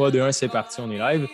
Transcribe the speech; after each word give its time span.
3, 0.00 0.12
2, 0.12 0.22
1, 0.22 0.32
c'est 0.32 0.48
parti, 0.48 0.80
on 0.80 0.90
est 0.90 0.96
live. 0.96 1.28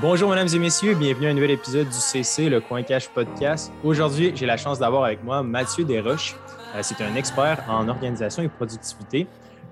Bonjour, 0.00 0.30
mesdames 0.30 0.48
et 0.50 0.58
messieurs, 0.58 0.94
bienvenue 0.94 1.26
à 1.26 1.30
un 1.30 1.34
nouvel 1.34 1.50
épisode 1.50 1.88
du 1.88 1.92
CC, 1.92 2.48
le 2.48 2.62
Coin 2.62 2.82
Cash 2.82 3.06
Podcast. 3.10 3.70
Aujourd'hui, 3.84 4.32
j'ai 4.34 4.46
la 4.46 4.56
chance 4.56 4.78
d'avoir 4.78 5.04
avec 5.04 5.22
moi 5.22 5.42
Mathieu 5.42 5.84
Desroches. 5.84 6.34
Euh, 6.74 6.78
c'est 6.80 7.02
un 7.02 7.14
expert 7.16 7.62
en 7.68 7.86
organisation 7.86 8.42
et 8.42 8.48
productivité. 8.48 9.26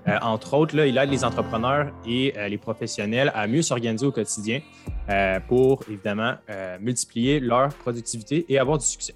Euh, 0.07 0.19
entre 0.21 0.53
autres, 0.53 0.75
il 0.75 0.95
aide 0.99 1.09
les 1.09 1.25
entrepreneurs 1.25 1.91
et 2.05 2.35
euh, 2.37 2.47
les 2.47 2.59
professionnels 2.59 3.31
à 3.33 3.47
mieux 3.47 3.63
s'organiser 3.63 4.05
au 4.05 4.11
quotidien 4.11 4.61
pour, 5.47 5.81
évidemment, 5.89 6.35
multiplier 6.79 7.39
leur 7.39 7.69
productivité 7.69 8.45
et 8.49 8.59
avoir 8.59 8.77
du 8.77 8.85
succès. 8.85 9.15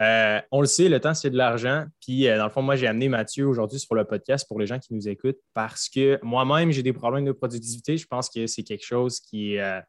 Euh, 0.00 0.40
on 0.50 0.60
le 0.60 0.66
sait, 0.66 0.88
le 0.88 0.98
temps, 0.98 1.12
c'est 1.12 1.30
de 1.30 1.36
l'argent. 1.36 1.84
Puis, 2.00 2.26
euh, 2.26 2.38
dans 2.38 2.44
le 2.44 2.50
fond, 2.50 2.62
moi, 2.62 2.76
j'ai 2.76 2.86
amené 2.86 3.08
Mathieu 3.08 3.46
aujourd'hui 3.46 3.78
sur 3.78 3.94
le 3.94 4.04
podcast 4.04 4.46
pour 4.48 4.58
les 4.58 4.66
gens 4.66 4.78
qui 4.78 4.94
nous 4.94 5.08
écoutent 5.08 5.40
parce 5.52 5.88
que 5.88 6.18
moi-même, 6.22 6.70
j'ai 6.70 6.82
des 6.82 6.94
problèmes 6.94 7.26
de 7.26 7.32
productivité. 7.32 7.96
Je 7.96 8.06
pense 8.06 8.30
que 8.30 8.46
c'est 8.46 8.62
quelque 8.62 8.84
chose 8.84 9.20
qui 9.20 9.54
est 9.54 9.60
euh, 9.60 9.80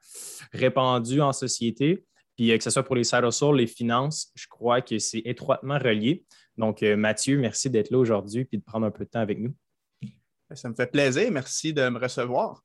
répandu 0.52 1.22
en 1.22 1.32
société. 1.32 2.04
Puis, 2.36 2.58
que 2.58 2.64
ce 2.64 2.70
soit 2.70 2.84
pour 2.84 2.96
les 2.96 3.04
side 3.04 3.24
les 3.54 3.68
finances, 3.68 4.32
je 4.36 4.48
crois 4.48 4.82
que 4.82 5.00
c'est 5.00 5.22
étroitement 5.26 5.78
relié. 5.78 6.26
Donc, 6.58 6.82
Mathieu, 6.82 7.38
merci 7.38 7.70
d'être 7.70 7.92
là 7.92 7.98
aujourd'hui 7.98 8.48
et 8.52 8.58
de 8.58 8.64
prendre 8.64 8.86
un 8.86 8.92
peu 8.92 9.06
de 9.06 9.10
temps 9.10 9.20
avec 9.20 9.40
nous. 9.40 9.54
Ça 10.54 10.70
me 10.70 10.74
fait 10.74 10.92
plaisir. 10.92 11.32
Merci 11.32 11.74
de 11.74 11.88
me 11.90 12.00
recevoir. 12.00 12.64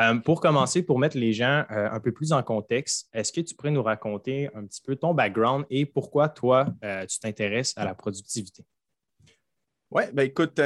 Euh, 0.00 0.14
pour 0.14 0.40
commencer, 0.40 0.82
pour 0.82 0.98
mettre 0.98 1.18
les 1.18 1.32
gens 1.32 1.64
euh, 1.70 1.90
un 1.90 2.00
peu 2.00 2.10
plus 2.10 2.32
en 2.32 2.42
contexte, 2.42 3.08
est-ce 3.12 3.32
que 3.32 3.40
tu 3.42 3.54
pourrais 3.54 3.70
nous 3.70 3.82
raconter 3.82 4.48
un 4.54 4.64
petit 4.64 4.80
peu 4.80 4.96
ton 4.96 5.12
background 5.12 5.66
et 5.68 5.84
pourquoi 5.84 6.30
toi, 6.30 6.66
euh, 6.82 7.04
tu 7.06 7.18
t'intéresses 7.18 7.74
à 7.76 7.84
la 7.84 7.94
productivité? 7.94 8.64
Oui, 9.90 10.04
ben 10.12 10.22
écoute, 10.22 10.60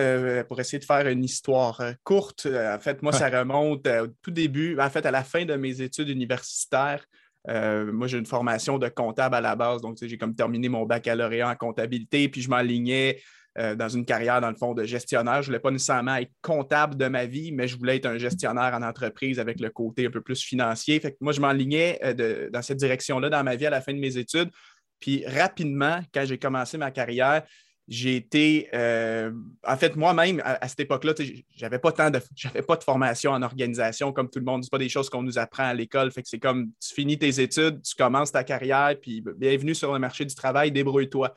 pour 0.49 0.61
essayer 0.61 0.79
de 0.79 0.85
faire 0.85 1.09
une 1.09 1.25
histoire 1.25 1.81
courte, 2.05 2.47
en 2.47 2.79
fait, 2.79 3.01
moi, 3.01 3.11
ça 3.11 3.31
remonte 3.31 3.87
au 3.87 4.09
tout 4.21 4.31
début, 4.31 4.79
en 4.79 4.91
fait, 4.91 5.07
à 5.07 5.11
la 5.11 5.25
fin 5.25 5.47
de 5.47 5.55
mes 5.55 5.81
études 5.81 6.11
universitaires. 6.11 7.07
moi, 7.49 8.07
j'ai 8.07 8.19
une 8.19 8.27
formation 8.27 8.79
de 8.79 8.87
comptable 8.91 9.37
à 9.37 9.41
la 9.41 9.57
base, 9.57 9.81
donc 9.81 9.97
j'ai 9.99 10.19
comme 10.19 10.35
terminé 10.35 10.69
mon 10.69 10.85
baccalauréat 10.85 11.49
en 11.49 11.57
comptabilité, 11.57 12.29
puis 12.29 12.43
je 12.43 12.51
m'alignais 12.51 13.19
euh, 13.59 13.75
dans 13.77 13.89
une 13.89 14.05
carrière, 14.05 14.41
dans 14.41 14.51
le 14.51 14.57
fond, 14.57 14.75
de 14.75 14.85
gestionnaire. 14.85 15.37
Je 15.37 15.41
ne 15.43 15.47
voulais 15.47 15.61
pas 15.61 15.71
nécessairement 15.71 16.17
être 16.17 16.33
comptable 16.43 16.97
de 16.97 17.07
ma 17.07 17.27
vie, 17.27 17.53
mais 17.53 17.69
je 17.69 17.79
voulais 17.79 17.97
être 17.97 18.07
un 18.07 18.19
gestionnaire 18.19 18.75
en 18.75 18.83
entreprise 18.83 19.39
avec 19.39 19.61
le 19.61 19.71
côté 19.71 20.07
un 20.07 20.11
peu 20.11 20.21
plus 20.21 20.43
financier. 20.43 20.99
Fait 20.99 21.13
que 21.13 21.19
moi, 21.21 21.33
je 21.33 21.41
m'enlignais 21.41 22.01
euh, 22.05 22.51
dans 22.51 22.63
cette 22.63 22.79
direction-là 22.79 23.31
dans 23.31 23.45
ma 23.45 23.55
vie 23.55 23.67
à 23.67 23.71
la 23.71 23.81
fin 23.81 23.93
de 23.93 24.01
mes 24.01 24.19
études. 24.19 24.51
Puis 24.99 25.25
rapidement, 25.27 26.01
quand 26.13 26.25
j'ai 26.25 26.39
commencé 26.39 26.79
ma 26.79 26.91
carrière, 26.91 27.45
j'ai 27.87 28.17
été, 28.17 28.69
euh, 28.75 29.31
en 29.67 29.77
fait, 29.77 29.95
moi-même, 29.95 30.41
à, 30.45 30.67
cette 30.69 30.81
époque-là, 30.81 31.13
j'avais 31.55 31.79
pas 31.79 31.93
tant 31.93 32.11
de, 32.11 32.19
j'avais 32.35 32.63
pas 32.63 32.77
de 32.77 32.83
formation 32.83 33.33
en 33.33 33.43
organisation 33.43 34.13
comme 34.13 34.31
tout 34.31 34.39
le 34.39 34.45
monde. 34.45 34.65
Ce 34.65 34.71
pas 34.71 34.79
des 34.79 34.89
choses 34.89 35.11
qu'on 35.11 35.23
nous 35.23 35.39
apprend 35.39 35.65
à 35.65 35.75
l'école. 35.75 36.11
Fait 36.11 36.23
que 36.23 36.29
c'est 36.29 36.39
comme, 36.39 36.71
tu 36.81 36.95
finis 36.95 37.19
tes 37.19 37.41
études, 37.41 37.83
tu 37.83 37.95
commences 37.95 38.33
ta 38.33 38.43
carrière, 38.43 38.95
puis 39.01 39.23
bienvenue 39.37 39.75
sur 39.75 39.93
le 39.93 39.99
marché 39.99 40.25
du 40.25 40.35
travail, 40.35 40.73
débrouille-toi. 40.73 41.35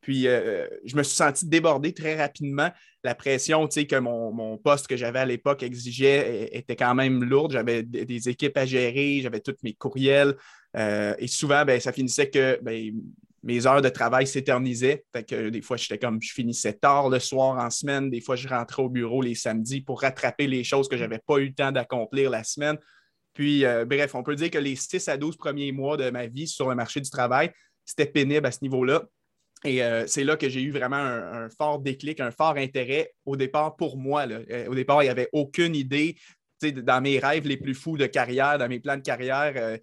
Puis 0.00 0.26
euh, 0.26 0.66
je 0.84 0.96
me 0.96 1.02
suis 1.02 1.16
senti 1.16 1.46
débordé 1.46 1.92
très 1.92 2.16
rapidement. 2.16 2.70
La 3.04 3.14
pression 3.14 3.66
que 3.66 3.98
mon, 3.98 4.58
poste 4.58 4.86
que 4.86 4.96
j'avais 4.96 5.18
à 5.20 5.26
l'époque 5.26 5.62
exigeait 5.62 6.50
était 6.52 6.76
quand 6.76 6.94
même 6.94 7.24
lourde. 7.24 7.52
J'avais 7.52 7.82
des 7.82 8.28
équipes 8.28 8.56
à 8.56 8.66
gérer, 8.66 9.20
j'avais 9.22 9.40
tous 9.40 9.56
mes 9.62 9.74
courriels. 9.74 10.34
Euh, 10.76 11.14
et 11.18 11.26
souvent, 11.26 11.64
ben, 11.64 11.80
ça 11.80 11.92
finissait 11.92 12.28
que 12.28 12.58
ben, 12.62 12.92
mes 13.42 13.66
heures 13.66 13.82
de 13.82 13.88
travail 13.88 14.26
s'éternisaient. 14.26 15.04
des 15.30 15.62
fois, 15.62 15.76
j'étais 15.76 15.98
comme 15.98 16.20
je 16.20 16.32
finissais 16.32 16.72
tard 16.72 17.08
le 17.08 17.18
soir 17.18 17.58
en 17.58 17.70
semaine. 17.70 18.10
Des 18.10 18.20
fois, 18.20 18.36
je 18.36 18.48
rentrais 18.48 18.82
au 18.82 18.88
bureau 18.88 19.22
les 19.22 19.34
samedis 19.34 19.80
pour 19.80 20.00
rattraper 20.00 20.46
les 20.46 20.64
choses 20.64 20.88
que 20.88 20.96
je 20.96 21.02
n'avais 21.02 21.20
pas 21.24 21.38
eu 21.38 21.46
le 21.46 21.54
temps 21.54 21.72
d'accomplir 21.72 22.30
la 22.30 22.44
semaine. 22.44 22.78
Puis, 23.32 23.64
euh, 23.64 23.84
bref, 23.84 24.14
on 24.14 24.22
peut 24.22 24.34
dire 24.34 24.50
que 24.50 24.58
les 24.58 24.74
6 24.74 25.08
à 25.08 25.16
12 25.16 25.36
premiers 25.36 25.70
mois 25.70 25.96
de 25.96 26.10
ma 26.10 26.26
vie 26.26 26.48
sur 26.48 26.68
le 26.68 26.74
marché 26.74 27.00
du 27.00 27.08
travail, 27.08 27.52
c'était 27.84 28.06
pénible 28.06 28.46
à 28.46 28.50
ce 28.50 28.58
niveau-là. 28.62 29.04
Et 29.64 29.82
euh, 29.82 30.06
c'est 30.06 30.24
là 30.24 30.36
que 30.36 30.48
j'ai 30.48 30.62
eu 30.62 30.70
vraiment 30.70 30.96
un, 30.96 31.48
fort 31.50 31.80
déclic, 31.80 32.20
un 32.20 32.30
fort 32.30 32.56
intérêt 32.56 33.12
au 33.24 33.36
départ 33.36 33.76
pour 33.76 33.96
moi. 33.96 34.26
Euh, 34.28 34.68
au 34.68 34.74
départ, 34.74 35.02
il 35.02 35.06
n'y 35.06 35.10
avait 35.10 35.28
aucune 35.32 35.74
idée. 35.74 36.16
Dans 36.60 37.00
mes 37.00 37.18
rêves 37.20 37.46
les 37.46 37.56
plus 37.56 37.74
fous 37.74 37.96
de 37.96 38.06
carrière, 38.06 38.58
dans 38.58 38.68
mes 38.68 38.80
plans 38.80 38.96
de 38.96 39.02
carrière, 39.02 39.52
euh, 39.56 39.78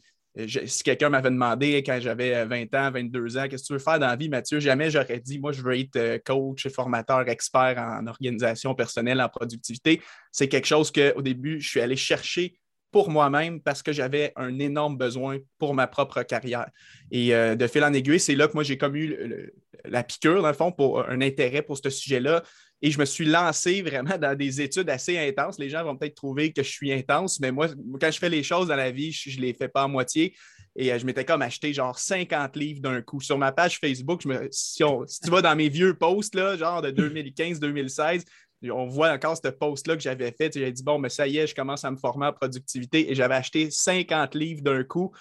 si 0.66 0.84
quelqu'un 0.84 1.08
m'avait 1.08 1.30
demandé 1.30 1.82
quand 1.84 1.98
j'avais 2.02 2.46
20 2.46 2.76
ans, 2.76 2.92
22 2.92 3.38
ans, 3.38 3.48
qu'est-ce 3.48 3.64
que 3.64 3.68
tu 3.68 3.74
veux 3.74 3.80
faire 3.80 3.98
dans 3.98 4.08
la 4.08 4.18
vie, 4.18 4.28
Mathieu, 4.28 4.60
jamais 4.60 4.92
j'aurais 4.92 5.22
dit, 5.22 5.40
moi, 5.40 5.54
je 5.54 5.62
veux 5.62 5.80
être 5.80 6.22
coach, 6.26 6.68
formateur, 6.68 7.30
expert 7.30 7.78
en 7.78 8.06
organisation 8.08 8.76
personnelle, 8.76 9.22
en 9.22 9.30
productivité. 9.30 10.02
C'est 10.34 10.50
quelque 10.50 10.68
chose 10.68 10.92
qu'au 10.92 11.22
début, 11.22 11.62
je 11.62 11.70
suis 11.70 11.80
allé 11.80 11.96
chercher 11.96 12.60
pour 12.96 13.10
moi-même 13.10 13.60
parce 13.60 13.84
que 13.84 13.92
j'avais 13.92 14.32
un 14.38 14.58
énorme 14.58 14.98
besoin 14.98 15.40
pour 15.58 15.74
ma 15.74 15.86
propre 15.86 16.24
carrière. 16.24 16.70
Et 17.12 17.36
euh, 17.36 17.54
de 17.54 17.68
fil 17.68 17.84
en 17.84 17.92
aiguille, 17.92 18.22
c'est 18.22 18.36
là 18.36 18.48
que 18.48 18.54
moi, 18.54 18.64
j'ai 18.64 18.78
comme 18.78 18.96
eu 18.96 19.52
la 19.84 20.02
piqûre, 20.02 20.42
dans 20.42 20.48
le 20.48 20.54
fond, 20.54 20.72
pour 20.72 21.06
un 21.06 21.20
intérêt 21.20 21.62
pour 21.62 21.78
ce 21.78 21.90
sujet-là. 21.90 22.42
Et 22.82 22.92
je 22.92 22.98
me 22.98 23.04
suis 23.04 23.26
lancé 23.26 23.82
vraiment 23.82 24.18
dans 24.18 24.34
des 24.34 24.62
études 24.62 24.90
assez 24.90 25.18
intenses. 25.18 25.60
Les 25.60 25.70
gens 25.70 25.84
vont 25.84 25.98
peut-être 25.98 26.16
trouver 26.16 26.54
que 26.54 26.64
je 26.64 26.70
suis 26.70 26.94
intense, 26.94 27.42
mais 27.42 27.52
moi, 27.52 27.68
quand 28.00 28.12
je 28.12 28.18
fais 28.18 28.30
les 28.30 28.44
choses 28.44 28.70
dans 28.70 28.78
la 28.78 28.92
vie, 28.92 29.12
je 29.12 29.36
ne 29.36 29.42
les 29.42 29.54
fais 29.54 29.68
pas 29.68 29.84
à 29.84 29.88
moitié. 29.90 30.34
Et 30.78 30.94
euh, 30.94 30.98
je 30.98 31.06
m'étais 31.06 31.26
comme 31.26 31.42
acheté 31.42 31.74
genre 31.74 32.00
50 32.00 32.56
livres 32.56 32.80
d'un 32.80 33.02
coup. 33.02 33.20
Sur 33.20 33.38
ma 33.38 33.52
page 33.52 33.78
Facebook, 33.78 34.24
si, 34.52 34.84
si, 35.08 35.20
tu 35.22 35.30
vas 35.30 35.42
dans 35.42 35.56
mes 35.58 35.68
vieux 35.68 35.96
posts, 35.96 36.34
là, 36.34 36.56
genre 36.56 36.82
de 36.82 36.92
2015-2016, 36.92 38.24
on 38.72 38.88
voit 38.88 39.12
encore 39.12 39.38
ce 39.38 39.50
post-là 39.50 39.96
que 39.96 40.02
j'avais 40.02 40.32
fait. 40.32 40.52
J'ai 40.54 40.72
dit, 40.72 40.84
bon, 40.84 41.00
mais 41.00 41.10
ça 41.10 41.28
y 41.28 41.38
est, 41.38 41.48
je 41.48 41.56
commence 41.56 41.84
à 41.84 41.92
me 41.92 41.98
former 41.98 42.28
en 42.28 42.34
productivité 42.34 43.12
et 43.12 43.16
j'avais 43.16 43.36
acheté 43.36 43.70
50 43.72 44.36
livres 44.36 44.62
d'un 44.62 44.84
coup. 44.84 45.12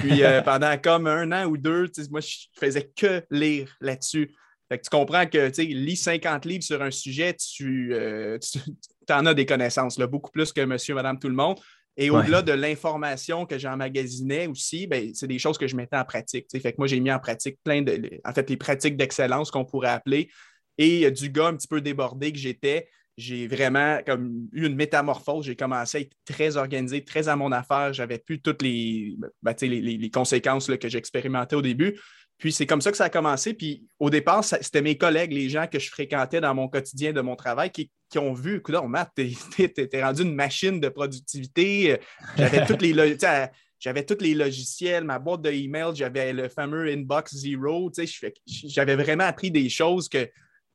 Puis 0.00 0.22
euh, 0.22 0.42
pendant 0.42 0.76
comme 0.78 1.06
un 1.06 1.30
an 1.32 1.46
ou 1.46 1.56
deux, 1.56 1.90
moi, 2.10 2.20
je 2.20 2.46
faisais 2.58 2.90
que 2.96 3.22
lire 3.30 3.74
là-dessus. 3.80 4.34
Fait 4.68 4.78
que 4.78 4.84
tu 4.84 4.90
comprends 4.90 5.26
que 5.26 5.50
tu 5.50 5.62
lis 5.62 5.96
50 5.96 6.46
livres 6.46 6.64
sur 6.64 6.82
un 6.82 6.90
sujet, 6.90 7.34
tu, 7.34 7.90
euh, 7.92 8.38
en 9.10 9.26
as 9.26 9.34
des 9.34 9.46
connaissances, 9.46 9.98
là, 9.98 10.06
beaucoup 10.06 10.30
plus 10.30 10.52
que 10.52 10.62
monsieur, 10.62 10.94
madame, 10.94 11.18
tout 11.18 11.28
le 11.28 11.34
monde. 11.34 11.58
Et 11.96 12.10
au-delà 12.10 12.42
de 12.42 12.52
l'information 12.52 13.46
que 13.46 13.56
j'emmagasinais 13.56 14.48
aussi, 14.48 14.88
ben, 14.88 15.12
c'est 15.14 15.28
des 15.28 15.38
choses 15.38 15.58
que 15.58 15.68
je 15.68 15.76
mettais 15.76 15.96
en 15.96 16.04
pratique. 16.04 16.46
Fait 16.50 16.72
que 16.72 16.76
moi, 16.78 16.88
j'ai 16.88 16.98
mis 16.98 17.12
en 17.12 17.20
pratique 17.20 17.58
plein 17.62 17.82
de. 17.82 18.20
En 18.24 18.32
fait, 18.32 18.50
les 18.50 18.56
pratiques 18.56 18.96
d'excellence 18.96 19.50
qu'on 19.52 19.64
pourrait 19.64 19.90
appeler. 19.90 20.28
Et 20.78 21.10
du 21.10 21.30
gars 21.30 21.48
un 21.48 21.56
petit 21.56 21.68
peu 21.68 21.80
débordé 21.80 22.32
que 22.32 22.38
j'étais, 22.38 22.88
j'ai 23.16 23.46
vraiment 23.46 23.98
comme 24.04 24.48
eu 24.52 24.66
une 24.66 24.74
métamorphose. 24.74 25.46
J'ai 25.46 25.56
commencé 25.56 25.98
à 25.98 26.00
être 26.00 26.12
très 26.24 26.56
organisé, 26.56 27.04
très 27.04 27.28
à 27.28 27.36
mon 27.36 27.52
affaire. 27.52 27.92
J'avais 27.92 28.18
plus 28.18 28.40
toutes 28.40 28.62
les, 28.62 29.16
ben, 29.42 29.54
les, 29.62 30.10
conséquences 30.10 30.66
que 30.66 30.88
j'expérimentais 30.88 31.56
au 31.56 31.62
début. 31.62 31.98
Puis 32.38 32.52
c'est 32.52 32.66
comme 32.66 32.80
ça 32.80 32.90
que 32.90 32.96
ça 32.96 33.04
a 33.04 33.10
commencé. 33.10 33.54
Puis 33.54 33.86
au 34.00 34.10
départ, 34.10 34.42
c'était 34.42 34.82
mes 34.82 34.98
collègues, 34.98 35.32
les 35.32 35.48
gens 35.48 35.66
que 35.68 35.78
je 35.78 35.88
fréquentais 35.90 36.40
dans 36.40 36.54
mon 36.54 36.68
quotidien 36.68 37.12
de 37.12 37.20
mon 37.20 37.36
travail 37.36 37.70
qui, 37.70 37.90
ont 38.16 38.32
vu, 38.32 38.58
écoute, 38.58 38.76
Matt, 38.86 39.10
t'es 39.16 40.02
rendu 40.02 40.22
une 40.22 40.34
machine 40.34 40.80
de 40.80 40.88
productivité. 40.88 41.98
J'avais 42.36 42.64
toutes 42.66 42.82
les 42.82 42.94
tous 44.06 44.20
les 44.20 44.34
logiciels, 44.34 45.04
ma 45.04 45.18
boîte 45.18 45.42
de 45.42 45.50
email, 45.50 45.94
j'avais 45.94 46.32
le 46.32 46.48
fameux 46.48 46.88
Inbox 46.88 47.34
Zero. 47.34 47.90
J'avais 48.46 48.96
vraiment 48.96 49.24
appris 49.24 49.50
des 49.50 49.68
choses 49.68 50.08
que 50.08 50.28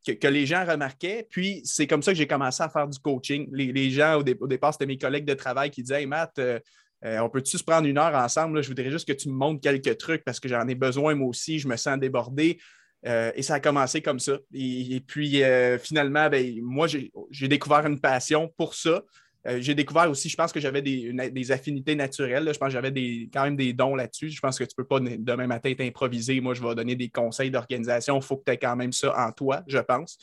que, 0.05 0.27
les 0.27 0.45
gens 0.45 0.65
remarquaient. 0.65 1.27
Puis 1.29 1.61
c'est 1.63 1.87
comme 1.87 2.01
ça 2.01 2.11
que 2.11 2.17
j'ai 2.17 2.27
commencé 2.27 2.63
à 2.63 2.69
faire 2.69 2.87
du 2.87 2.99
coaching. 2.99 3.47
Les, 3.51 3.91
gens, 3.91 4.19
au, 4.19 4.23
départ, 4.23 4.73
c'était 4.73 4.85
mes 4.85 4.97
collègues 4.97 5.25
de 5.25 5.33
travail 5.33 5.69
qui 5.69 5.83
disaient 5.83 6.01
Hey 6.01 6.05
Matt, 6.05 6.37
euh, 6.39 6.59
euh, 7.05 7.19
on 7.19 7.29
peut-tu 7.29 7.57
se 7.57 7.63
prendre 7.63 7.87
une 7.87 7.97
heure 7.97 8.15
ensemble? 8.15 8.61
Je 8.61 8.67
voudrais 8.67 8.91
juste 8.91 9.07
que 9.07 9.13
tu 9.13 9.29
me 9.29 9.33
montres 9.33 9.61
quelques 9.61 9.97
trucs 9.97 10.23
parce 10.23 10.39
que 10.39 10.49
j'en 10.49 10.67
ai 10.67 10.75
besoin 10.75 11.15
moi 11.15 11.27
aussi, 11.27 11.59
je 11.59 11.67
me 11.67 11.75
sens 11.75 11.97
débordé. 11.97 12.59
Euh, 13.05 13.31
et 13.35 13.41
ça 13.41 13.55
a 13.55 13.59
commencé 13.59 14.01
comme 14.01 14.19
ça. 14.19 14.37
Et, 14.53 15.01
puis 15.05 15.41
finalement, 15.79 16.29
ben, 16.29 16.59
moi, 16.61 16.87
j'ai 16.87 17.47
découvert 17.47 17.85
une 17.85 17.99
passion 17.99 18.51
pour 18.57 18.75
ça. 18.75 19.01
Euh, 19.47 19.59
j'ai 19.61 19.73
découvert 19.73 20.09
aussi, 20.09 20.27
je 20.27 20.35
pense 20.35 20.51
que 20.51 20.59
j'avais 20.59 20.81
des, 20.81 21.51
affinités 21.51 21.95
naturelles. 21.95 22.49
Je 22.53 22.57
pense 22.57 22.67
que 22.67 22.73
j'avais 22.73 22.91
quand 23.33 23.43
même 23.43 23.55
des 23.55 23.73
dons 23.73 23.95
là-dessus. 23.95 24.29
Je 24.29 24.39
pense 24.39 24.57
que 24.57 24.63
tu 24.63 24.73
ne 24.77 24.83
peux 24.83 24.87
pas 24.87 24.99
demain 24.99 25.47
matin 25.47 25.73
t'improviser. 25.73 26.41
Moi, 26.41 26.53
je 26.53 26.61
vais 26.61 26.75
donner 26.75 26.95
des 26.95 27.09
conseils 27.09 27.49
d'organisation. 27.49 28.17
Il 28.17 28.23
faut 28.23 28.37
que 28.37 28.43
tu 28.45 28.51
aies 28.51 28.57
quand 28.57 28.75
même 28.75 28.91
ça 28.91 29.13
en 29.17 29.31
toi, 29.31 29.63
je 29.67 29.77
pense. 29.77 30.17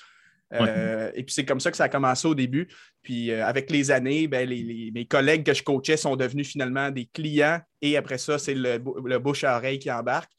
Euh, 0.53 1.11
et 1.15 1.25
puis 1.25 1.35
c'est 1.35 1.45
comme 1.45 1.59
ça 1.59 1.73
que 1.73 1.77
ça 1.77 1.85
a 1.85 1.89
commencé 1.89 2.29
au 2.29 2.35
début. 2.35 2.69
Puis 3.03 3.31
euh, 3.31 3.45
avec 3.45 3.71
les 3.71 3.91
années, 3.91 4.29
ben, 4.29 4.49
mes 4.49 5.07
collègues 5.07 5.45
que 5.45 5.55
je 5.55 5.63
coachais 5.63 5.97
sont 5.97 6.15
devenus 6.15 6.49
finalement 6.49 6.91
des 6.91 7.07
clients. 7.07 7.61
Et 7.83 7.97
après 7.97 8.19
ça, 8.19 8.39
c'est 8.39 8.55
le, 8.55 8.79
bouche 9.19 9.45
à 9.45 9.57
oreille 9.57 9.79
qui 9.79 9.91
embarque. 9.91 10.31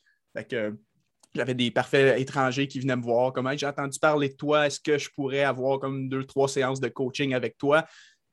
j'avais 1.35 1.55
des 1.55 1.71
parfaits 1.71 2.19
étrangers 2.21 2.67
qui 2.67 2.79
venaient 2.79 2.95
me 2.95 3.03
voir. 3.03 3.33
Comment 3.33 3.55
j'ai 3.57 3.65
entendu 3.65 3.99
parler 3.99 4.29
de 4.29 4.35
toi? 4.35 4.67
Est-ce 4.67 4.79
que 4.79 4.97
je 4.97 5.09
pourrais 5.13 5.43
avoir 5.43 5.79
comme 5.79 6.07
deux, 6.07 6.23
trois 6.23 6.47
séances 6.47 6.79
de 6.79 6.87
coaching 6.87 7.33
avec 7.33 7.57
toi? 7.57 7.85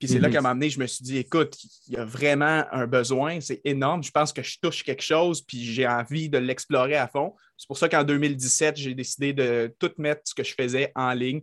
Puis 0.05 0.13
c'est 0.13 0.19
là 0.19 0.29
mhm. 0.29 0.35
qu'à 0.35 0.39
un 0.41 0.43
moment 0.43 0.55
donné, 0.55 0.69
je 0.69 0.79
me 0.79 0.87
suis 0.87 1.03
dit, 1.03 1.17
écoute, 1.17 1.57
il 1.89 1.95
y 1.95 1.97
a 1.97 2.05
vraiment 2.05 2.67
un 2.71 2.87
besoin, 2.87 3.41
c'est 3.41 3.63
énorme. 3.65 4.05
Je 4.05 4.11
pense 4.11 4.35
que 4.35 4.43
je 4.43 4.59
touche 4.61 4.83
quelque 4.83 5.03
chose, 5.03 5.41
puis 5.41 5.65
j'ai 5.65 5.87
envie 5.87 6.29
de 6.29 6.37
l'explorer 6.37 6.97
à 6.97 7.09
fond. 7.09 7.35
C'est 7.57 7.67
pour 7.67 7.79
ça 7.79 7.89
qu'en 7.89 8.05
2017, 8.05 8.77
j'ai 8.77 8.95
décidé 8.95 9.33
de 9.33 9.75
tout 9.79 9.91
mettre 9.97 10.21
ce 10.27 10.35
que 10.35 10.45
je 10.45 10.53
faisais 10.53 10.93
en 10.95 11.15
ligne. 11.15 11.41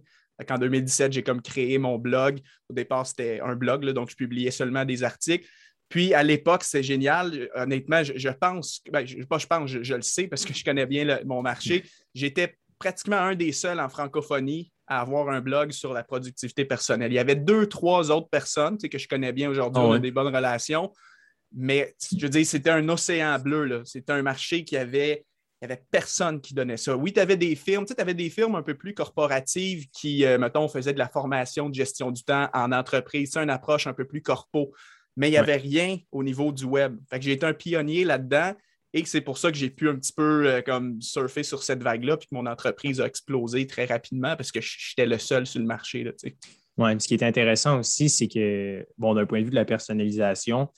En 0.48 0.60
2017, 0.60 1.12
j'ai 1.12 1.24
comme 1.24 1.42
créé 1.42 1.80
mon 1.80 1.98
blog. 1.98 2.40
Au 2.70 2.74
départ, 2.74 3.08
c'était 3.08 3.40
un 3.40 3.56
blog, 3.56 3.84
donc 3.94 4.12
je 4.12 4.16
publiais 4.16 4.52
seulement 4.52 4.86
des 4.86 5.04
articles. 5.04 5.48
Puis 5.90 6.14
à 6.14 6.22
l'époque, 6.22 6.64
c'est 6.64 6.84
génial. 6.84 7.50
Honnêtement, 7.56 8.04
je, 8.04 8.30
pense, 8.30 8.84
ben, 8.92 9.08
je, 9.08 9.24
pas 9.24 9.40
je 9.40 9.48
pense, 9.48 9.72
je, 9.72 9.96
le 9.96 10.04
sais 10.04 10.28
parce 10.28 10.46
que 10.46 10.54
je 10.54 10.64
connais 10.64 10.86
bien 10.86 11.20
mon 11.26 11.42
marché. 11.42 11.84
J'étais 12.14 12.60
pratiquement 12.78 13.18
un 13.18 13.34
des 13.34 13.54
seuls 13.54 13.80
en 13.80 13.90
francophonie 13.90 14.72
à 14.92 15.00
avoir 15.00 15.30
un 15.30 15.40
blog 15.40 15.72
sur 15.72 15.94
la 15.94 16.04
productivité 16.04 16.66
personnelle. 16.66 17.14
Il 17.14 17.16
y 17.16 17.20
avait 17.20 17.38
deux, 17.38 17.68
trois 17.68 18.12
autres 18.12 18.28
personnes 18.28 18.78
que 18.78 18.98
je 18.98 19.08
connais 19.08 19.32
bien 19.32 19.50
aujourd'hui, 19.50 19.82
ah 19.82 19.88
on 19.88 19.94
a 19.94 20.00
des 20.00 20.12
bonnes 20.12 20.36
relations. 20.36 20.92
Mais 21.56 21.96
je 22.12 22.22
veux 22.22 22.30
dire, 22.30 22.46
c'était 22.46 22.72
un 22.72 22.88
océan 22.90 23.40
bleu. 23.40 23.84
C'était 23.86 24.12
un 24.12 24.22
marché 24.22 24.66
qui 24.66 24.76
avait 24.76 25.26
il 25.62 25.68
n'y 25.68 25.74
avait 25.74 25.84
personne 25.92 26.42
qui 26.42 26.56
donnait 26.56 26.76
ça. 26.76 26.98
Oui, 26.98 27.14
tu 27.14 27.20
avais 27.20 27.38
des 27.38 27.56
firmes, 27.56 27.86
tu 27.86 27.94
avais 27.98 28.16
des 28.16 28.32
firmes 28.32 28.56
un 28.56 28.64
peu 28.64 28.74
plus 28.74 28.96
corporatives 28.96 29.88
qui, 29.92 30.26
euh, 30.26 30.40
mettons, 30.40 30.68
faisaient 30.68 30.94
de 30.94 30.98
la 30.98 31.08
formation 31.08 31.70
de 31.70 31.76
gestion 31.76 32.10
du 32.10 32.24
temps 32.24 32.50
en 32.54 32.72
entreprise, 32.72 33.30
c'est 33.34 33.44
une 33.44 33.52
approche 33.52 33.86
un 33.86 33.94
peu 33.94 34.06
plus 34.06 34.24
corpo, 34.24 34.74
mais 35.16 35.28
il 35.28 35.32
n'y 35.32 35.38
avait 35.38 35.58
rien 35.58 36.00
au 36.12 36.24
niveau 36.24 36.52
du 36.52 36.66
web. 36.66 36.98
Fait 37.12 37.20
que 37.20 37.26
j'ai 37.26 37.34
été 37.34 37.46
un 37.46 37.54
pionnier 37.54 38.06
là-dedans 38.06 38.56
et 38.94 39.06
c'est 39.06 39.22
pour 39.22 39.38
ça 39.38 39.52
que 39.52 39.58
j'ai 39.58 39.70
pu 39.70 39.90
un 39.90 39.96
petit 39.96 40.14
peu 40.14 40.48
euh, 40.48 40.62
comme 40.62 41.02
surfer 41.02 41.44
sur 41.44 41.64
cette 41.64 41.82
vague-là, 41.82 42.18
puis 42.18 42.28
que 42.28 42.36
mon 42.36 42.46
entreprise 42.46 43.00
a 43.00 43.06
explosé 43.06 43.66
très 43.68 43.86
rapidement 43.86 44.36
parce 44.36 44.52
que 44.52 44.60
j'étais 44.62 45.06
le 45.06 45.18
seul 45.18 45.48
sur 45.48 45.60
le 45.60 45.66
marché. 45.66 46.04
Là, 46.04 46.12
oui, 46.78 46.92
ce 47.00 47.08
qui 47.08 47.14
est 47.14 47.24
intéressant 47.24 47.80
aussi, 47.80 48.10
c'est 48.10 48.28
que, 48.28 48.86
bon, 48.98 49.14
d'un 49.14 49.26
point 49.26 49.40
de 49.40 49.46
vue 49.46 49.52
de 49.52 49.56
la 49.56 49.66
personnalisation, 49.66 50.70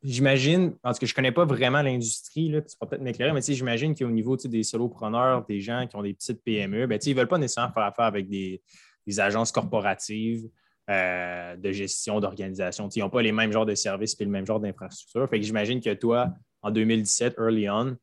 J'imagine, 0.00 0.76
parce 0.80 0.96
que 0.96 1.06
je 1.06 1.12
ne 1.12 1.16
connais 1.16 1.32
pas 1.32 1.44
vraiment 1.44 1.82
l'industrie, 1.82 2.52
tu 2.52 2.76
pourras 2.76 2.90
peut-être 2.90 3.02
m'éclairer, 3.02 3.32
mais 3.32 3.40
j'imagine 3.42 3.96
qu'au 3.96 4.10
niveau 4.10 4.36
des 4.36 4.62
solopreneurs, 4.62 5.44
des 5.46 5.60
gens 5.60 5.88
qui 5.88 5.96
ont 5.96 6.02
des 6.02 6.14
petites 6.14 6.42
PME, 6.44 6.86
ben, 6.86 7.00
ils 7.04 7.10
ne 7.10 7.18
veulent 7.18 7.28
pas 7.28 7.38
nécessairement 7.38 7.72
faire 7.72 7.82
affaire 7.82 8.04
avec 8.04 8.28
des, 8.28 8.62
agences 9.18 9.50
corporatives 9.50 10.48
euh, 10.88 11.56
de 11.56 11.70
gestion 11.70 12.18
d'organisation. 12.20 12.88
Ils 12.88 13.00
n'ont 13.00 13.10
pas 13.10 13.22
les 13.22 13.32
mêmes 13.32 13.52
genres 13.52 13.66
de 13.66 13.74
services 13.74 14.16
et 14.18 14.24
le 14.24 14.30
même 14.30 14.46
genre 14.46 14.60
d'infrastructure. 14.60 15.28
Fait 15.28 15.38
que 15.38 15.44
j'imagine 15.44 15.80
que 15.80 15.92
toi, 15.92 16.32
en 16.62 16.70
2017, 16.70 17.34
early 17.38 17.68
on, 17.68 17.96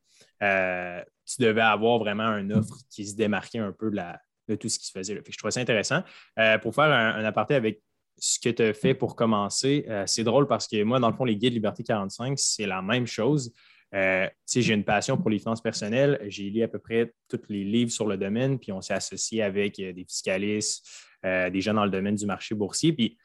euh, 0.44 1.02
tu 1.26 1.42
devais 1.42 1.62
avoir 1.62 1.98
vraiment 1.98 2.24
un 2.24 2.50
offre 2.52 2.78
qui 2.90 3.08
se 3.08 3.16
démarquait 3.16 3.60
un 3.60 3.72
peu 3.72 3.90
de, 3.90 4.56
tout 4.56 4.70
ce 4.70 4.78
qui 4.78 4.86
se 4.86 4.92
faisait. 4.92 5.16
Fait 5.16 5.24
que 5.24 5.32
je 5.32 5.38
trouvais 5.38 5.52
ça 5.52 5.62
intéressant. 5.62 6.04
Euh, 6.38 6.58
pour 6.60 6.76
faire 6.76 6.86
un, 6.86 7.24
aparté 7.26 7.56
avec 7.56 7.82
ce 8.18 8.40
que 8.40 8.50
tu 8.50 8.62
as 8.62 8.74
fait 8.74 8.94
pour 8.94 9.16
commencer, 9.16 9.86
c'est 10.06 10.24
drôle 10.24 10.48
parce 10.48 10.68
que 10.68 10.84
moi, 10.84 11.00
dans 11.00 11.10
le 11.10 11.16
fond, 11.16 11.26
les 11.26 11.36
guides 11.36 11.54
Liberté 11.54 11.84
45, 11.84 12.38
c'est 12.38 12.66
la 12.66 12.82
même 12.82 13.08
chose. 13.08 13.52
Euh, 13.96 14.28
j'ai 14.54 14.74
une 14.74 14.84
passion 14.84 15.18
pour 15.18 15.30
les 15.30 15.40
finances 15.40 15.62
personnelles. 15.62 16.20
J'ai 16.28 16.50
lu 16.50 16.62
à 16.62 16.68
peu 16.68 16.80
près 16.80 17.14
tous 17.30 17.42
les 17.50 17.64
livres 17.64 17.92
sur 17.92 18.08
le 18.08 18.18
domaine, 18.18 18.60
puis 18.60 18.72
on 18.72 18.82
s'est 18.82 18.94
associé 18.94 19.42
avec 19.42 19.80
euh, 19.80 19.94
des 19.94 20.04
fiscalistes, 20.04 20.86
des 21.24 21.60
gens 21.60 21.74
dans 21.74 21.86
le 21.86 21.90
domaine 21.90 22.14
du 22.14 22.28
marché 22.28 22.54
boursier. 22.54 22.94
Puis 22.94 23.18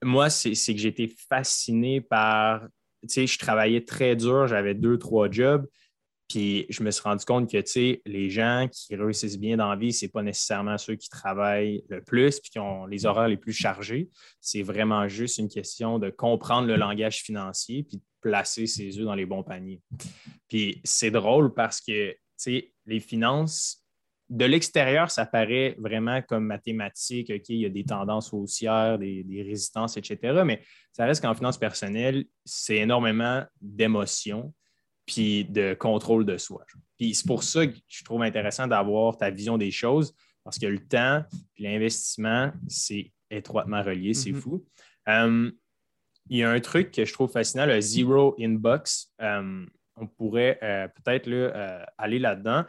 moi, 0.00 0.30
c'est 0.30 0.52
que 0.52 0.80
j'étais 0.80 1.12
fasciné 1.28 2.00
par, 2.00 2.68
je 3.02 3.36
travaillais 3.36 3.84
très 3.84 4.14
dur, 4.14 4.46
j'avais 4.46 4.74
deux, 4.74 4.96
trois 4.96 5.28
jobs, 5.28 5.66
puis 6.30 6.64
je 6.68 6.84
me 6.84 6.92
suis 6.92 7.02
rendu 7.02 7.24
compte 7.24 7.50
que 7.50 7.58
les 8.08 8.30
gens 8.30 8.68
qui 8.70 8.94
réussissent 8.94 9.38
bien 9.38 9.56
dans 9.56 9.68
la 9.68 9.74
vie, 9.74 9.92
ce 9.92 10.04
n'est 10.04 10.10
pas 10.10 10.22
nécessairement 10.22 10.78
ceux 10.78 10.94
qui 10.94 11.08
travaillent 11.08 11.82
le 11.88 12.04
plus 12.04 12.38
puis 12.38 12.52
qui 12.52 12.60
ont 12.60 12.86
les 12.86 13.04
horaires 13.04 13.26
les 13.26 13.36
plus 13.36 13.52
chargés. 13.52 14.08
C'est 14.40 14.62
vraiment 14.62 15.08
juste 15.08 15.38
une 15.38 15.48
question 15.48 15.98
de 15.98 16.08
comprendre 16.08 16.68
le 16.68 16.76
langage 16.76 17.22
financier 17.22 17.82
puis 17.82 17.96
de 17.96 18.02
placer 18.20 18.68
ses 18.68 18.96
œufs 19.00 19.04
dans 19.04 19.16
les 19.16 19.26
bons 19.26 19.42
paniers. 19.42 19.80
Puis 20.48 20.80
c'est 20.84 21.10
drôle 21.10 21.52
parce 21.52 21.80
que 21.80 22.14
les 22.46 23.00
finances, 23.00 23.84
de 24.28 24.44
l'extérieur, 24.44 25.10
ça 25.10 25.26
paraît 25.26 25.74
vraiment 25.78 26.22
comme 26.22 26.44
mathématique. 26.44 27.32
OK, 27.34 27.48
il 27.48 27.56
y 27.56 27.66
a 27.66 27.70
des 27.70 27.84
tendances 27.84 28.32
haussières, 28.32 29.00
des, 29.00 29.24
des 29.24 29.42
résistances, 29.42 29.96
etc. 29.96 30.42
Mais 30.46 30.62
ça 30.92 31.06
reste 31.06 31.22
qu'en 31.22 31.34
finance 31.34 31.58
personnelle, 31.58 32.24
c'est 32.44 32.76
énormément 32.76 33.44
d'émotions 33.60 34.54
puis 35.10 35.44
de 35.44 35.74
contrôle 35.74 36.24
de 36.24 36.38
soi. 36.38 36.64
Puis 36.96 37.16
c'est 37.16 37.26
pour 37.26 37.42
ça 37.42 37.66
que 37.66 37.76
je 37.88 38.04
trouve 38.04 38.22
intéressant 38.22 38.68
d'avoir 38.68 39.16
ta 39.16 39.28
vision 39.28 39.58
des 39.58 39.72
choses, 39.72 40.14
parce 40.44 40.56
que 40.56 40.66
le 40.66 40.78
temps 40.78 41.24
et 41.56 41.62
l'investissement, 41.64 42.52
c'est 42.68 43.12
étroitement 43.28 43.82
relié, 43.82 44.14
c'est 44.14 44.30
mm-hmm. 44.30 44.40
fou. 44.40 44.64
Euh, 45.08 45.50
il 46.28 46.36
y 46.38 46.44
a 46.44 46.50
un 46.50 46.60
truc 46.60 46.92
que 46.92 47.04
je 47.04 47.12
trouve 47.12 47.28
fascinant, 47.28 47.66
le 47.66 47.80
Zero 47.80 48.36
Inbox. 48.38 49.12
Euh, 49.20 49.66
on 49.96 50.06
pourrait 50.06 50.60
euh, 50.62 50.86
peut-être 50.86 51.28
aller 51.98 52.20
là-dedans. 52.20 52.64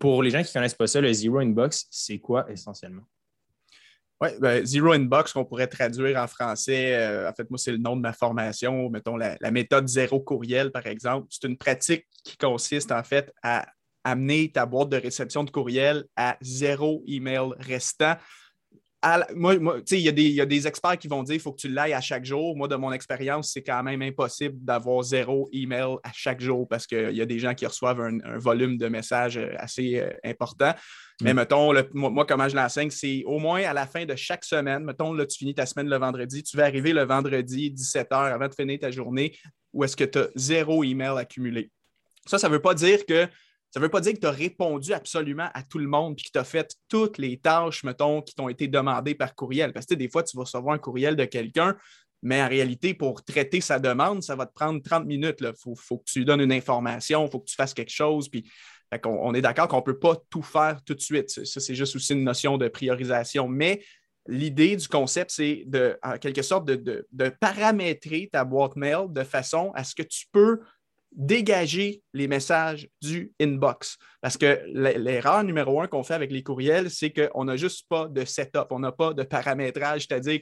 pour 0.00 0.24
les 0.24 0.30
gens 0.30 0.42
qui 0.42 0.48
ne 0.48 0.52
connaissent 0.54 0.74
pas 0.74 0.88
ça, 0.88 1.00
le 1.00 1.12
Zero 1.12 1.38
Inbox, 1.38 1.86
c'est 1.88 2.18
quoi 2.18 2.50
essentiellement? 2.50 3.06
Oui, 4.20 4.28
ben, 4.40 4.64
Zero 4.64 4.92
Inbox, 4.92 5.32
qu'on 5.32 5.44
pourrait 5.44 5.66
traduire 5.66 6.18
en 6.18 6.26
français, 6.26 6.94
euh, 6.94 7.28
en 7.28 7.34
fait, 7.34 7.50
moi, 7.50 7.58
c'est 7.58 7.72
le 7.72 7.76
nom 7.78 7.96
de 7.96 8.00
ma 8.00 8.14
formation, 8.14 8.88
mettons 8.88 9.16
la, 9.16 9.36
méthode 9.50 9.86
zéro 9.88 10.20
courriel, 10.20 10.72
par 10.72 10.86
exemple. 10.86 11.26
C'est 11.28 11.46
une 11.46 11.58
pratique 11.58 12.06
qui 12.24 12.36
consiste 12.38 12.92
en 12.92 13.02
fait 13.02 13.30
à 13.42 13.66
amener 14.04 14.50
ta 14.50 14.64
boîte 14.64 14.88
de 14.88 14.96
réception 14.96 15.44
de 15.44 15.50
courriel 15.50 16.04
à 16.16 16.38
zéro 16.40 17.02
email 17.06 17.50
restant 17.58 18.14
moi, 19.34 19.54
il 19.90 19.98
y, 20.00 20.40
a 20.40 20.46
des 20.46 20.66
experts 20.66 20.98
qui 20.98 21.08
vont 21.08 21.22
dire 21.22 21.34
qu'il 21.34 21.42
faut 21.42 21.52
que 21.52 21.60
tu 21.60 21.68
l'ailles 21.68 21.92
à 21.92 22.00
chaque 22.00 22.24
jour. 22.24 22.56
Moi, 22.56 22.68
de 22.68 22.76
mon 22.76 22.92
expérience, 22.92 23.52
c'est 23.52 23.62
quand 23.62 23.82
même 23.82 24.02
impossible 24.02 24.56
d'avoir 24.64 25.02
zéro 25.02 25.48
email 25.52 25.96
à 26.02 26.10
chaque 26.12 26.40
jour 26.40 26.66
parce 26.68 26.86
qu'il 26.86 27.12
y 27.12 27.20
a 27.20 27.26
des 27.26 27.38
gens 27.38 27.54
qui 27.54 27.66
reçoivent 27.66 28.00
un, 28.00 28.38
volume 28.38 28.78
de 28.78 28.88
messages 28.88 29.36
euh, 29.36 29.52
assez 29.58 30.00
euh, 30.00 30.10
important. 30.24 30.72
Mais 31.20 31.32
mm. 31.32 31.36
mettons, 31.36 31.72
moi, 31.94 32.26
comment 32.26 32.48
je 32.48 32.56
l'enseigne, 32.56 32.90
c'est 32.90 33.22
au 33.26 33.38
moins 33.38 33.62
à 33.62 33.72
la 33.72 33.86
fin 33.86 34.04
de 34.04 34.14
chaque 34.16 34.44
semaine, 34.44 34.84
mettons, 34.84 35.12
là, 35.12 35.26
tu 35.26 35.38
finis 35.38 35.54
ta 35.54 35.66
semaine 35.66 35.88
le 35.88 35.96
vendredi, 35.96 36.42
tu 36.42 36.56
vas 36.56 36.64
arriver 36.64 36.92
le 36.92 37.04
vendredi, 37.04 37.70
17 37.70 38.10
h 38.10 38.32
avant 38.32 38.48
de 38.48 38.54
finir 38.54 38.78
ta 38.78 38.90
journée, 38.90 39.36
où 39.72 39.84
est-ce 39.84 39.96
que 39.96 40.04
tu 40.04 40.18
as 40.18 40.28
zéro 40.34 40.84
email 40.84 41.18
accumulé. 41.18 41.70
Ça, 42.26 42.38
ça 42.38 42.48
ne 42.48 42.54
veut 42.54 42.62
pas 42.62 42.74
dire 42.74 43.06
que 43.06 43.28
ça 43.76 43.80
ne 43.80 43.84
veut 43.84 43.90
pas 43.90 44.00
dire 44.00 44.14
que 44.14 44.20
tu 44.20 44.26
as 44.26 44.30
répondu 44.30 44.94
absolument 44.94 45.50
à 45.52 45.62
tout 45.62 45.76
le 45.76 45.86
monde 45.86 46.14
et 46.18 46.22
que 46.22 46.30
tu 46.32 46.38
as 46.38 46.44
fait 46.44 46.74
toutes 46.88 47.18
les 47.18 47.36
tâches, 47.36 47.84
mettons, 47.84 48.22
qui 48.22 48.34
t'ont 48.34 48.48
été 48.48 48.68
demandées 48.68 49.14
par 49.14 49.34
courriel. 49.34 49.74
Parce 49.74 49.84
que 49.84 49.92
des 49.92 50.08
fois, 50.08 50.22
tu 50.22 50.34
vas 50.34 50.44
recevoir 50.44 50.74
un 50.74 50.78
courriel 50.78 51.14
de 51.14 51.26
quelqu'un, 51.26 51.76
mais 52.22 52.42
en 52.42 52.48
réalité, 52.48 52.94
pour 52.94 53.22
traiter 53.22 53.60
sa 53.60 53.78
demande, 53.78 54.22
ça 54.22 54.34
va 54.34 54.46
te 54.46 54.54
prendre 54.54 54.82
30 54.82 55.04
minutes. 55.04 55.36
Il 55.42 55.52
faut, 55.58 55.98
que 55.98 56.04
tu 56.06 56.20
lui 56.20 56.24
donnes 56.24 56.40
une 56.40 56.52
information, 56.52 57.26
il 57.26 57.30
faut 57.30 57.38
que 57.38 57.50
tu 57.50 57.54
fasses 57.54 57.74
quelque 57.74 57.92
chose. 57.92 58.30
Puis, 58.30 58.50
on, 59.04 59.34
est 59.34 59.42
d'accord 59.42 59.68
qu'on 59.68 59.76
ne 59.76 59.82
peut 59.82 59.98
pas 59.98 60.16
tout 60.30 60.40
faire 60.40 60.82
tout 60.82 60.94
de 60.94 61.02
suite. 61.02 61.28
Ça, 61.28 61.60
c'est 61.60 61.74
juste 61.74 61.96
aussi 61.96 62.14
une 62.14 62.24
notion 62.24 62.56
de 62.56 62.68
priorisation. 62.68 63.46
Mais 63.46 63.84
l'idée 64.26 64.76
du 64.76 64.88
concept, 64.88 65.32
c'est 65.32 65.64
de, 65.66 65.98
en 66.02 66.16
quelque 66.16 66.40
sorte, 66.40 66.64
de, 66.64 67.06
de, 67.12 67.28
paramétrer 67.28 68.30
ta 68.32 68.42
boîte 68.42 68.76
mail 68.76 69.08
de 69.10 69.22
façon 69.22 69.70
à 69.74 69.84
ce 69.84 69.94
que 69.94 70.02
tu 70.02 70.24
peux 70.32 70.60
dégager 71.16 72.02
les 72.12 72.28
messages 72.28 72.88
du 73.02 73.32
inbox. 73.40 73.96
Parce 74.20 74.36
que 74.36 74.60
l'erreur 74.66 75.42
numéro 75.42 75.80
un 75.80 75.86
qu'on 75.86 76.02
fait 76.02 76.14
avec 76.14 76.30
les 76.30 76.42
courriels, 76.42 76.90
c'est 76.90 77.10
qu'on 77.10 77.44
n'a 77.44 77.56
juste 77.56 77.86
pas 77.88 78.06
de 78.06 78.24
setup, 78.24 78.66
on 78.70 78.78
n'a 78.78 78.92
pas 78.92 79.14
de 79.14 79.22
paramétrage, 79.22 80.06
c'est-à-dire 80.08 80.40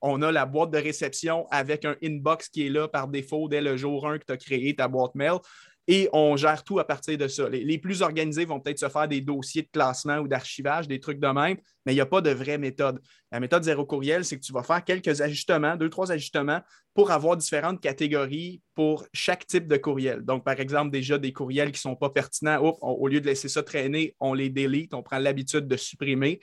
qu'on 0.00 0.22
a 0.22 0.32
la 0.32 0.46
boîte 0.46 0.70
de 0.70 0.78
réception 0.78 1.46
avec 1.50 1.84
un 1.84 1.96
inbox 2.02 2.48
qui 2.48 2.66
est 2.66 2.70
là 2.70 2.88
par 2.88 3.08
défaut 3.08 3.48
dès 3.48 3.60
le 3.60 3.76
jour 3.76 4.08
1 4.08 4.18
que 4.18 4.24
tu 4.26 4.32
as 4.32 4.36
créé 4.38 4.74
ta 4.74 4.88
boîte 4.88 5.14
mail 5.14 5.38
et 5.86 6.08
on 6.12 6.36
gère 6.36 6.64
tout 6.64 6.78
à 6.78 6.84
partir 6.84 7.18
de 7.18 7.28
ça. 7.28 7.48
Les, 7.48 7.78
plus 7.78 8.02
organisés 8.02 8.44
vont 8.44 8.58
peut-être 8.58 8.78
se 8.78 8.88
faire 8.88 9.06
des 9.06 9.20
dossiers 9.20 9.62
de 9.62 9.68
classement 9.70 10.18
ou 10.18 10.28
d'archivage, 10.28 10.88
des 10.88 10.98
trucs 10.98 11.20
de 11.20 11.26
même, 11.26 11.56
mais 11.84 11.92
il 11.92 11.96
n'y 11.96 12.00
a 12.00 12.06
pas 12.06 12.22
de 12.22 12.30
vraie 12.30 12.56
méthode. 12.56 13.00
La 13.30 13.40
méthode 13.40 13.64
zéro 13.64 13.84
courriel, 13.84 14.24
c'est 14.24 14.38
que 14.38 14.44
tu 14.44 14.52
vas 14.52 14.62
faire 14.62 14.82
quelques 14.82 15.20
ajustements, 15.20 15.76
deux, 15.76 15.90
trois 15.90 16.10
ajustements 16.10 16.60
pour 16.94 17.10
avoir 17.10 17.36
différentes 17.36 17.82
catégories 17.82 18.62
pour 18.74 19.04
chaque 19.12 19.46
type 19.46 19.66
de 19.66 19.76
courriel. 19.76 20.22
Donc, 20.22 20.44
par 20.44 20.58
exemple, 20.58 20.90
déjà 20.90 21.18
des 21.18 21.32
courriels 21.32 21.72
qui 21.72 21.78
ne 21.78 21.92
sont 21.92 21.96
pas 21.96 22.10
pertinents, 22.10 22.60
au 22.60 23.06
lieu 23.08 23.20
de 23.20 23.26
laisser 23.26 23.48
ça 23.48 23.62
traîner, 23.62 24.16
on 24.20 24.32
les 24.32 24.48
délite, 24.48 24.94
on 24.94 25.02
prend 25.02 25.18
l'habitude 25.18 25.66
de 25.66 25.76
supprimer. 25.76 26.40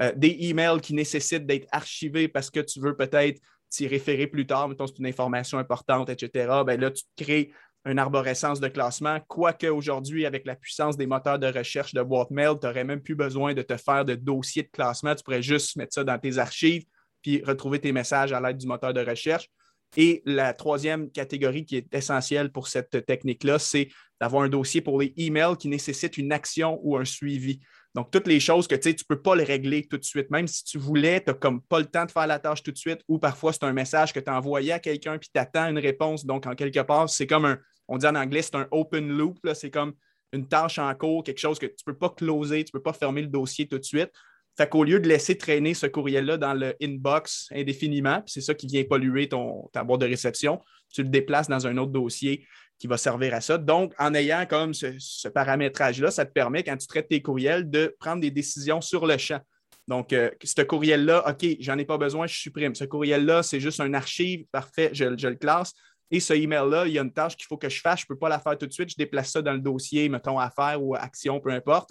Euh, 0.00 0.12
des 0.16 0.36
emails 0.40 0.80
qui 0.80 0.94
nécessitent 0.94 1.46
d'être 1.46 1.68
archivés 1.70 2.26
parce 2.26 2.50
que 2.50 2.60
tu 2.60 2.80
veux 2.80 2.96
peut-être 2.96 3.40
t'y 3.68 3.86
référer 3.86 4.26
plus 4.26 4.46
tard, 4.46 4.68
mettons, 4.68 4.86
c'est 4.86 4.98
une 4.98 5.06
information 5.06 5.58
importante, 5.58 6.10
etc. 6.10 6.62
Ben 6.66 6.80
là, 6.80 6.90
tu 6.90 7.04
crées 7.16 7.52
une 7.84 7.98
arborescence 7.98 8.60
de 8.60 8.68
classement, 8.68 9.18
quoique 9.26 9.66
aujourd'hui, 9.66 10.24
avec 10.24 10.46
la 10.46 10.54
puissance 10.54 10.96
des 10.96 11.06
moteurs 11.06 11.38
de 11.38 11.46
recherche 11.46 11.94
de 11.94 12.02
boîte 12.02 12.30
mail, 12.30 12.54
tu 12.60 12.66
n'aurais 12.66 12.84
même 12.84 13.02
plus 13.02 13.16
besoin 13.16 13.54
de 13.54 13.62
te 13.62 13.76
faire 13.76 14.04
de 14.04 14.14
dossier 14.14 14.62
de 14.62 14.68
classement. 14.68 15.14
Tu 15.14 15.24
pourrais 15.24 15.42
juste 15.42 15.76
mettre 15.76 15.94
ça 15.94 16.04
dans 16.04 16.18
tes 16.18 16.38
archives 16.38 16.84
puis 17.22 17.42
retrouver 17.44 17.80
tes 17.80 17.92
messages 17.92 18.32
à 18.32 18.40
l'aide 18.40 18.58
du 18.58 18.66
moteur 18.66 18.92
de 18.92 19.00
recherche. 19.00 19.48
Et 19.96 20.22
la 20.24 20.54
troisième 20.54 21.10
catégorie 21.10 21.64
qui 21.64 21.76
est 21.76 21.94
essentielle 21.94 22.50
pour 22.50 22.68
cette 22.68 23.04
technique-là, 23.04 23.58
c'est 23.58 23.88
d'avoir 24.20 24.42
un 24.42 24.48
dossier 24.48 24.80
pour 24.80 25.00
les 25.00 25.12
emails 25.16 25.56
qui 25.56 25.68
nécessitent 25.68 26.16
une 26.16 26.32
action 26.32 26.80
ou 26.82 26.96
un 26.96 27.04
suivi. 27.04 27.60
Donc, 27.94 28.10
toutes 28.10 28.26
les 28.26 28.40
choses 28.40 28.66
que 28.66 28.74
tu 28.74 28.88
ne 28.88 28.94
peux 29.06 29.20
pas 29.20 29.36
les 29.36 29.44
régler 29.44 29.86
tout 29.86 29.98
de 29.98 30.04
suite. 30.04 30.30
Même 30.30 30.48
si 30.48 30.64
tu 30.64 30.78
voulais, 30.78 31.20
tu 31.20 31.26
n'as 31.30 31.34
comme 31.34 31.60
pas 31.60 31.78
le 31.78 31.84
temps 31.84 32.06
de 32.06 32.10
faire 32.10 32.26
la 32.26 32.38
tâche 32.38 32.62
tout 32.62 32.72
de 32.72 32.78
suite, 32.78 33.00
ou 33.06 33.18
parfois 33.18 33.52
c'est 33.52 33.64
un 33.64 33.72
message 33.74 34.14
que 34.14 34.20
tu 34.20 34.30
as 34.30 34.36
envoyé 34.36 34.72
à 34.72 34.78
quelqu'un 34.78 35.18
puis 35.18 35.28
tu 35.32 35.38
attends 35.38 35.68
une 35.68 35.78
réponse. 35.78 36.24
Donc, 36.24 36.46
en 36.46 36.54
quelque 36.54 36.80
part, 36.80 37.10
c'est 37.10 37.26
comme 37.26 37.44
un, 37.44 37.58
on 37.88 37.98
dit 37.98 38.06
en 38.06 38.14
anglais, 38.14 38.42
c'est 38.42 38.54
un 38.54 38.68
open 38.70 39.08
loop. 39.08 39.38
C'est 39.54 39.70
comme 39.70 39.94
une 40.32 40.48
tâche 40.48 40.78
en 40.78 40.94
cours, 40.94 41.24
quelque 41.24 41.38
chose 41.38 41.58
que 41.58 41.66
tu 41.66 41.74
ne 41.86 41.92
peux 41.92 41.98
pas 41.98 42.10
closer, 42.10 42.64
tu 42.64 42.70
ne 42.74 42.78
peux 42.78 42.82
pas 42.82 42.92
fermer 42.92 43.22
le 43.22 43.28
dossier 43.28 43.66
tout 43.66 43.78
de 43.78 43.84
suite. 43.84 44.10
Fait 44.56 44.68
qu'au 44.68 44.84
lieu 44.84 45.00
de 45.00 45.08
laisser 45.08 45.36
traîner 45.36 45.72
ce 45.72 45.86
courriel-là 45.86 46.36
dans 46.36 46.52
le 46.52 46.74
inbox 46.82 47.48
indéfiniment, 47.52 48.20
puis 48.20 48.32
c'est 48.32 48.40
ça 48.42 48.54
qui 48.54 48.66
vient 48.66 48.84
polluer 48.84 49.28
ton, 49.28 49.68
ta 49.72 49.82
boîte 49.82 50.02
de 50.02 50.06
réception, 50.06 50.60
tu 50.92 51.02
le 51.02 51.08
déplaces 51.08 51.48
dans 51.48 51.66
un 51.66 51.78
autre 51.78 51.92
dossier 51.92 52.46
qui 52.78 52.86
va 52.86 52.96
servir 52.96 53.32
à 53.32 53.40
ça. 53.40 53.58
Donc, 53.58 53.94
en 53.98 54.12
ayant 54.12 54.44
comme 54.44 54.74
ce, 54.74 55.28
paramétrage-là, 55.28 56.10
ça 56.10 56.26
te 56.26 56.32
permet, 56.32 56.64
quand 56.64 56.76
tu 56.76 56.86
traites 56.86 57.08
tes 57.08 57.22
courriels, 57.22 57.70
de 57.70 57.94
prendre 57.98 58.20
des 58.20 58.30
décisions 58.30 58.80
sur 58.80 59.06
le 59.06 59.16
champ. 59.16 59.40
Donc, 59.88 60.12
euh, 60.12 60.30
ce 60.42 60.62
courriel-là, 60.62 61.28
OK, 61.28 61.46
j'en 61.60 61.78
ai 61.78 61.84
pas 61.84 61.96
besoin, 61.96 62.26
je 62.26 62.36
supprime. 62.36 62.74
Ce 62.74 62.84
courriel-là, 62.84 63.42
c'est 63.42 63.60
juste 63.60 63.80
un 63.80 63.94
archive, 63.94 64.46
parfait, 64.52 64.90
je, 64.92 65.04
le 65.04 65.34
classe. 65.36 65.72
Et 66.12 66.20
ce 66.20 66.34
email-là, 66.34 66.86
il 66.86 66.92
y 66.92 66.98
a 66.98 67.02
une 67.02 67.12
tâche 67.12 67.36
qu'il 67.36 67.46
faut 67.46 67.56
que 67.56 67.70
je 67.70 67.80
fasse, 67.80 68.00
je 68.00 68.04
ne 68.04 68.08
peux 68.08 68.18
pas 68.18 68.28
la 68.28 68.38
faire 68.38 68.56
tout 68.58 68.66
de 68.66 68.72
suite, 68.72 68.90
je 68.90 68.96
déplace 68.96 69.30
ça 69.30 69.40
dans 69.40 69.54
le 69.54 69.60
dossier, 69.60 70.10
mettons 70.10 70.38
affaires 70.38 70.80
ou 70.80 70.94
action, 70.94 71.40
peu 71.40 71.50
importe. 71.50 71.90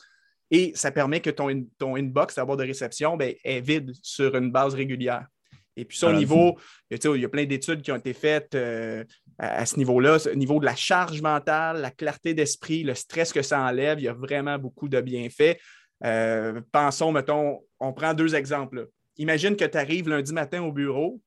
Et 0.51 0.71
ça 0.75 0.91
permet 0.91 1.21
que 1.21 1.31
ton, 1.31 1.65
ton 1.79 1.95
inbox, 1.95 2.35
ta 2.35 2.45
de 2.45 2.63
réception, 2.63 3.17
ben, 3.17 3.33
est 3.43 3.61
vide 3.61 3.93
sur 4.03 4.35
une 4.35 4.51
base 4.51 4.75
régulière. 4.75 5.25
Et 5.75 5.85
puis 5.85 5.97
ça, 5.97 6.09
au 6.09 6.13
niveau, 6.13 6.57
il 6.91 7.21
y 7.21 7.25
a 7.25 7.29
plein 7.29 7.45
d'études 7.45 7.81
qui 7.81 7.91
ont 7.91 7.95
été 7.95 8.13
faites 8.13 8.53
euh, 8.53 9.03
à, 9.39 9.65
ce 9.65 9.77
niveau-là, 9.77 10.17
au 10.31 10.35
niveau 10.35 10.59
de 10.59 10.65
la 10.65 10.75
charge 10.75 11.21
mentale, 11.21 11.81
la 11.81 11.89
clarté 11.89 12.35
d'esprit, 12.35 12.83
le 12.83 12.93
stress 12.93 13.33
que 13.33 13.41
ça 13.41 13.61
enlève, 13.61 13.99
il 13.99 14.03
y 14.03 14.07
a 14.09 14.13
vraiment 14.13 14.59
beaucoup 14.59 14.89
de 14.89 15.01
bienfaits. 15.01 15.57
Euh, 16.03 16.61
pensons, 16.71 17.11
mettons, 17.11 17.61
on 17.79 17.93
prend 17.93 18.13
deux 18.13 18.35
exemples. 18.35 18.87
Imagine 19.17 19.55
que 19.55 19.65
tu 19.65 19.77
arrives 19.77 20.09
lundi 20.09 20.33
matin 20.33 20.61
au 20.61 20.71
bureau, 20.71 21.21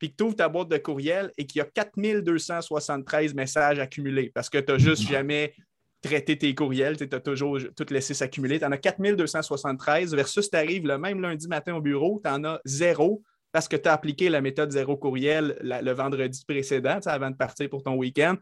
puis 0.00 0.10
que 0.10 0.16
tu 0.16 0.24
ouvres 0.24 0.36
ta 0.36 0.48
boîte 0.48 0.68
de 0.68 0.78
courriel 0.78 1.30
et 1.36 1.46
qu'il 1.46 1.60
y 1.60 1.62
a 1.62 1.66
4273 1.66 3.34
messages 3.34 3.78
accumulés 3.78 4.32
parce 4.34 4.48
que 4.48 4.58
tu 4.58 4.72
n'as 4.72 4.78
juste 4.78 5.06
jamais 5.06 5.54
traiter 6.02 6.38
tes 6.38 6.54
courriels. 6.54 6.96
Tu 6.96 7.06
as 7.12 7.20
toujours 7.20 7.58
tout 7.76 7.86
laissé 7.90 8.14
s'accumuler. 8.14 8.58
Tu 8.58 8.64
en 8.64 8.72
as 8.72 8.78
4273 8.78 10.14
versus 10.14 10.50
tu 10.50 10.56
arrives 10.56 10.86
le 10.86 10.96
même 10.96 11.20
lundi 11.20 11.46
matin 11.46 11.74
au 11.74 11.82
bureau, 11.82 12.18
tu 12.24 12.30
en 12.30 12.42
as 12.44 12.60
zéro 12.64 13.22
parce 13.52 13.68
que 13.68 13.76
tu 13.76 13.88
as 13.88 13.92
appliqué 13.92 14.30
la 14.30 14.40
méthode 14.40 14.70
zéro 14.70 14.96
courriel 14.96 15.58
le 15.60 15.92
vendredi 15.92 16.44
précédent, 16.46 16.98
avant 17.04 17.30
de 17.30 17.36
partir 17.36 17.68
pour 17.68 17.82
ton 17.82 17.94
week-end. 17.94 18.36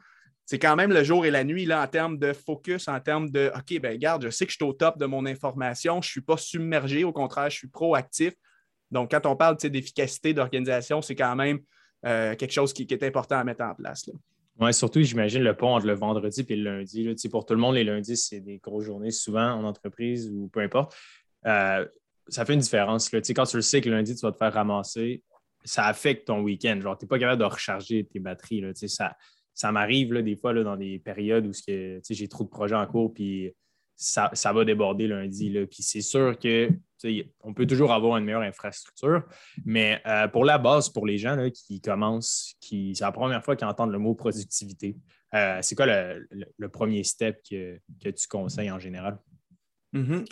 C'est 0.45 0.59
quand 0.59 0.77
même 0.77 0.93
le 0.93 1.03
jour 1.03 1.27
et 1.27 1.31
la 1.31 1.45
nuit 1.45 1.67
là, 1.67 1.83
en 1.83 1.87
termes 1.87 2.19
de 2.19 2.33
focus, 2.33 2.89
en 2.89 3.01
termes 3.01 3.31
de 3.31 3.51
OK, 3.55 3.81
ben 3.81 3.93
regarde, 3.93 4.23
je 4.23 4.31
sais 4.31 4.47
que 4.47 4.53
je 4.53 4.57
suis 4.57 4.65
au 4.65 4.73
top 4.73 4.99
de 4.99 5.07
mon 5.07 5.27
information, 5.27 5.95
je 6.03 6.09
ne 6.09 6.11
suis 6.11 6.21
pas 6.21 6.37
submergé, 6.37 7.05
au 7.05 7.13
contraire, 7.13 7.51
je 7.51 7.57
suis 7.57 7.69
proactif. 7.69 8.35
Donc, 8.91 9.11
quand 9.11 9.27
on 9.27 9.37
parle 9.37 9.57
d'efficacité 9.57 10.33
d'organisation, 10.33 11.03
c'est 11.03 11.15
quand 11.15 11.37
même 11.37 11.61
euh, 12.07 12.35
quelque 12.35 12.53
chose 12.53 12.73
qui, 12.73 12.87
est 12.89 13.03
important 13.03 13.37
à 13.37 13.45
mettre 13.45 13.63
en 13.63 13.75
place. 13.75 14.11
Oui, 14.61 14.75
surtout, 14.75 15.03
j'imagine 15.03 15.43
le 15.43 15.57
pont 15.57 15.75
entre 15.75 15.87
le 15.87 15.95
vendredi 15.95 16.45
et 16.49 16.57
le 16.57 16.79
lundi. 16.79 17.15
Pour 17.31 17.47
tout 17.47 17.55
le 17.55 17.61
monde, 17.61 17.75
les 17.75 17.85
lundis, 17.85 18.17
c'est 18.17 18.41
des 18.41 18.59
grosses 18.59 18.85
journées, 18.85 19.11
souvent 19.11 19.53
en 19.53 19.65
entreprise 19.65 20.31
ou 20.31 20.49
peu 20.49 20.61
importe. 20.61 20.95
Euh, 21.47 21.87
ça 22.29 22.45
fait 22.45 22.55
une 22.55 22.61
différence. 22.61 23.09
Quand 23.11 23.45
tu 23.45 23.57
le 23.57 23.63
sais 23.63 23.81
que 23.81 23.89
lundi, 23.89 24.15
tu 24.15 24.21
vas 24.21 24.33
te 24.33 24.37
faire 24.37 24.53
ramasser, 24.53 25.23
ça 25.65 25.87
affecte 25.87 26.27
ton 26.27 26.41
week-end. 26.41 26.81
Genre, 26.81 26.97
tu 26.99 27.05
n'es 27.05 27.09
pas 27.09 27.19
capable 27.19 27.41
de 27.41 27.47
recharger 27.47 28.05
tes 28.05 28.19
batteries. 28.19 28.65
Ça, 28.75 29.17
ça 29.55 29.73
m'arrive 29.73 30.13
des 30.23 30.37
fois 30.37 30.55
dans 30.55 30.77
des 30.77 30.99
périodes 30.99 31.47
où 31.47 31.53
j'ai 32.09 32.29
trop 32.29 32.45
de 32.45 32.49
projets 32.49 32.77
en 32.77 32.87
cours, 32.87 33.13
puis 33.13 33.53
ça, 33.97 34.31
va 34.53 34.65
déborder 34.65 35.09
lundi. 35.09 35.51
Puis 35.71 35.83
c'est 35.83 36.01
sûr 36.01 36.39
que 36.39 36.71
on 37.43 37.55
peut 37.55 37.67
toujours 37.67 37.93
avoir 37.93 38.17
une 38.17 38.25
meilleure 38.25 38.43
infrastructure, 38.43 39.23
mais 39.65 40.01
euh, 40.07 40.29
pour 40.29 40.45
la 40.45 40.59
base, 40.59 40.89
pour 40.89 41.07
les 41.07 41.19
gens 41.19 41.37
qui 41.51 41.81
commencent, 41.81 42.55
qui, 42.61 42.95
c'est 42.95 43.05
la 43.05 43.13
première 43.13 43.45
fois 43.45 43.57
qu'ils 43.57 43.67
entendent 43.67 43.93
le 43.93 43.99
mot 43.99 44.15
productivité, 44.15 44.97
euh, 45.35 45.59
c'est 45.63 45.75
quoi 45.75 45.87
le, 45.87 46.69
premier 46.69 47.05
step 47.05 47.41
que, 47.49 47.79
tu 48.03 48.29
conseilles 48.29 48.71
en 48.71 48.79
général? 48.79 49.19
Mm-hmm. 49.95 50.27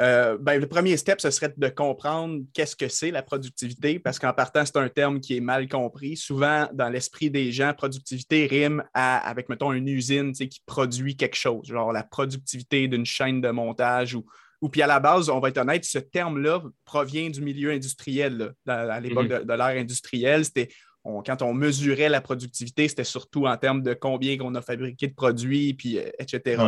Euh, 0.00 0.38
ben, 0.38 0.58
le 0.58 0.66
premier 0.66 0.96
step, 0.96 1.20
ce 1.20 1.30
serait 1.30 1.52
de 1.54 1.68
comprendre 1.68 2.44
qu'est-ce 2.54 2.74
que 2.74 2.88
c'est 2.88 3.10
la 3.10 3.22
productivité, 3.22 3.98
parce 3.98 4.18
qu'en 4.18 4.32
partant, 4.32 4.64
c'est 4.64 4.78
un 4.78 4.88
terme 4.88 5.20
qui 5.20 5.36
est 5.36 5.40
mal 5.40 5.68
compris. 5.68 6.16
Souvent, 6.16 6.68
dans 6.72 6.88
l'esprit 6.88 7.30
des 7.30 7.52
gens, 7.52 7.74
productivité 7.74 8.46
rime 8.46 8.82
avec, 8.94 9.48
mettons, 9.48 9.72
une 9.72 9.88
usine 9.88 10.32
qui 10.32 10.62
produit 10.64 11.16
quelque 11.16 11.36
chose, 11.36 11.66
genre 11.66 11.92
la 11.92 12.04
productivité 12.04 12.88
d'une 12.88 13.04
chaîne 13.04 13.40
de 13.40 13.50
montage 13.50 14.14
ou, 14.14 14.24
ou 14.62 14.68
puis 14.68 14.80
à 14.80 14.86
la 14.86 15.00
base, 15.00 15.28
on 15.28 15.40
va 15.40 15.48
être 15.48 15.58
honnête, 15.58 15.84
ce 15.84 15.98
terme-là 15.98 16.62
provient 16.84 17.28
du 17.28 17.42
milieu 17.42 17.72
industriel. 17.72 18.54
à 18.66 19.00
l'époque 19.00 19.28
mhm. 19.28 19.44
de, 19.44 19.52
l'ère 19.52 19.66
industrielle, 19.66 20.44
c'était 20.44 20.68
quand 21.04 21.42
on 21.42 21.52
mesurait 21.52 22.08
la 22.08 22.20
productivité, 22.20 22.86
c'était 22.86 23.02
surtout 23.02 23.46
en 23.46 23.56
termes 23.56 23.82
de 23.82 23.92
combien 23.92 24.38
on 24.40 24.54
a 24.54 24.62
fabriqué 24.62 25.08
de 25.08 25.14
produits, 25.14 25.74
puis, 25.74 25.98
euh, 25.98 26.08
etc. 26.20 26.62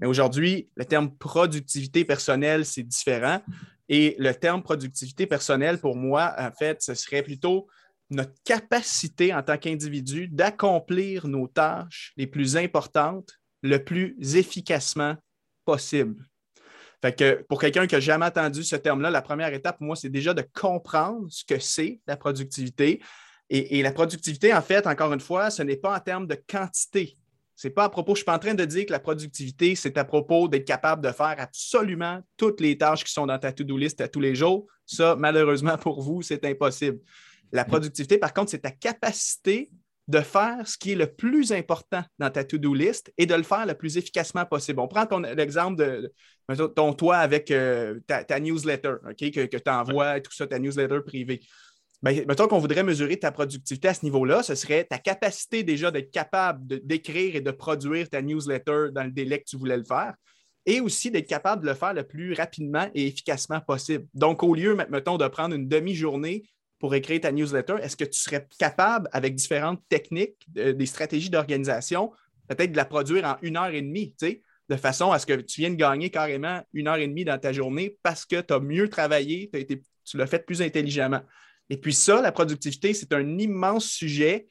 Mais, 0.00 0.06
aujourd'hui, 0.06 0.68
le 0.76 0.84
terme 0.84 1.16
productivité 1.16 2.04
personnelle, 2.04 2.66
c'est 2.66 2.82
différent. 2.82 3.40
Et 3.88 4.16
le 4.18 4.34
terme 4.34 4.64
productivité 4.64 5.26
personnelle, 5.26 5.78
pour 5.78 5.94
moi, 5.94 6.34
en 6.38 6.50
fait, 6.50 6.82
ce 6.82 6.94
serait 6.94 7.22
plutôt 7.22 7.68
notre 8.10 8.34
capacité 8.44 9.32
en 9.32 9.44
tant 9.44 9.58
qu'individu 9.58 10.26
d'accomplir 10.26 11.28
nos 11.28 11.46
tâches 11.46 12.12
les 12.16 12.26
plus 12.26 12.56
importantes 12.56 13.38
le 13.62 13.78
plus 13.78 14.16
efficacement 14.34 15.16
possible. 15.64 16.24
Fait 17.00 17.16
que 17.16 17.44
pour 17.48 17.60
quelqu'un 17.60 17.86
qui 17.86 17.94
n'a 17.94 18.00
jamais 18.00 18.26
entendu 18.26 18.64
ce 18.64 18.76
terme-là, 18.76 19.10
la 19.10 19.22
première 19.22 19.52
étape 19.52 19.78
pour 19.78 19.86
moi, 19.86 19.96
c'est 19.96 20.08
déjà 20.08 20.34
de 20.34 20.42
comprendre 20.52 21.26
ce 21.30 21.44
que 21.44 21.58
c'est 21.58 22.00
la 22.06 22.16
productivité. 22.16 23.00
Et, 23.50 23.82
la 23.82 23.92
productivité, 23.92 24.52
en 24.52 24.60
fait, 24.60 24.86
encore 24.86 25.12
une 25.12 25.20
fois, 25.20 25.50
ce 25.50 25.62
n'est 25.62 25.76
pas 25.76 25.96
en 25.96 26.00
termes 26.00 26.26
de 26.26 26.34
quantité. 26.34 27.16
Ce 27.56 27.66
n'est 27.66 27.72
pas 27.72 27.84
à 27.84 27.88
propos, 27.88 28.10
je 28.10 28.12
ne 28.12 28.16
suis 28.18 28.24
pas 28.26 28.36
en 28.36 28.38
train 28.38 28.54
de 28.54 28.64
dire 28.64 28.84
que 28.84 28.92
la 28.92 29.00
productivité, 29.00 29.74
c'est 29.74 29.96
à 29.96 30.04
propos 30.04 30.48
d'être 30.48 30.66
capable 30.66 31.02
de 31.02 31.10
faire 31.10 31.34
absolument 31.38 32.20
toutes 32.36 32.60
les 32.60 32.76
tâches 32.76 33.04
qui 33.04 33.12
sont 33.12 33.26
dans 33.26 33.38
ta 33.38 33.50
to-do 33.50 33.78
list 33.78 34.00
à 34.02 34.08
tous 34.08 34.20
les 34.20 34.34
jours. 34.34 34.66
Ça, 34.84 35.16
malheureusement 35.18 35.78
pour 35.78 36.02
vous, 36.02 36.20
c'est 36.20 36.44
impossible. 36.44 37.00
La 37.50 37.64
productivité, 37.64 38.18
par 38.18 38.34
contre, 38.34 38.50
c'est 38.50 38.60
ta 38.60 38.70
capacité 38.70 39.70
de 40.08 40.20
faire 40.20 40.66
ce 40.66 40.78
qui 40.78 40.92
est 40.92 40.96
le 40.96 41.06
plus 41.06 41.52
important 41.52 42.02
dans 42.18 42.30
ta 42.30 42.42
to-do 42.42 42.72
list 42.72 43.12
et 43.18 43.26
de 43.26 43.34
le 43.34 43.42
faire 43.42 43.66
le 43.66 43.74
plus 43.74 43.98
efficacement 43.98 44.46
possible. 44.46 44.80
On 44.80 44.88
prend 44.88 45.06
l'exemple 45.18 45.76
de 45.76 46.12
ton 46.74 46.94
toit 46.94 47.18
avec 47.18 47.50
euh, 47.50 48.00
ta, 48.06 48.40
newsletter, 48.40 48.94
que, 49.18 49.56
tu 49.56 49.70
envoies, 49.70 50.20
tout 50.20 50.32
ça, 50.32 50.46
ta 50.46 50.58
newsletter 50.58 51.00
privée. 51.04 51.40
Bien, 52.02 52.24
mettons 52.26 52.48
qu'on 52.48 52.58
voudrait 52.58 52.84
mesurer 52.84 53.18
ta 53.18 53.32
productivité 53.32 53.88
à 53.88 53.94
ce 53.94 54.04
niveau-là, 54.04 54.42
ce 54.42 54.54
serait 54.54 54.84
ta 54.84 54.98
capacité 54.98 55.62
déjà 55.62 55.90
d'être 55.90 56.10
capable 56.10 56.66
d'écrire 56.86 57.36
et 57.36 57.40
de 57.40 57.50
produire 57.50 58.08
ta 58.08 58.22
newsletter 58.22 58.86
dans 58.92 59.04
le 59.04 59.10
délai 59.10 59.40
que 59.40 59.46
tu 59.46 59.56
voulais 59.56 59.76
le 59.76 59.84
faire 59.84 60.14
et 60.64 60.80
aussi 60.80 61.10
d'être 61.10 61.28
capable 61.28 61.62
de 61.62 61.68
le 61.68 61.74
faire 61.74 61.94
le 61.94 62.04
plus 62.04 62.34
rapidement 62.34 62.88
et 62.94 63.06
efficacement 63.08 63.60
possible. 63.60 64.06
Donc, 64.14 64.42
au 64.42 64.54
lieu, 64.54 64.76
mettons, 64.90 65.16
de 65.16 65.26
prendre 65.26 65.54
une 65.54 65.66
demi-journée 65.66 66.44
pour 66.78 66.94
écrire 66.94 67.20
ta 67.20 67.32
newsletter, 67.32 67.76
est-ce 67.82 67.96
que 67.96 68.04
tu 68.04 68.18
serais 68.18 68.46
capable, 68.58 69.08
avec 69.12 69.34
différentes 69.34 69.82
techniques, 69.88 70.46
des 70.52 70.86
stratégies 70.86 71.30
d'organisation, 71.30 72.12
peut-être 72.48 72.72
de 72.72 72.76
la 72.76 72.84
produire 72.84 73.24
en 73.24 73.36
une 73.42 73.56
heure 73.56 73.68
et 73.74 73.82
demie, 73.82 74.14
de 74.68 74.76
façon 74.76 75.10
à 75.10 75.18
ce 75.18 75.26
que 75.26 75.34
tu 75.34 75.60
viennes 75.60 75.76
gagner 75.76 76.10
carrément 76.10 76.62
une 76.72 76.88
heure 76.88 76.96
et 76.96 77.08
demie 77.08 77.24
dans 77.24 77.38
ta 77.38 77.52
journée 77.52 77.96
parce 78.02 78.24
que 78.24 78.40
tu 78.40 78.52
as 78.52 78.60
mieux 78.60 78.88
travaillé, 78.88 79.50
tu 80.04 80.16
l'as 80.16 80.26
fait 80.26 80.44
plus 80.44 80.62
intelligemment? 80.62 81.22
Et 81.70 81.76
puis 81.76 81.92
ça, 81.92 82.20
la 82.22 82.32
productivité, 82.32 82.94
c'est 82.94 83.12
un 83.12 83.38
immense 83.38 83.86
sujet 83.86 84.48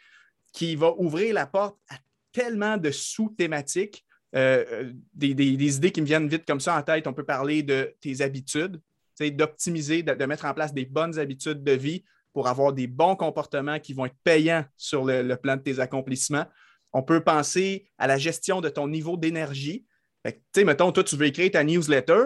qui 0.53 0.75
va 0.75 0.93
ouvrir 0.97 1.33
la 1.33 1.45
porte 1.45 1.77
à 1.89 1.97
tellement 2.31 2.77
de 2.77 2.91
sous-thématiques. 2.91 4.05
Euh, 4.35 4.65
euh, 4.71 4.93
des, 5.13 5.77
idées 5.77 5.91
qui 5.91 6.01
me 6.01 6.05
viennent 6.05 6.27
vite 6.27 6.45
comme 6.45 6.59
ça 6.59 6.77
en 6.77 6.83
tête, 6.83 7.07
on 7.07 7.13
peut 7.13 7.23
parler 7.23 7.63
de 7.63 7.95
tes 8.01 8.21
habitudes, 8.21 8.81
d'optimiser, 9.19 10.03
de, 10.03 10.25
mettre 10.25 10.45
en 10.45 10.53
place 10.53 10.73
des 10.73 10.85
bonnes 10.85 11.17
habitudes 11.17 11.63
de 11.63 11.71
vie 11.71 12.03
pour 12.37 12.47
avoir 12.47 12.71
des 12.71 12.85
bons 12.85 13.15
comportements 13.15 13.79
qui 13.79 13.95
vont 13.95 14.05
être 14.05 14.15
payants 14.23 14.63
sur 14.77 15.05
le, 15.05 15.33
plan 15.37 15.55
de 15.55 15.61
tes 15.63 15.79
accomplissements. 15.79 16.45
On 16.93 17.01
peut 17.01 17.23
penser 17.23 17.89
à 17.97 18.05
la 18.05 18.19
gestion 18.19 18.61
de 18.61 18.69
ton 18.69 18.87
niveau 18.87 19.17
d'énergie. 19.17 19.87
Tu 20.23 20.33
sais, 20.53 20.63
mettons, 20.63 20.91
toi, 20.91 21.03
tu 21.03 21.15
veux 21.15 21.25
écrire 21.25 21.49
ta 21.49 21.63
newsletter, 21.63 22.25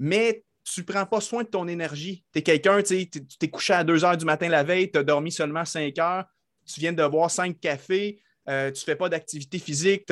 mais 0.00 0.44
tu 0.64 0.80
ne 0.80 0.86
prends 0.86 1.06
pas 1.06 1.20
soin 1.20 1.44
de 1.44 1.48
ton 1.48 1.68
énergie. 1.68 2.24
Tu 2.32 2.40
es 2.40 2.42
quelqu'un, 2.42 2.82
tu 2.82 3.08
t'es 3.08 3.48
couché 3.48 3.74
à 3.74 3.84
2 3.84 4.04
heures 4.04 4.16
du 4.16 4.24
matin 4.24 4.48
la 4.48 4.64
veille, 4.64 4.90
tu 4.90 4.98
as 4.98 5.04
dormi 5.04 5.30
seulement 5.30 5.64
5 5.64 5.96
heures, 6.00 6.24
tu 6.66 6.80
viens 6.80 6.92
de 6.92 7.06
boire 7.06 7.30
5 7.30 7.60
cafés, 7.60 8.20
euh, 8.48 8.72
tu 8.72 8.80
ne 8.80 8.84
fais 8.86 8.96
pas 8.96 9.08
d'activité 9.08 9.60
physique, 9.60 10.04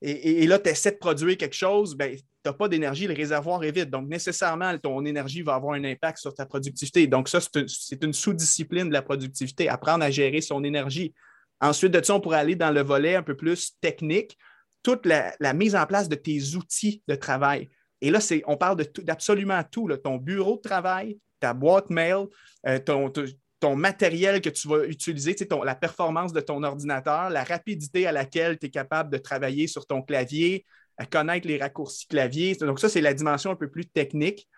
et, 0.00 0.42
et, 0.42 0.46
là, 0.46 0.58
tu 0.58 0.70
essaies 0.70 0.92
de 0.92 0.96
produire 0.96 1.36
quelque 1.36 1.54
chose, 1.54 1.94
ben, 1.94 2.16
n'as 2.48 2.54
pas 2.54 2.68
d'énergie, 2.68 3.06
le 3.06 3.14
réservoir 3.14 3.62
est 3.64 3.70
vide. 3.70 3.90
Donc, 3.90 4.08
nécessairement, 4.08 4.76
ton 4.78 5.04
énergie 5.04 5.42
va 5.42 5.54
avoir 5.54 5.74
un 5.74 5.84
impact 5.84 6.18
sur 6.18 6.34
ta 6.34 6.46
productivité. 6.46 7.06
Donc, 7.06 7.28
ça, 7.28 7.40
c'est 7.40 8.04
une 8.04 8.12
sous-discipline 8.12 8.88
de 8.88 8.92
la 8.92 9.02
productivité, 9.02 9.68
apprendre 9.68 10.04
à 10.04 10.10
gérer 10.10 10.40
son 10.40 10.64
énergie. 10.64 11.14
Ensuite 11.60 11.92
de 11.92 12.04
ça, 12.04 12.14
on 12.14 12.20
pourrait 12.20 12.38
aller 12.38 12.56
dans 12.56 12.70
le 12.70 12.82
volet 12.82 13.14
un 13.14 13.22
peu 13.22 13.36
plus 13.36 13.72
technique, 13.80 14.36
toute 14.82 15.06
la, 15.06 15.34
mise 15.52 15.74
en 15.74 15.86
place 15.86 16.08
de 16.08 16.14
tes 16.14 16.54
outils 16.54 17.02
de 17.08 17.14
travail. 17.14 17.68
Et 18.00 18.10
là, 18.10 18.20
on 18.46 18.56
parle 18.56 18.76
d'absolument 19.02 19.62
tout, 19.70 19.88
ton 19.96 20.16
bureau 20.16 20.56
de 20.56 20.60
travail, 20.60 21.18
ta 21.40 21.54
boîte 21.54 21.90
mail, 21.90 22.26
euh, 22.66 22.78
ton, 22.78 23.74
matériel 23.74 24.40
que 24.40 24.50
tu 24.50 24.68
vas 24.68 24.84
utiliser, 24.84 25.34
la 25.64 25.74
performance 25.74 26.32
de 26.32 26.40
ton 26.40 26.62
ordinateur, 26.62 27.30
la 27.30 27.42
rapidité 27.42 28.06
à 28.06 28.12
laquelle 28.12 28.58
tu 28.58 28.66
es 28.66 28.70
capable 28.70 29.10
de 29.10 29.18
travailler 29.18 29.66
sur 29.66 29.86
ton 29.86 30.02
clavier, 30.02 30.64
à 30.98 31.06
connaître 31.06 31.46
les 31.46 31.58
raccourcis 31.58 32.06
clavier. 32.06 32.54
Donc, 32.56 32.80
ça, 32.80 32.88
c'est 32.88 33.00
la 33.00 33.14
dimension 33.14 33.50
un 33.50 33.56
peu 33.56 33.68
plus 33.68 33.86
technique. 33.86 34.48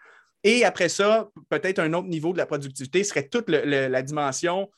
Et 0.44 0.64
après 0.64 0.88
ça, 0.88 1.30
peut-être 1.48 1.80
un 1.80 1.92
autre 1.94 2.06
niveau 2.06 2.32
de 2.32 2.38
la 2.38 2.46
productivité 2.46 3.02
serait 3.02 3.28
toute 3.28 3.50
la 3.50 4.02
dimension 4.02 4.70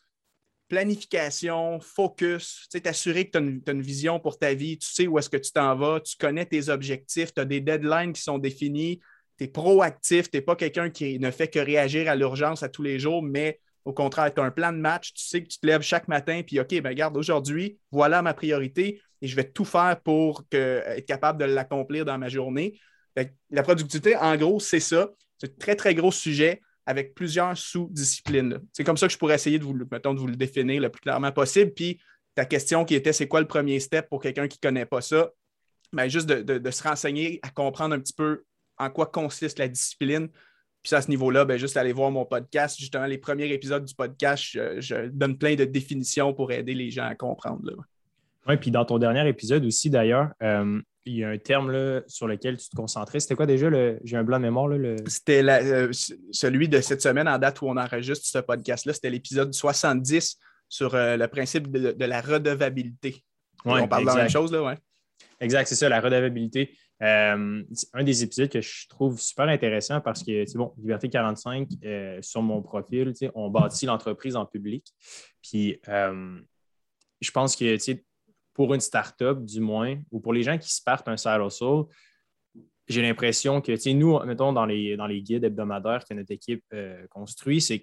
planification, 0.71 1.81
focus, 1.81 2.69
t'assurer 2.83 3.29
que 3.29 3.37
tu 3.37 3.39
as, 3.69 3.73
une 3.73 3.83
vision 3.83 4.21
pour 4.21 4.39
ta 4.39 4.55
vie, 4.55 4.79
tu 4.79 4.87
sais 4.87 5.07
où 5.09 5.19
est-ce 5.19 5.29
que 5.29 5.37
tu 5.37 5.51
t'en 5.51 5.77
vas, 5.77 6.01
tu 6.01 6.17
connais 6.17 6.47
tes 6.47 6.69
objectifs, 6.69 7.35
tu 7.35 7.41
as 7.41 7.45
des 7.45 7.61
deadlines 7.61 8.13
qui 8.13 8.23
sont 8.23 8.39
définis, 8.39 9.01
tu 9.37 9.45
es 9.45 9.49
proactif, 9.49 10.31
tu 10.31 10.37
n'es 10.39 10.43
pas 10.43 10.55
quelqu'un 10.55 10.89
qui 10.89 11.19
ne 11.19 11.31
fait 11.33 11.49
que 11.49 11.59
réagir 11.59 12.09
à 12.09 12.15
l'urgence 12.15 12.63
à 12.63 12.69
tous 12.69 12.85
les 12.85 13.01
jours, 13.01 13.21
mais 13.21 13.61
au 13.85 13.93
contraire, 13.93 14.33
tu 14.33 14.41
as 14.41 14.45
un 14.45 14.51
plan 14.51 14.73
de 14.73 14.79
match, 14.79 15.13
tu 15.15 15.25
sais 15.25 15.43
que 15.43 15.49
tu 15.49 15.59
te 15.59 15.67
lèves 15.67 15.83
chaque 15.83 16.09
matin, 16.09 16.43
puis 16.47 16.61
OK, 16.61 16.69
ben 16.81 16.89
regarde, 16.89 17.17
aujourd'hui, 17.17 17.79
voilà 17.91 18.23
ma 18.23 18.35
priorité 18.35 19.01
et 19.23 19.27
je 19.27 19.37
vais 19.37 19.45
tout 19.45 19.65
faire 19.65 20.01
pour 20.03 20.45
être 20.53 21.07
capable 21.07 21.41
de 21.41 21.45
l'accomplir 21.45 22.05
dans 22.05 22.19
ma 22.19 22.29
journée. 22.29 22.79
la 23.51 23.63
productivité, 23.63 24.17
en 24.17 24.37
gros, 24.37 24.61
c'est 24.61 24.81
ça. 24.81 25.11
C'est 25.39 25.51
un 25.51 25.55
très, 25.59 25.77
très 25.77 25.95
gros 25.95 26.13
sujet 26.13 26.61
avec 26.87 27.15
plusieurs 27.15 27.57
sous-disciplines. 27.57 28.61
C'est 28.73 28.85
comme 28.85 28.97
ça 28.97 29.07
que 29.07 29.13
je 29.13 29.19
pourrais 29.19 29.35
essayer 29.35 29.59
de 29.59 29.65
vous, 29.65 29.75
de 29.75 30.19
vous 30.19 30.27
le 30.27 30.37
définir 30.37 30.81
le 30.81 30.89
plus 30.89 31.01
clairement 31.01 31.33
possible. 31.33 31.73
Puis 31.73 32.01
ta 32.35 32.45
question 32.45 32.85
qui 32.85 32.95
était 32.95 33.13
c'est 33.13 33.29
quoi 33.29 33.41
le 33.41 33.47
premier 33.47 33.81
step 33.81 34.09
pour 34.09 34.21
quelqu'un 34.21 34.49
qui 34.49 34.59
ne 34.63 34.69
connaît 34.69 34.87
pas 34.87 35.01
ça? 35.01 35.31
Bien, 35.93 36.09
juste 36.09 36.29
de, 36.29 36.71
se 36.71 36.83
renseigner, 36.83 37.41
à 37.43 37.51
comprendre 37.51 37.95
un 37.95 38.01
petit 38.01 38.13
peu 38.13 38.45
en 38.79 38.91
quoi 38.91 39.07
consiste 39.07 39.59
la 39.59 39.69
discipline. 39.69 40.29
Puis 40.83 40.95
à 40.95 41.03
ce 41.03 41.11
niveau-là, 41.11 41.45
ben, 41.45 41.59
juste 41.59 41.77
aller 41.77 41.93
voir 41.93 42.11
mon 42.11 42.25
podcast. 42.25 42.79
Justement, 42.79 43.07
les 43.07 43.19
premiers 43.19 43.53
épisodes 43.53 43.85
du 43.85 43.95
podcast, 43.95 44.43
je, 44.43 45.09
donne 45.09 45.37
plein 45.37 45.55
de 45.55 45.65
définitions 45.65 46.33
pour 46.33 46.53
aider 46.53 46.75
les 46.75 46.91
gens 46.91 47.05
à 47.05 47.15
comprendre. 47.15 47.71
Oui, 48.49 48.57
puis 48.57 48.71
dans 48.71 48.85
ton 48.85 48.99
dernier 48.99 49.29
épisode 49.29 49.65
aussi, 49.65 49.91
d'ailleurs, 49.91 50.31
euh, 50.43 50.81
il 51.05 51.17
y 51.17 51.25
a 51.25 51.31
un 51.31 51.39
terme 51.39 52.03
sur 52.07 52.27
lequel 52.27 52.57
tu 52.57 52.69
te 52.69 52.77
concentrais. 52.77 53.21
C'était 53.21 53.35
quoi 53.35 53.47
déjà? 53.47 53.69
J'ai 54.05 54.17
un 54.17 54.25
blanc 54.25 54.39
de 54.39 54.45
mémoire. 54.45 54.69
Le... 54.69 54.97
C'était 55.07 55.43
euh, 55.43 55.91
celui 56.31 56.69
de 56.69 56.81
cette 56.81 57.03
semaine 57.03 57.29
en 57.29 57.39
date 57.39 57.61
où 57.63 57.67
on 57.67 57.77
enregistre 57.77 58.27
ce 58.27 58.39
podcast-là. 58.39 58.93
C'était 58.93 59.11
l'épisode 59.11 59.53
70 59.53 60.39
sur 60.69 60.95
euh, 60.95 61.17
le 61.17 61.29
principe 61.29 61.71
de, 61.71 62.05
la 62.05 62.21
redevabilité. 62.21 63.23
on 63.65 63.89
parle 63.89 64.05
de 64.05 64.09
la 64.09 64.15
même 64.15 64.31
chose, 64.31 64.53
là, 64.53 64.63
ouais. 64.63 64.77
Exact, 65.41 65.67
c'est 65.67 65.75
ça, 65.75 65.89
la 65.89 66.01
redevabilité. 66.01 66.77
Euh, 67.03 67.63
un 67.95 68.05
des 68.05 68.23
épisodes 68.23 68.51
que 68.51 68.61
je 68.61 68.87
trouve 68.89 69.19
super 69.19 69.49
intéressant 69.49 70.01
parce 70.01 70.23
que, 70.23 70.57
bon, 70.57 70.75
Liberté 70.79 71.09
45, 71.09 71.69
sur 72.21 72.43
mon 72.43 72.63
profil, 72.63 73.13
on 73.35 73.49
bâtit 73.49 73.87
l'entreprise 73.87 74.37
en 74.37 74.47
public. 74.47 74.87
Puis, 75.43 75.81
je 75.87 77.31
pense 77.33 77.57
que, 77.57 77.77
pour 78.53 78.75
une 78.75 78.81
startup, 78.81 79.45
du 79.45 79.61
moins, 79.61 79.99
ou 80.11 80.21
pour 80.21 80.33
les 80.33 80.43
gens 80.43 80.59
qui 80.59 80.69
se 80.69 80.83
partent 80.83 81.09
un 81.09 81.17
side 81.17 81.41
hustle, 81.43 81.85
j'ai 82.91 83.03
l'impression 83.03 83.61
que, 83.61 83.93
nous, 83.93 84.19
mettons, 84.25 84.53
dans 84.53 84.67
les, 84.67 84.97
dans 84.97 85.07
les 85.07 85.23
guides 85.23 85.45
hebdomadaires 85.45 86.05
que 86.05 86.13
notre 86.13 86.33
équipe 86.33 86.65
euh, 86.73 87.07
construit, 87.09 87.61
c'est 87.61 87.83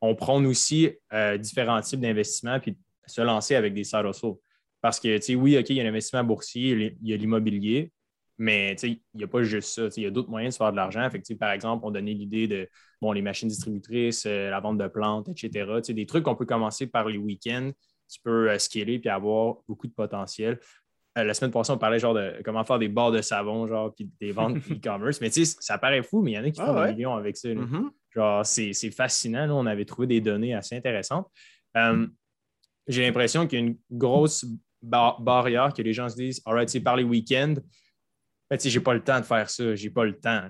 qu'on 0.00 0.14
prône 0.14 0.46
aussi 0.46 0.90
euh, 1.12 1.36
différents 1.36 1.80
types 1.80 2.00
d'investissements 2.00 2.60
puis 2.60 2.78
se 3.06 3.20
lancer 3.20 3.56
avec 3.56 3.74
des 3.74 3.84
side 3.84 4.04
hustles. 4.08 4.36
Parce 4.80 5.00
que, 5.00 5.34
oui, 5.34 5.58
OK, 5.58 5.70
il 5.70 5.76
y 5.76 5.80
a 5.80 5.84
l'investissement 5.84 6.22
boursier, 6.22 6.96
il 7.02 7.08
y 7.08 7.12
a 7.12 7.16
l'immobilier, 7.16 7.90
mais 8.38 8.76
il 8.82 9.00
n'y 9.14 9.24
a 9.24 9.26
pas 9.26 9.42
juste 9.42 9.74
ça. 9.74 9.88
Il 9.96 10.04
y 10.04 10.06
a 10.06 10.10
d'autres 10.10 10.30
moyens 10.30 10.54
de 10.54 10.58
se 10.58 10.58
faire 10.58 10.70
de 10.70 10.76
l'argent. 10.76 11.08
par 11.38 11.50
exemple, 11.50 11.84
on 11.84 11.90
donnait 11.90 12.14
l'idée 12.14 12.46
de 12.46 12.68
bon, 13.02 13.12
les 13.12 13.22
machines 13.22 13.48
distributrices, 13.48 14.24
euh, 14.26 14.50
la 14.50 14.60
vente 14.60 14.78
de 14.78 14.86
plantes, 14.86 15.28
etc. 15.28 15.80
Des 15.88 16.06
trucs 16.06 16.24
qu'on 16.24 16.36
peut 16.36 16.46
commencer 16.46 16.86
par 16.86 17.08
les 17.08 17.18
week-ends 17.18 17.72
tu 18.10 18.20
peux 18.22 18.50
euh, 18.50 18.58
scaler 18.58 18.98
puis 18.98 19.08
avoir 19.08 19.56
beaucoup 19.68 19.86
de 19.86 19.92
potentiel. 19.92 20.58
Euh, 21.16 21.24
la 21.24 21.34
semaine 21.34 21.50
passée, 21.50 21.72
on 21.72 21.78
parlait 21.78 21.98
genre 21.98 22.14
de 22.14 22.40
comment 22.44 22.64
faire 22.64 22.78
des 22.78 22.88
barres 22.88 23.12
de 23.12 23.20
savon, 23.20 23.66
genre, 23.66 23.94
puis 23.94 24.10
des 24.20 24.32
ventes 24.32 24.56
e-commerce. 24.70 25.20
Mais 25.20 25.30
ça 25.30 25.78
paraît 25.78 26.02
fou, 26.02 26.22
mais 26.22 26.32
il 26.32 26.34
y 26.34 26.38
en 26.38 26.44
a 26.44 26.50
qui 26.50 26.60
font 26.60 26.74
ah 26.74 26.86
des 26.86 26.94
millions 26.94 27.14
avec 27.14 27.36
ça. 27.36 27.48
Mm-hmm. 27.48 27.90
Genre, 28.14 28.46
c'est 28.46 28.90
fascinant. 28.90 29.50
on 29.50 29.66
avait 29.66 29.84
trouvé 29.84 30.06
des 30.06 30.20
données 30.20 30.54
assez 30.54 30.76
intéressantes. 30.76 31.28
J'ai 32.86 33.02
l'impression 33.02 33.46
qu'il 33.46 33.58
y 33.58 33.62
a 33.62 33.66
une 33.66 33.76
grosse 33.90 34.46
barrière 34.80 35.74
que 35.74 35.82
les 35.82 35.92
gens 35.92 36.08
se 36.08 36.16
disent 36.16 36.40
All 36.46 36.54
right, 36.54 36.68
c'est 36.70 36.80
par 36.80 36.96
les 36.96 37.04
week-ends. 37.04 37.56
Ben, 38.50 38.58
j'ai 38.58 38.80
pas 38.80 38.94
le 38.94 39.02
temps 39.02 39.20
de 39.20 39.24
faire 39.24 39.50
ça, 39.50 39.74
j'ai 39.74 39.90
pas 39.90 40.04
le 40.04 40.18
temps. 40.18 40.48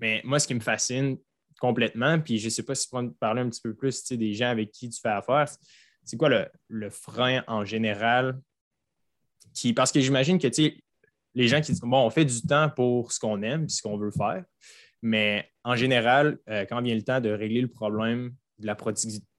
Mais 0.00 0.20
moi, 0.24 0.38
ce 0.38 0.46
qui 0.46 0.54
me 0.54 0.60
fascine 0.60 1.16
complètement, 1.60 2.20
puis 2.20 2.38
je 2.38 2.48
sais 2.48 2.62
pas 2.62 2.74
si 2.74 2.88
tu 2.88 2.94
peux 2.94 3.10
parler 3.12 3.40
un 3.40 3.48
petit 3.48 3.60
peu 3.60 3.74
plus 3.74 4.04
des 4.12 4.34
gens 4.34 4.48
avec 4.48 4.70
qui 4.70 4.88
tu 4.88 5.00
fais 5.00 5.08
affaire, 5.08 5.48
c'est 6.04 6.16
quoi 6.16 6.28
le, 6.68 6.90
frein 6.90 7.42
en 7.46 7.64
général? 7.64 8.40
Qui, 9.54 9.72
parce 9.72 9.90
que 9.90 10.00
j'imagine 10.00 10.38
que 10.38 10.48
les 11.34 11.48
gens 11.48 11.60
qui 11.60 11.72
disent 11.72 11.80
bon, 11.80 12.04
on 12.04 12.10
fait 12.10 12.24
du 12.24 12.42
temps 12.42 12.70
pour 12.70 13.12
ce 13.12 13.18
qu'on 13.18 13.42
aime 13.42 13.68
ce 13.68 13.82
qu'on 13.82 13.96
veut 13.96 14.10
faire, 14.10 14.44
mais 15.02 15.50
en 15.64 15.74
général, 15.74 16.38
euh, 16.48 16.64
quand 16.68 16.80
vient 16.82 16.94
le 16.94 17.02
temps 17.02 17.20
de 17.20 17.30
régler 17.30 17.60
le 17.60 17.68
problème 17.68 18.34
de 18.58 18.66
la 18.66 18.76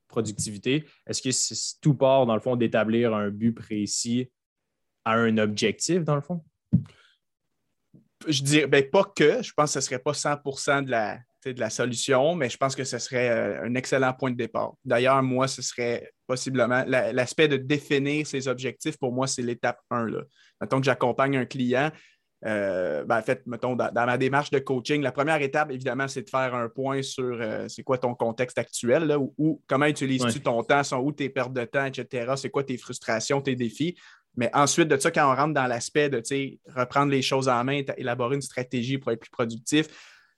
productivité, 0.08 0.86
est-ce 1.06 1.22
que 1.22 1.80
tout 1.82 1.94
part, 1.94 2.26
dans 2.26 2.36
le 2.36 2.42
fond, 2.42 2.56
d'établir 2.56 3.14
un 3.14 3.30
but 3.30 3.54
précis 3.54 4.30
à 5.06 5.14
un 5.14 5.38
objectif, 5.38 6.04
dans 6.04 6.16
le 6.16 6.22
fond? 6.22 6.44
Je 8.28 8.44
dirais 8.44 8.68
ben, 8.68 8.84
pas 8.90 9.04
que. 9.16 9.42
Je 9.42 9.54
pense 9.54 9.74
que 9.74 9.74
ce 9.74 9.80
ne 9.80 9.82
serait 9.82 10.00
pas 10.00 10.14
100 10.14 10.82
de 10.84 10.92
la, 10.92 11.20
de 11.46 11.60
la 11.60 11.70
solution, 11.70 12.36
mais 12.36 12.50
je 12.50 12.58
pense 12.58 12.76
que 12.76 12.84
ce 12.84 12.98
serait 12.98 13.30
euh, 13.30 13.64
un 13.64 13.76
excellent 13.76 14.14
point 14.14 14.32
de 14.32 14.36
départ. 14.36 14.74
D'ailleurs, 14.84 15.22
moi, 15.24 15.48
ce 15.48 15.62
serait 15.62 16.12
possiblement 16.28 16.84
l'aspect 16.86 17.48
de 17.48 17.58
définir 17.58 18.28
ses 18.28 18.48
objectifs, 18.48 18.98
pour 18.98 19.12
moi, 19.12 19.28
c'est 19.28 19.42
l'étape 19.42 19.80
1. 19.90 20.06
Là. 20.06 20.22
Mettons 20.62 20.80
que 20.80 20.86
j'accompagne 20.86 21.38
un 21.38 21.46
client. 21.46 21.92
Euh, 22.46 23.04
ben, 23.04 23.18
en 23.20 23.22
fait, 23.22 23.46
mettons, 23.48 23.76
dans, 23.76 23.92
ma 23.94 24.18
démarche 24.18 24.50
de 24.50 24.60
coaching, 24.60 25.02
la 25.02 25.12
première 25.12 25.42
étape, 25.42 25.72
évidemment, 25.72 26.08
c'est 26.08 26.22
de 26.22 26.30
faire 26.30 26.56
un 26.56 26.70
point 26.70 27.02
sur 27.02 27.38
euh, 27.42 27.68
c'est 27.68 27.84
quoi 27.84 27.98
ton 27.98 28.16
contexte 28.16 28.58
actuel, 28.58 29.04
là, 29.06 29.18
ou, 29.20 29.62
comment 29.68 29.88
utilises-tu 29.88 30.40
ton 30.40 30.64
temps, 30.64 30.84
sont 30.84 30.98
où 30.98 31.12
tes 31.12 31.30
pertes 31.30 31.54
de 31.54 31.66
temps, 31.66 31.86
etc. 31.86 32.34
C'est 32.38 32.50
quoi 32.50 32.64
tes 32.64 32.78
frustrations, 32.78 33.42
tes 33.42 33.56
défis. 33.56 33.96
Mais 34.36 34.50
ensuite 34.54 34.88
de 34.88 34.98
ça, 34.98 35.12
quand 35.12 35.32
on 35.32 35.36
rentre 35.36 35.54
dans 35.54 35.68
l'aspect 35.68 36.10
de 36.10 36.22
reprendre 36.76 37.12
les 37.12 37.22
choses 37.22 37.50
en 37.50 37.64
main, 37.64 37.82
élaborer 37.98 38.36
une 38.36 38.42
stratégie 38.42 38.98
pour 38.98 39.12
être 39.12 39.20
plus 39.20 39.32
productif, 39.32 39.88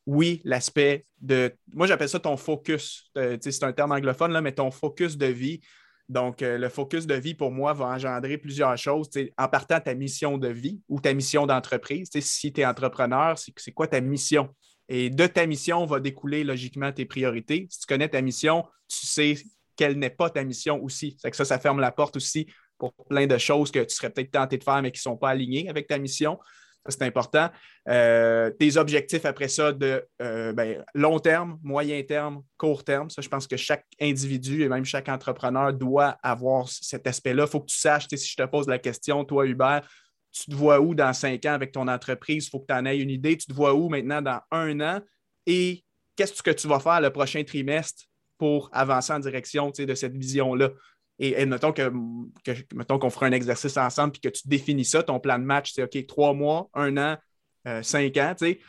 oui, 0.05 0.41
l'aspect 0.43 1.05
de. 1.19 1.53
Moi, 1.73 1.87
j'appelle 1.87 2.09
ça 2.09 2.19
ton 2.19 2.37
focus. 2.37 3.11
Euh, 3.17 3.37
c'est 3.39 3.63
un 3.63 3.73
terme 3.73 3.91
anglophone, 3.91 4.31
là, 4.31 4.41
mais 4.41 4.53
ton 4.53 4.71
focus 4.71 5.17
de 5.17 5.27
vie. 5.27 5.61
Donc, 6.09 6.41
euh, 6.41 6.57
le 6.57 6.69
focus 6.69 7.05
de 7.05 7.13
vie, 7.13 7.35
pour 7.35 7.51
moi, 7.51 7.73
va 7.73 7.85
engendrer 7.85 8.37
plusieurs 8.37 8.75
choses. 8.77 9.09
en 9.37 9.47
partant 9.47 9.79
ta 9.79 9.93
mission 9.93 10.37
de 10.37 10.47
vie 10.47 10.81
ou 10.89 10.99
ta 10.99 11.13
mission 11.13 11.45
d'entreprise. 11.45 12.09
Si 12.19 12.51
tu 12.51 12.61
es 12.61 12.65
entrepreneur, 12.65 13.37
c'est 13.37 13.71
quoi 13.71 13.87
ta 13.87 14.01
mission? 14.01 14.49
Et 14.89 15.09
de 15.09 15.27
ta 15.27 15.45
mission 15.45 15.85
va 15.85 15.99
découler 15.99 16.43
logiquement 16.43 16.91
tes 16.91 17.05
priorités. 17.05 17.67
Si 17.69 17.79
tu 17.79 17.85
connais 17.87 18.09
ta 18.09 18.21
mission, 18.21 18.65
tu 18.89 19.05
sais 19.05 19.35
quelle 19.77 19.97
n'est 19.97 20.09
pas 20.09 20.29
ta 20.29 20.43
mission 20.43 20.83
aussi. 20.83 21.15
que 21.23 21.35
ça, 21.35 21.45
ça 21.45 21.59
ferme 21.59 21.79
la 21.79 21.91
porte 21.91 22.17
aussi 22.17 22.47
pour 22.89 23.05
plein 23.05 23.27
de 23.27 23.37
choses 23.37 23.71
que 23.71 23.79
tu 23.79 23.95
serais 23.95 24.09
peut-être 24.09 24.31
tenté 24.31 24.57
de 24.57 24.63
faire, 24.63 24.81
mais 24.81 24.91
qui 24.91 24.99
ne 24.99 25.11
sont 25.11 25.17
pas 25.17 25.29
alignées 25.29 25.69
avec 25.69 25.87
ta 25.87 25.97
mission 25.97 26.39
c'est 26.89 27.03
important. 27.03 27.49
Euh, 27.87 28.49
tes 28.51 28.77
objectifs 28.77 29.25
après 29.25 29.47
ça 29.47 29.71
de 29.71 30.03
euh, 30.21 30.53
ben, 30.53 30.83
long 30.95 31.19
terme, 31.19 31.59
moyen 31.61 32.01
terme, 32.03 32.43
court 32.57 32.83
terme. 32.83 33.09
Ça, 33.09 33.21
je 33.21 33.29
pense 33.29 33.47
que 33.47 33.57
chaque 33.57 33.85
individu 33.99 34.63
et 34.63 34.69
même 34.69 34.85
chaque 34.85 35.09
entrepreneur 35.09 35.73
doit 35.73 36.17
avoir 36.23 36.67
cet 36.69 37.05
aspect-là. 37.05 37.43
Il 37.45 37.49
faut 37.49 37.59
que 37.59 37.67
tu 37.67 37.77
saches, 37.77 38.07
si 38.09 38.27
je 38.27 38.35
te 38.35 38.45
pose 38.47 38.67
la 38.67 38.79
question, 38.79 39.23
toi, 39.23 39.45
Hubert, 39.45 39.87
tu 40.31 40.45
te 40.49 40.55
vois 40.55 40.79
où 40.79 40.95
dans 40.95 41.13
cinq 41.13 41.45
ans 41.45 41.53
avec 41.53 41.71
ton 41.71 41.87
entreprise? 41.87 42.47
Il 42.47 42.49
faut 42.49 42.59
que 42.59 42.67
tu 42.67 42.73
en 42.73 42.85
aies 42.85 42.97
une 42.97 43.09
idée. 43.09 43.37
Tu 43.37 43.47
te 43.47 43.53
vois 43.53 43.73
où 43.73 43.89
maintenant 43.89 44.21
dans 44.21 44.39
un 44.51 44.79
an? 44.79 45.01
Et 45.45 45.83
qu'est-ce 46.15 46.41
que 46.41 46.51
tu 46.51 46.67
vas 46.67 46.79
faire 46.79 47.01
le 47.01 47.11
prochain 47.11 47.43
trimestre 47.43 48.05
pour 48.37 48.69
avancer 48.71 49.13
en 49.13 49.19
direction 49.19 49.69
de 49.69 49.93
cette 49.93 50.15
vision-là? 50.15 50.69
Et, 51.21 51.39
et 51.39 51.45
mettons 51.45 51.71
que, 51.71 51.91
mettons 52.73 52.97
qu'on 52.97 53.11
fera 53.11 53.27
un 53.27 53.31
exercice 53.31 53.77
ensemble 53.77 54.13
puis 54.13 54.21
que 54.21 54.29
tu 54.29 54.47
définis 54.47 54.85
ça, 54.85 55.03
ton 55.03 55.19
plan 55.19 55.37
de 55.37 55.43
match, 55.43 55.71
c'est 55.73 55.83
OK, 55.83 56.05
trois 56.07 56.33
mois, 56.33 56.67
un 56.73 56.97
an, 56.97 57.17
euh, 57.67 57.83
cinq 57.83 58.17
ans, 58.17 58.33
tu 58.37 58.45
sais. 58.45 58.59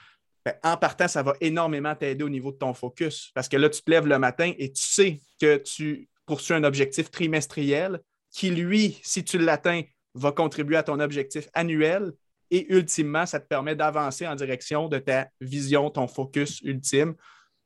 Ben, 0.44 0.54
en 0.62 0.76
partant, 0.76 1.08
ça 1.08 1.22
va 1.22 1.34
énormément 1.40 1.94
t'aider 1.94 2.22
au 2.22 2.28
niveau 2.28 2.52
de 2.52 2.58
ton 2.58 2.74
focus. 2.74 3.30
Parce 3.34 3.48
que 3.48 3.56
là, 3.56 3.70
tu 3.70 3.80
te 3.80 3.90
lèves 3.90 4.06
le 4.06 4.18
matin 4.18 4.52
et 4.58 4.70
tu 4.70 4.82
sais 4.82 5.20
que 5.40 5.56
tu 5.56 6.10
poursuis 6.26 6.52
un 6.52 6.64
objectif 6.64 7.10
trimestriel 7.10 8.00
qui, 8.30 8.50
lui, 8.50 9.00
si 9.02 9.24
tu 9.24 9.38
l'atteins, 9.38 9.82
va 10.14 10.30
contribuer 10.30 10.76
à 10.76 10.82
ton 10.82 11.00
objectif 11.00 11.48
annuel. 11.54 12.12
Et 12.50 12.70
ultimement, 12.70 13.24
ça 13.24 13.40
te 13.40 13.46
permet 13.46 13.76
d'avancer 13.76 14.26
en 14.26 14.34
direction 14.34 14.88
de 14.88 14.98
ta 14.98 15.28
vision, 15.40 15.88
ton 15.88 16.06
focus 16.06 16.60
ultime. 16.60 17.14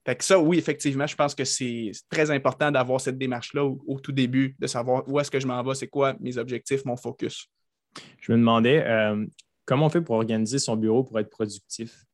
Fait 0.06 0.14
que 0.14 0.22
ça, 0.22 0.38
oui, 0.38 0.56
effectivement, 0.56 1.08
je 1.08 1.16
pense 1.16 1.34
que 1.34 1.44
c'est 1.44 1.90
très 2.08 2.30
important 2.30 2.70
d'avoir 2.70 3.00
cette 3.00 3.18
démarche-là 3.18 3.64
au, 3.64 3.98
tout 3.98 4.12
début, 4.12 4.54
de 4.60 4.68
savoir 4.68 5.02
où 5.08 5.18
est-ce 5.18 5.32
que 5.32 5.40
je 5.40 5.48
m'en 5.48 5.60
vais, 5.64 5.74
c'est 5.74 5.88
quoi 5.88 6.14
mes 6.20 6.38
objectifs, 6.38 6.84
mon 6.84 6.96
focus. 6.96 7.48
Je 8.20 8.30
me 8.30 8.38
demandais 8.38 8.84
euh, 8.86 9.26
comment 9.64 9.86
on 9.86 9.88
fait 9.88 10.00
pour 10.00 10.14
organiser 10.14 10.60
son 10.60 10.76
bureau 10.76 11.02
pour 11.02 11.18
être 11.18 11.28
productif? 11.28 12.04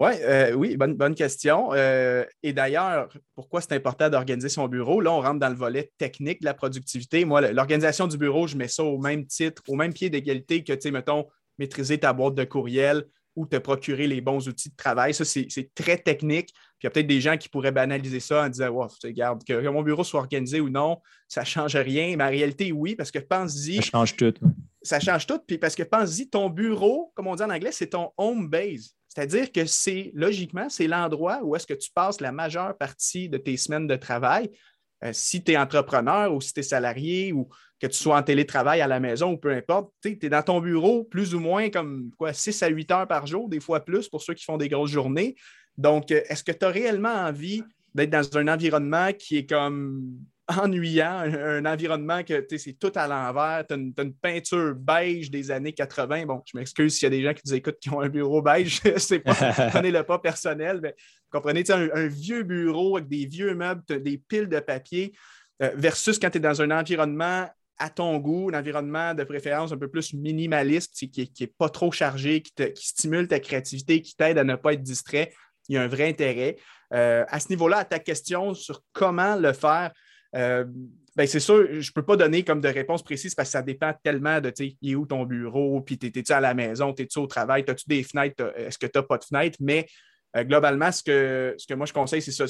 Ouais, 0.00 0.18
euh, 0.22 0.54
oui, 0.54 0.78
bonne, 0.78 0.94
bonne 0.94 1.14
question. 1.14 1.74
Euh, 1.74 2.24
et 2.42 2.54
d'ailleurs, 2.54 3.10
pourquoi 3.34 3.60
c'est 3.60 3.74
important 3.74 4.08
d'organiser 4.08 4.48
son 4.48 4.66
bureau? 4.66 5.02
Là, 5.02 5.12
on 5.12 5.20
rentre 5.20 5.40
dans 5.40 5.50
le 5.50 5.56
volet 5.56 5.92
technique 5.98 6.40
de 6.40 6.46
la 6.46 6.54
productivité. 6.54 7.26
Moi, 7.26 7.52
l'organisation 7.52 8.06
du 8.06 8.16
bureau, 8.16 8.46
je 8.46 8.56
mets 8.56 8.68
ça 8.68 8.82
au 8.82 8.96
même 8.96 9.26
titre, 9.26 9.62
au 9.68 9.74
même 9.74 9.92
pied 9.92 10.08
d'égalité 10.08 10.64
que, 10.64 10.72
tu 10.72 10.80
sais, 10.80 10.90
mettons, 10.90 11.26
maîtriser 11.58 11.98
ta 11.98 12.14
boîte 12.14 12.34
de 12.34 12.44
courriel 12.44 13.04
ou 13.36 13.46
te 13.46 13.56
procurer 13.56 14.06
les 14.06 14.20
bons 14.20 14.48
outils 14.48 14.70
de 14.70 14.76
travail. 14.76 15.12
Ça, 15.12 15.24
c'est 15.24 15.70
très 15.74 15.98
technique 15.98 16.54
il 16.84 16.86
y 16.86 16.88
a 16.88 16.90
peut-être 16.90 17.06
des 17.06 17.22
gens 17.22 17.38
qui 17.38 17.48
pourraient 17.48 17.72
banaliser 17.72 18.20
ça 18.20 18.44
en 18.44 18.48
disant 18.50 18.68
wow, 18.68 18.88
regarde, 19.02 19.42
que, 19.42 19.68
mon 19.68 19.82
bureau 19.82 20.04
soit 20.04 20.20
organisé 20.20 20.60
ou 20.60 20.68
non, 20.68 21.00
ça 21.26 21.40
ne 21.40 21.46
change 21.46 21.76
rien. 21.76 22.14
Mais 22.18 22.24
en 22.24 22.28
réalité, 22.28 22.72
oui, 22.72 22.94
parce 22.94 23.10
que 23.10 23.20
pense-y. 23.20 23.76
Ça 23.76 23.82
change 23.82 24.16
tout. 24.16 24.34
Ça 24.82 25.00
change 25.00 25.26
tout. 25.26 25.38
Puis 25.46 25.56
parce 25.56 25.74
que 25.74 25.82
pense-y, 25.82 26.28
ton 26.28 26.50
bureau, 26.50 27.10
comme 27.14 27.26
on 27.26 27.36
dit 27.36 27.42
en 27.42 27.48
anglais, 27.48 27.72
c'est 27.72 27.86
ton 27.86 28.10
home 28.18 28.50
base. 28.50 28.94
C'est-à-dire 29.08 29.50
que 29.50 29.64
c'est 29.64 30.10
logiquement, 30.12 30.68
c'est 30.68 30.86
l'endroit 30.86 31.40
où 31.42 31.56
est-ce 31.56 31.66
que 31.66 31.72
tu 31.72 31.90
passes 31.90 32.20
la 32.20 32.32
majeure 32.32 32.76
partie 32.76 33.30
de 33.30 33.38
tes 33.38 33.56
semaines 33.56 33.86
de 33.86 33.96
travail. 33.96 34.50
Euh, 35.04 35.10
si 35.14 35.42
tu 35.42 35.52
es 35.52 35.56
entrepreneur 35.56 36.34
ou 36.34 36.42
si 36.42 36.52
tu 36.52 36.60
es 36.60 36.64
salarié 36.64 37.32
ou 37.32 37.48
que 37.80 37.86
tu 37.86 37.96
sois 37.96 38.18
en 38.18 38.22
télétravail 38.22 38.82
à 38.82 38.86
la 38.86 39.00
maison 39.00 39.32
ou 39.32 39.38
peu 39.38 39.52
importe, 39.52 39.90
tu 40.02 40.18
es 40.20 40.28
dans 40.28 40.42
ton 40.42 40.60
bureau 40.60 41.04
plus 41.04 41.34
ou 41.34 41.40
moins 41.40 41.70
comme 41.70 42.10
quoi 42.18 42.34
6 42.34 42.62
à 42.62 42.68
8 42.68 42.90
heures 42.90 43.08
par 43.08 43.26
jour, 43.26 43.48
des 43.48 43.60
fois 43.60 43.80
plus 43.80 44.10
pour 44.10 44.20
ceux 44.20 44.34
qui 44.34 44.44
font 44.44 44.58
des 44.58 44.68
grosses 44.68 44.90
journées. 44.90 45.34
Donc, 45.76 46.10
euh, 46.10 46.20
est-ce 46.28 46.44
que 46.44 46.52
tu 46.52 46.64
as 46.64 46.68
réellement 46.68 47.14
envie 47.14 47.62
d'être 47.94 48.10
dans 48.10 48.38
un 48.38 48.48
environnement 48.48 49.12
qui 49.12 49.38
est 49.38 49.46
comme 49.48 50.18
ennuyant, 50.48 51.20
un, 51.20 51.64
environnement 51.64 52.22
que 52.22 52.44
c'est 52.56 52.78
tout 52.78 52.92
à 52.94 53.06
l'envers. 53.06 53.64
Tu 53.66 53.74
as, 53.74 53.76
une 53.76 54.14
peinture 54.14 54.74
beige 54.74 55.30
des 55.30 55.50
années 55.50 55.72
80. 55.72 56.26
Bon, 56.26 56.42
je 56.44 56.56
m'excuse 56.56 56.94
s'il 56.94 57.04
y 57.04 57.06
a 57.06 57.10
des 57.10 57.22
gens 57.22 57.32
qui 57.32 57.42
nous 57.46 57.54
écoutent 57.54 57.78
qui 57.78 57.90
ont 57.90 58.00
un 58.00 58.08
bureau 58.08 58.42
beige, 58.42 58.80
c'est 58.98 59.20
pas, 59.20 59.34
prenez-le 59.70 60.02
pas 60.02 60.18
personnel, 60.18 60.80
mais 60.82 60.94
comprenez, 61.30 61.64
un, 61.70 61.88
un 61.94 62.06
vieux 62.06 62.42
bureau 62.42 62.96
avec 62.96 63.08
des 63.08 63.26
vieux 63.26 63.54
meubles, 63.54 63.82
des 63.88 64.18
piles 64.18 64.48
de 64.48 64.60
papier, 64.60 65.14
euh, 65.62 65.70
versus 65.76 66.18
quand 66.18 66.30
tu 66.30 66.38
es 66.38 66.40
dans 66.40 66.60
un 66.60 66.70
environnement 66.70 67.48
à 67.78 67.90
ton 67.90 68.18
goût, 68.18 68.50
un 68.52 68.58
environnement 68.58 69.14
de 69.14 69.24
préférence 69.24 69.72
un 69.72 69.78
peu 69.78 69.88
plus 69.88 70.12
minimaliste, 70.14 70.94
qui 70.94 71.32
n'est 71.40 71.46
pas 71.46 71.68
trop 71.68 71.90
chargé, 71.90 72.40
qui, 72.40 72.52
qui 72.52 72.86
stimule 72.86 73.26
ta 73.26 73.40
créativité, 73.40 74.00
qui 74.00 74.14
t'aide 74.14 74.38
à 74.38 74.44
ne 74.44 74.54
pas 74.54 74.74
être 74.74 74.82
distrait. 74.82 75.32
Il 75.68 75.74
y 75.74 75.78
a 75.78 75.82
un 75.82 75.88
vrai 75.88 76.08
intérêt. 76.08 76.56
Euh, 76.92 77.24
à 77.28 77.40
ce 77.40 77.48
niveau-là, 77.48 77.78
à 77.78 77.84
ta 77.84 77.98
question 77.98 78.54
sur 78.54 78.82
comment 78.92 79.36
le 79.36 79.52
faire, 79.52 79.92
euh, 80.36 80.64
ben 81.16 81.26
c'est 81.26 81.40
sûr, 81.40 81.66
je 81.70 81.88
ne 81.88 81.92
peux 81.94 82.04
pas 82.04 82.16
donner 82.16 82.42
comme 82.42 82.60
de 82.60 82.68
réponse 82.68 83.02
précise 83.02 83.34
parce 83.34 83.48
que 83.48 83.52
ça 83.52 83.62
dépend 83.62 83.92
tellement 84.02 84.40
de, 84.40 84.50
tu 84.50 84.76
il 84.80 84.92
est 84.92 84.94
où 84.96 85.06
ton 85.06 85.24
bureau, 85.24 85.80
puis 85.80 85.98
es-tu 86.02 86.32
à 86.32 86.40
la 86.40 86.54
maison, 86.54 86.92
es-tu 86.92 87.18
au 87.20 87.26
travail, 87.26 87.64
as-tu 87.68 87.84
des 87.86 88.02
fenêtres, 88.02 88.52
est-ce 88.56 88.78
que 88.78 88.86
tu 88.86 88.98
n'as 88.98 89.02
pas 89.02 89.18
de 89.18 89.24
fenêtres, 89.24 89.58
mais 89.60 89.86
euh, 90.36 90.42
globalement, 90.44 90.90
ce 90.90 91.02
que, 91.02 91.54
ce 91.56 91.66
que 91.66 91.74
moi 91.74 91.86
je 91.86 91.92
conseille, 91.92 92.20
c'est 92.20 92.32
ça. 92.32 92.46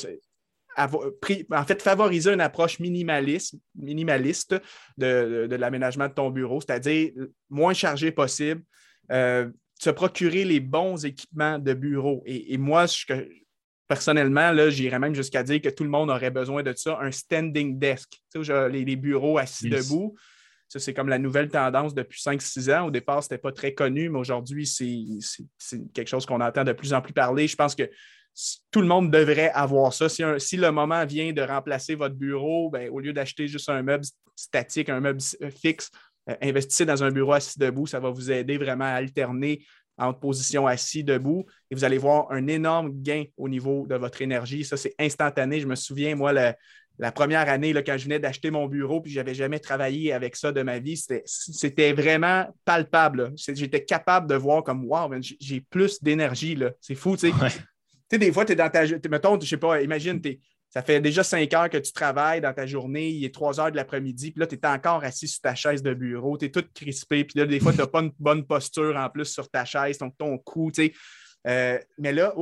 en 0.79 1.65
fait, 1.65 1.83
favoriser 1.83 2.33
une 2.33 2.41
approche 2.41 2.79
minimaliste, 2.81 3.57
minimaliste 3.75 4.57
de, 4.97 5.47
l'aménagement 5.51 6.09
de 6.09 6.15
ton 6.15 6.31
bureau, 6.31 6.61
c'est-à-dire 6.61 7.13
moins 7.51 7.75
chargé 7.75 8.13
possible, 8.13 8.63
euh, 9.13 9.49
se 9.85 9.91
procurer 9.91 10.45
les 10.45 10.61
bons 10.61 11.05
équipements 11.05 11.59
de 11.59 11.75
bureau. 11.75 12.23
Et, 12.25 12.55
et 12.55 12.59
moi, 12.59 12.87
personnellement, 13.87 14.71
j'irais 14.71 14.99
même 14.99 15.15
jusqu'à 15.15 15.43
dire 15.43 15.61
que 15.61 15.69
tout 15.69 15.85
le 15.85 15.91
monde 15.91 16.09
aurait 16.09 16.31
besoin 16.31 16.63
de 16.63 16.73
ça, 16.75 16.99
un 17.03 17.11
standing 17.11 17.79
desk. 17.79 18.11
Tu 18.33 18.43
sais, 18.43 18.71
les, 18.71 18.97
bureaux 18.97 19.37
assis 19.37 19.69
debout. 19.69 20.17
Ça, 20.69 20.79
c'est 20.81 20.95
comme 20.95 21.11
la 21.11 21.19
nouvelle 21.19 21.51
tendance 21.51 21.95
depuis 21.95 22.19
5-6 22.19 22.75
ans. 22.75 22.87
Au 22.87 22.91
départ, 22.91 23.23
ce 23.23 23.29
n'était 23.29 23.43
pas 23.43 23.53
très 23.53 23.75
connu, 23.75 24.09
mais 24.09 24.19
aujourd'hui, 24.19 24.67
c'est 24.67 25.93
quelque 25.93 26.09
chose 26.09 26.25
qu'on 26.25 26.41
entend 26.41 26.65
de 26.65 26.73
plus 26.73 26.95
en 26.95 27.03
plus 27.03 27.13
parler. 27.13 27.47
Je 27.47 27.57
pense 27.57 27.75
que 27.75 27.91
tout 28.71 28.81
le 28.81 28.87
monde 28.87 29.11
devrait 29.11 29.51
avoir 29.51 29.93
ça. 29.93 30.09
Si, 30.09 30.57
le 30.57 30.71
moment 30.71 31.05
vient 31.05 31.35
de 31.35 31.43
remplacer 31.43 31.95
votre 31.95 32.15
bureau, 32.15 32.71
ben, 32.71 32.89
au 32.89 33.01
lieu 33.01 33.13
d'acheter 33.13 33.49
juste 33.49 33.69
un 33.69 33.83
meuble 33.83 34.05
statique, 34.35 34.89
un 34.89 35.01
meuble 35.01 35.21
fixe, 35.51 35.91
euh, 36.31 36.35
investissez 36.41 36.85
dans 36.85 37.03
un 37.05 37.11
bureau 37.11 37.33
assis 37.33 37.59
debout. 37.59 37.87
Ça 37.87 38.01
va 38.01 38.11
vous 38.11 38.31
aider 38.31 38.57
vraiment 38.57 38.85
à 38.85 38.93
alterner 38.95 39.65
entre 39.97 40.19
position 40.19 40.67
assis, 40.67 41.05
debout, 41.05 41.45
et 41.71 41.75
vous 41.75 41.85
allez 41.85 41.99
voir 41.99 42.27
un 42.31 42.47
énorme 42.47 42.91
gain 42.93 43.25
au 43.37 43.49
niveau 43.49 43.87
de 43.87 43.95
votre 43.95 44.23
énergie. 44.23 44.65
Ça, 44.65 44.77
c'est 44.77 44.95
instantané. 44.99 45.61
Je 45.61 45.67
me 45.67 45.77
souviens, 45.77 46.17
moi, 46.17 46.33
la, 46.33 47.13
première 47.13 47.49
année, 47.49 47.73
là, 47.73 47.83
quand 47.83 47.97
je 47.97 48.05
venais 48.05 48.19
d'acheter 48.19 48.51
mon 48.51 48.67
bureau, 48.67 49.01
puis 49.01 49.13
je 49.13 49.21
n'avais 49.21 49.35
jamais 49.35 49.61
travaillé 49.61 50.13
avec 50.13 50.37
ça 50.37 50.53
de 50.53 50.63
ma 50.63 50.79
vie, 50.79 51.01
c'était 51.27 51.93
vraiment 51.93 52.47
palpable. 52.65 53.33
J'étais 53.37 53.85
capable 53.85 54.29
de 54.29 54.35
voir 54.35 54.65
comme, 54.65 54.85
wow, 54.85 55.11
j'ai 55.41 55.61
plus 55.61 56.03
d'énergie. 56.03 56.59
C'est 56.81 56.95
fou, 56.95 57.17
tu 57.17 57.31
sais. 57.31 57.33
Tu 58.11 58.17
sais, 58.17 58.19
des 58.19 58.33
fois, 58.33 58.45
tu 58.45 58.53
es 58.53 58.57
dans 58.57 58.69
ta. 58.69 58.85
Mettons, 59.09 59.41
je 59.41 59.47
sais 59.47 59.57
pas, 59.57 59.81
imagine, 59.81 60.21
tu 60.21 60.29
es 60.31 60.41
ça 60.75 60.83
fait 60.83 61.01
déjà 61.01 61.23
cinq 61.23 61.55
heures 61.55 61.71
que 61.71 61.79
tu 61.79 61.93
travailles 61.93 62.41
dans 62.41 62.53
ta 62.53 62.67
journée, 62.67 63.09
il 63.09 63.25
est 63.25 63.33
trois 63.33 63.61
heures 63.61 63.71
de 63.71 63.77
l'après-midi, 63.77 64.33
puis 64.33 64.41
là, 64.41 64.49
tu 64.49 64.57
es 64.57 64.67
encore 64.67 65.05
assis 65.05 65.29
sur 65.29 65.41
ta 65.41 65.55
chaise 65.55 65.85
de 65.85 65.95
bureau, 65.95 66.37
tu 66.37 66.47
es 66.47 66.51
tout 66.51 66.65
crispé, 66.75 67.23
puis 67.23 67.39
là, 67.39 67.47
des 67.47 67.61
fois, 67.61 67.71
tu 67.71 67.79
n'as 67.79 67.87
pas 67.87 68.01
une 68.01 68.11
bonne 68.19 68.45
posture 68.45 68.97
en 68.97 69.09
plus 69.09 69.27
sur 69.27 69.49
ta 69.49 69.65
chaise, 69.65 69.99
donc 69.99 70.19
ton 70.19 70.37
cou, 70.37 70.73
tu 70.75 70.87
sais. 70.87 70.93
Euh, 71.47 71.79
mais 71.97 72.13
là, 72.13 72.35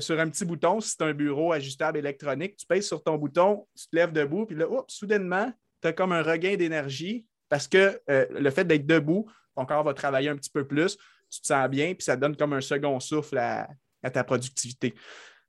sur 0.00 0.18
un 0.18 0.28
petit 0.28 0.44
bouton, 0.44 0.80
si 0.80 0.90
c'est 0.90 1.04
un 1.04 1.14
bureau 1.14 1.52
ajustable 1.52 1.98
électronique, 1.98 2.56
tu 2.56 2.66
pèses 2.66 2.88
sur 2.88 3.00
ton 3.00 3.16
bouton, 3.16 3.64
tu 3.76 3.86
te 3.86 3.94
lèves 3.94 4.10
debout, 4.10 4.44
puis 4.44 4.56
là, 4.56 4.66
soudainement, 4.88 5.52
tu 5.80 5.86
as 5.86 5.92
comme 5.92 6.10
un 6.10 6.22
regain 6.22 6.56
d'énergie 6.56 7.26
parce 7.48 7.68
que 7.68 8.00
euh, 8.10 8.26
le 8.30 8.50
fait 8.50 8.64
d'être 8.64 8.86
debout, 8.86 9.30
ton 9.54 9.64
corps 9.64 9.84
va 9.84 9.94
travailler 9.94 10.30
un 10.30 10.36
petit 10.36 10.50
peu 10.50 10.66
plus, 10.66 10.96
tu 11.30 11.40
te 11.42 11.46
sens 11.46 11.68
bien, 11.68 11.94
puis 11.94 12.02
ça 12.02 12.16
donne 12.16 12.36
comme 12.36 12.54
un 12.54 12.60
second 12.60 12.98
souffle 12.98 13.38
à 13.38 13.68
ta 14.10 14.24
productivité. 14.24 14.94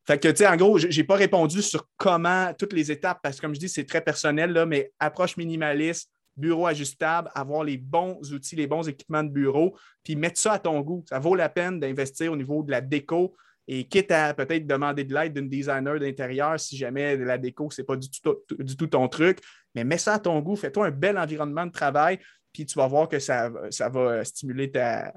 Fait 0.08 0.20
que, 0.20 0.28
tu 0.30 0.38
sais, 0.38 0.48
en 0.48 0.56
gros, 0.56 0.78
je 0.78 0.88
n'ai 0.88 1.04
pas 1.04 1.16
répondu 1.16 1.62
sur 1.62 1.88
comment, 1.98 2.54
toutes 2.58 2.74
les 2.74 2.92
étapes, 2.92 3.20
parce 3.22 3.38
que 3.38 3.42
comme 3.42 3.54
je 3.54 3.60
dis, 3.60 3.70
c'est 3.70 3.86
très 3.86 4.02
personnel, 4.02 4.52
là, 4.52 4.66
mais 4.66 4.92
approche 5.00 5.38
minimaliste, 5.38 6.12
bureau 6.36 6.66
ajustable, 6.66 7.30
avoir 7.36 7.64
les 7.64 7.78
bons 7.78 8.20
outils, 8.32 8.56
les 8.56 8.68
bons 8.68 8.88
équipements 8.88 9.24
de 9.24 9.30
bureau, 9.30 9.78
puis 10.04 10.16
mettre 10.16 10.40
ça 10.40 10.54
à 10.54 10.60
ton 10.60 10.80
goût. 10.82 11.04
Ça 11.08 11.20
vaut 11.20 11.36
la 11.36 11.50
peine 11.50 11.80
d'investir 11.80 12.32
au 12.32 12.36
niveau 12.36 12.64
de 12.64 12.72
la 12.72 12.82
déco 12.82 13.36
et 13.68 13.88
quitte 13.88 14.12
à 14.12 14.34
peut-être 14.34 14.66
demander 14.66 15.04
de 15.04 15.14
l'aide 15.14 15.34
d'une 15.34 15.50
designer 15.50 16.00
d'intérieur 16.00 16.60
si 16.60 16.76
jamais 16.76 17.16
la 17.18 17.38
déco, 17.38 17.70
ce 17.70 17.82
n'est 17.82 17.86
pas 17.86 17.98
du 17.98 18.10
tout, 18.10 18.38
du 18.58 18.76
tout 18.76 18.88
ton 18.88 19.08
truc, 19.08 19.40
mais 19.76 19.84
mets 19.84 20.00
ça 20.00 20.16
à 20.16 20.20
ton 20.20 20.40
goût, 20.40 20.56
fais-toi 20.56 20.88
un 20.88 20.92
bel 20.92 21.20
environnement 21.20 21.68
de 21.68 21.72
travail, 21.72 22.20
puis 22.52 22.66
tu 22.66 22.76
vas 22.80 22.88
voir 22.88 23.08
que 23.08 23.20
ça, 23.20 23.52
ça 23.70 23.90
va 23.90 24.26
stimuler 24.26 24.72
ta 24.72 25.14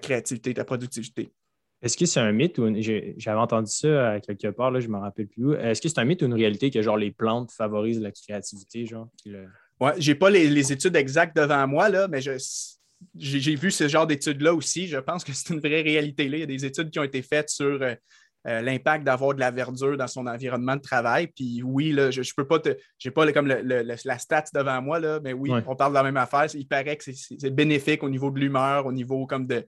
créativité, 0.00 0.54
ta 0.54 0.64
productivité. 0.64 1.32
Est-ce 1.82 1.96
que 1.96 2.06
c'est 2.06 2.20
un 2.20 2.32
mythe 2.32 2.58
ou 2.58 2.72
j'avais 3.18 3.38
entendu 3.38 3.70
ça 3.70 4.12
à 4.12 4.20
quelque 4.20 4.48
part, 4.48 4.70
là, 4.70 4.80
je 4.80 4.88
ne 4.88 4.92
me 4.92 4.98
rappelle 4.98 5.26
plus 5.26 5.44
où. 5.44 5.54
Est-ce 5.54 5.82
que 5.82 5.88
c'est 5.88 5.98
un 5.98 6.04
mythe 6.04 6.22
ou 6.22 6.26
une 6.26 6.34
réalité 6.34 6.70
que 6.70 6.80
genre 6.80 6.96
les 6.96 7.12
plantes 7.12 7.52
favorisent 7.52 8.00
la 8.00 8.10
créativité, 8.10 8.86
genre? 8.86 9.08
Oui, 9.80 9.90
je 9.98 10.10
n'ai 10.10 10.14
pas 10.14 10.30
les, 10.30 10.72
études 10.72 10.96
exactes 10.96 11.36
devant 11.36 11.66
moi, 11.66 11.90
là, 11.90 12.08
mais 12.08 12.20
j'ai 13.14 13.54
vu 13.54 13.70
ce 13.70 13.88
genre 13.88 14.06
d'études-là 14.06 14.54
aussi. 14.54 14.86
Je 14.86 14.96
pense 14.96 15.22
que 15.22 15.32
c'est 15.34 15.52
une 15.52 15.60
vraie 15.60 15.82
réalité. 15.82 16.28
Là. 16.28 16.38
Il 16.38 16.40
y 16.40 16.44
a 16.44 16.46
des 16.46 16.64
études 16.64 16.90
qui 16.90 16.98
ont 16.98 17.04
été 17.04 17.20
faites 17.20 17.50
sur 17.50 17.82
euh, 17.82 17.94
euh, 18.46 18.62
l'impact 18.62 19.04
d'avoir 19.04 19.34
de 19.34 19.40
la 19.40 19.50
verdure 19.50 19.98
dans 19.98 20.06
son 20.06 20.26
environnement 20.26 20.76
de 20.76 20.80
travail. 20.80 21.26
Puis 21.26 21.62
oui, 21.62 21.92
là, 21.92 22.10
je 22.10 22.20
ne 22.20 22.26
peux 22.34 22.46
pas 22.46 22.58
te. 22.58 22.70
J'ai 22.98 23.10
pas 23.10 23.30
comme 23.32 23.48
la 23.48 24.18
stat 24.18 24.44
devant 24.54 24.80
moi, 24.80 24.98
là, 24.98 25.20
mais 25.22 25.34
oui, 25.34 25.50
on 25.66 25.76
parle 25.76 25.92
de 25.92 25.96
la 25.96 26.02
même 26.04 26.16
affaire. 26.16 26.46
Il 26.54 26.66
paraît 26.66 26.96
que 26.96 27.12
c'est 27.12 27.50
bénéfique 27.50 28.02
au 28.02 28.08
niveau 28.08 28.30
de 28.30 28.40
l'humeur, 28.40 28.86
au 28.86 28.92
niveau 28.92 29.26
comme 29.26 29.46
de, 29.46 29.66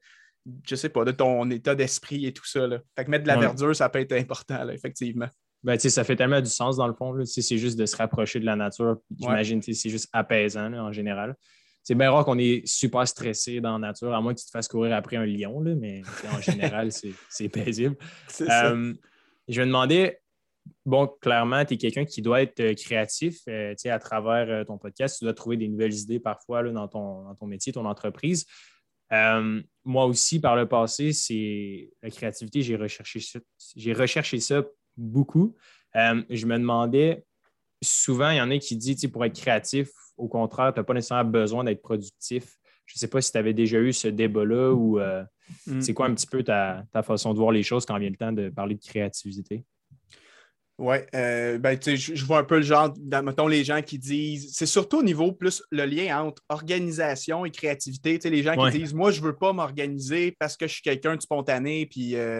je 0.66 0.74
sais 0.74 0.88
pas, 0.88 1.04
de 1.04 1.12
ton 1.12 1.50
état 1.50 1.74
d'esprit 1.74 2.26
et 2.26 2.32
tout 2.32 2.46
ça. 2.46 2.66
Là. 2.66 2.78
Fait 2.96 3.04
que 3.04 3.10
mettre 3.10 3.24
de 3.24 3.28
la 3.28 3.36
verdure, 3.36 3.74
ça 3.74 3.88
peut 3.88 4.00
être 4.00 4.12
important, 4.12 4.68
effectivement. 4.68 5.28
Ben, 5.64 5.78
ça 5.78 6.04
fait 6.04 6.16
tellement 6.16 6.40
du 6.40 6.50
sens 6.50 6.76
dans 6.76 6.86
le 6.86 6.94
fond. 6.94 7.14
C'est 7.24 7.58
juste 7.58 7.78
de 7.78 7.86
se 7.86 7.96
rapprocher 7.96 8.38
de 8.38 8.46
la 8.46 8.56
nature. 8.56 8.98
J'imagine 9.18 9.60
que 9.60 9.72
c'est 9.72 9.90
juste 9.90 10.08
apaisant 10.12 10.72
en 10.72 10.92
général. 10.92 11.34
C'est 11.82 11.94
bien 11.94 12.10
rare 12.10 12.24
qu'on 12.24 12.38
est 12.38 12.66
super 12.66 13.08
stressé 13.08 13.60
dans 13.60 13.78
la 13.78 13.88
nature, 13.88 14.14
à 14.14 14.20
moins 14.20 14.34
que 14.34 14.40
tu 14.40 14.46
te 14.46 14.50
fasses 14.50 14.68
courir 14.68 14.94
après 14.94 15.16
un 15.16 15.24
lion, 15.24 15.60
là, 15.60 15.74
mais 15.74 16.02
en 16.30 16.40
général, 16.40 16.90
c'est 17.30 17.48
paisible. 17.48 17.96
Euh, 18.42 18.92
je 19.48 19.60
me 19.62 19.66
demandais, 19.66 20.20
bon, 20.84 21.08
clairement, 21.20 21.64
tu 21.64 21.74
es 21.74 21.76
quelqu'un 21.78 22.04
qui 22.04 22.20
doit 22.20 22.42
être 22.42 22.60
euh, 22.60 22.74
créatif 22.74 23.38
euh, 23.48 23.74
à 23.86 23.98
travers 23.98 24.66
ton 24.66 24.76
podcast. 24.76 25.18
Tu 25.18 25.24
dois 25.24 25.32
trouver 25.32 25.56
des 25.56 25.66
nouvelles 25.66 25.94
idées 25.94 26.20
parfois 26.20 26.62
là, 26.62 26.72
dans, 26.72 26.88
ton, 26.88 27.22
dans 27.22 27.34
ton 27.34 27.46
métier, 27.46 27.72
ton 27.72 27.86
entreprise. 27.86 28.44
Moi 29.88 30.04
aussi, 30.04 30.38
par 30.38 30.54
le 30.54 30.68
passé, 30.68 31.14
c'est 31.14 31.90
la 32.02 32.10
créativité, 32.10 32.60
j'ai 32.60 32.76
recherché 32.76 33.20
ça, 33.20 33.38
j'ai 33.74 33.94
recherché 33.94 34.38
ça 34.38 34.62
beaucoup. 34.98 35.56
Euh, 35.96 36.22
je 36.28 36.44
me 36.44 36.58
demandais, 36.58 37.24
souvent, 37.82 38.28
il 38.28 38.36
y 38.36 38.40
en 38.42 38.50
a 38.50 38.58
qui 38.58 38.76
disent, 38.76 39.06
pour 39.10 39.24
être 39.24 39.34
créatif, 39.34 39.88
au 40.18 40.28
contraire, 40.28 40.74
tu 40.74 40.80
n'as 40.80 40.84
pas 40.84 40.92
nécessairement 40.92 41.30
besoin 41.30 41.64
d'être 41.64 41.80
productif. 41.80 42.58
Je 42.84 42.96
ne 42.96 42.98
sais 42.98 43.08
pas 43.08 43.22
si 43.22 43.32
tu 43.32 43.38
avais 43.38 43.54
déjà 43.54 43.78
eu 43.78 43.94
ce 43.94 44.08
débat-là 44.08 44.72
ou 44.74 45.00
euh, 45.00 45.24
mm. 45.66 45.80
c'est 45.80 45.94
quoi 45.94 46.04
un 46.04 46.14
petit 46.14 46.26
peu 46.26 46.42
ta, 46.42 46.84
ta, 46.92 47.02
façon 47.02 47.32
de 47.32 47.38
voir 47.38 47.52
les 47.52 47.62
choses 47.62 47.86
quand 47.86 47.98
vient 47.98 48.10
le 48.10 48.16
temps 48.16 48.32
de 48.32 48.50
parler 48.50 48.74
de 48.74 48.84
créativité? 48.84 49.64
Oui, 50.78 50.98
euh, 51.12 51.58
ben, 51.58 51.76
je, 51.82 52.24
vois 52.24 52.38
un 52.38 52.44
peu 52.44 52.58
le 52.58 52.62
genre, 52.62 52.94
mettons, 53.24 53.48
les 53.48 53.64
gens 53.64 53.82
qui 53.82 53.98
disent, 53.98 54.50
c'est 54.52 54.64
surtout 54.64 54.98
au 54.98 55.02
niveau 55.02 55.32
plus 55.32 55.60
le 55.72 55.84
lien 55.84 56.22
entre 56.22 56.40
organisation 56.48 57.44
et 57.44 57.50
créativité. 57.50 58.18
les 58.30 58.44
gens 58.44 58.54
qui 58.54 58.78
disent, 58.78 58.94
moi, 58.94 59.10
je 59.10 59.20
ne 59.20 59.26
veux 59.26 59.34
pas 59.34 59.52
m'organiser 59.52 60.36
parce 60.38 60.56
que 60.56 60.68
je 60.68 60.74
suis 60.74 60.82
quelqu'un 60.82 61.16
de 61.16 61.20
spontané, 61.20 61.86
puis 61.86 62.14
euh, 62.14 62.38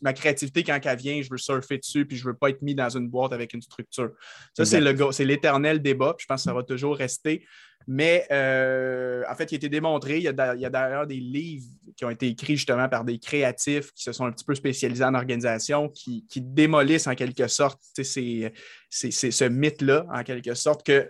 ma, 0.00 0.12
créativité, 0.12 0.62
quand 0.62 0.78
elle 0.80 0.96
vient, 0.96 1.20
je 1.20 1.28
veux 1.28 1.38
surfer 1.38 1.78
dessus, 1.78 2.06
puis 2.06 2.16
je 2.16 2.22
ne 2.24 2.28
veux 2.30 2.36
pas 2.36 2.50
être 2.50 2.62
mis 2.62 2.76
dans 2.76 2.96
une 2.96 3.08
boîte 3.08 3.32
avec 3.32 3.52
une 3.52 3.62
structure. 3.62 4.10
Ça, 4.56 4.64
c'est 4.64 5.24
l'éternel 5.24 5.82
débat, 5.82 6.14
puis 6.16 6.22
je 6.22 6.26
pense 6.26 6.42
que 6.42 6.48
ça 6.48 6.54
va 6.54 6.62
toujours 6.62 6.96
rester. 6.96 7.44
Mais 7.88 8.26
euh, 8.32 9.22
en 9.30 9.34
fait, 9.36 9.52
il 9.52 9.54
a 9.54 9.58
été 9.58 9.68
démontré. 9.68 10.18
Il 10.18 10.24
y 10.24 10.28
a 10.28 10.32
d'ailleurs 10.32 11.06
des 11.06 11.20
livres 11.20 11.66
qui 11.96 12.04
ont 12.04 12.10
été 12.10 12.26
écrits 12.28 12.56
justement 12.56 12.88
par 12.88 13.04
des 13.04 13.18
créatifs 13.18 13.92
qui 13.92 14.02
se 14.02 14.12
sont 14.12 14.26
un 14.26 14.32
petit 14.32 14.44
peu 14.44 14.54
spécialisés 14.54 15.04
en 15.04 15.14
organisation, 15.14 15.88
qui, 15.88 16.24
démolissent 16.36 17.06
en 17.06 17.14
quelque 17.14 17.46
sorte 17.46 17.80
ce 17.94 19.48
mythe-là, 19.48 20.06
en 20.12 20.22
quelque 20.24 20.54
sorte, 20.54 20.84
que 20.84 21.08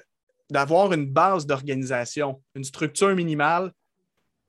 d'avoir 0.51 0.93
une 0.93 1.07
base 1.07 1.47
d'organisation, 1.47 2.43
une 2.55 2.65
structure 2.65 3.15
minimale, 3.15 3.73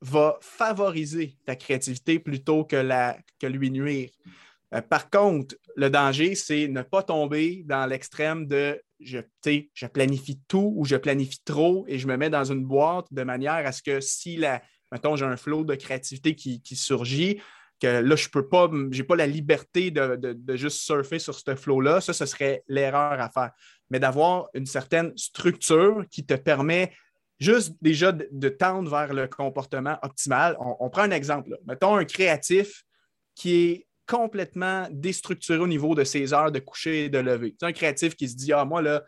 va 0.02 0.38
favoriser 0.42 1.38
ta 1.46 1.56
créativité 1.56 2.20
plutôt 2.20 2.66
que, 2.66 2.76
la, 2.76 3.18
que 3.40 3.48
lui 3.48 3.72
nuire. 3.72 4.10
Euh, 4.74 4.82
par 4.82 5.10
contre, 5.10 5.56
le 5.78 5.92
danger, 5.92 6.34
c'est 6.34 6.68
ne 6.68 6.82
pas 6.82 7.04
tomber 7.04 7.62
dans 7.66 7.86
l'extrême 7.86 8.48
de 8.48 8.82
je, 9.00 9.20
je 9.76 9.86
planifie 9.86 10.42
tout 10.48 10.74
ou 10.76 10.86
je 10.86 10.96
planifie 10.96 11.40
trop 11.46 11.86
et 11.88 12.00
je 12.00 12.08
me 12.08 12.18
mets 12.18 12.32
dans 12.32 12.44
une 12.44 12.66
boîte 12.66 13.06
de 13.12 13.22
manière 13.22 13.66
à 13.66 13.72
ce 13.72 13.84
que 13.84 14.02
si 14.02 14.38
la, 14.38 14.64
mettons, 14.92 15.16
j'ai 15.16 15.26
un 15.26 15.38
flot 15.38 15.64
de 15.64 15.76
créativité 15.76 16.34
qui, 16.34 16.76
surgit, 16.76 17.40
que 17.80 18.02
là, 18.02 18.16
je 18.16 18.28
peux 18.28 18.48
pas, 18.48 18.72
j'ai 18.90 19.04
pas 19.04 19.16
la 19.16 19.28
liberté 19.28 19.92
de, 19.92 20.56
juste 20.56 20.80
surfer 20.80 21.20
sur 21.20 21.36
ce 21.38 21.56
flow-là, 21.56 22.02
ça, 22.02 22.12
ce 22.12 22.26
serait 22.26 22.64
l'erreur 22.68 23.22
à 23.22 23.30
faire. 23.30 23.52
Mais 23.92 24.00
d'avoir 24.00 24.48
une 24.56 24.66
certaine 24.66 25.16
structure 25.16 26.06
qui 26.10 26.26
te 26.26 26.34
permet 26.34 26.92
juste 27.40 27.76
déjà 27.82 28.12
de, 28.12 28.50
tendre 28.50 28.90
vers 28.90 29.14
le 29.14 29.28
comportement 29.28 30.00
optimal. 30.02 30.58
On, 30.60 30.90
prend 30.90 31.04
un 31.04 31.12
exemple. 31.12 31.56
Mettons 31.68 31.96
un 31.96 32.06
créatif 32.06 32.84
qui 33.36 33.56
est 33.56 33.87
complètement 34.08 34.88
déstructuré 34.92 35.60
au 35.60 35.68
niveau 35.68 35.94
de 35.94 36.04
ses 36.04 36.34
heures 36.34 36.52
de 36.52 36.60
coucher 36.60 37.06
et 37.06 37.10
de 37.10 37.18
lever. 37.20 37.56
C'est 37.60 37.66
un 37.66 37.74
créatif 37.74 38.16
qui 38.16 38.28
se 38.28 38.36
dit 38.36 38.54
Ah, 38.54 38.66
moi, 38.66 38.82
là, 38.82 39.04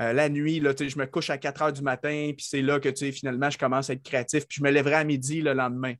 euh, 0.00 0.12
la 0.12 0.28
nuit, 0.28 0.60
là, 0.60 0.72
je 0.78 0.98
me 0.98 1.06
couche 1.06 1.30
à 1.30 1.38
4 1.38 1.62
heures 1.62 1.72
du 1.72 1.82
matin, 1.82 2.32
puis 2.36 2.46
c'est 2.48 2.62
là 2.62 2.80
que 2.80 2.92
finalement, 2.92 3.50
je 3.50 3.58
commence 3.58 3.90
à 3.90 3.94
être 3.94 4.02
créatif, 4.02 4.46
puis 4.46 4.58
je 4.58 4.64
me 4.64 4.70
lèverai 4.70 4.94
à 4.94 5.04
midi 5.04 5.40
le 5.40 5.54
lendemain. 5.54 5.94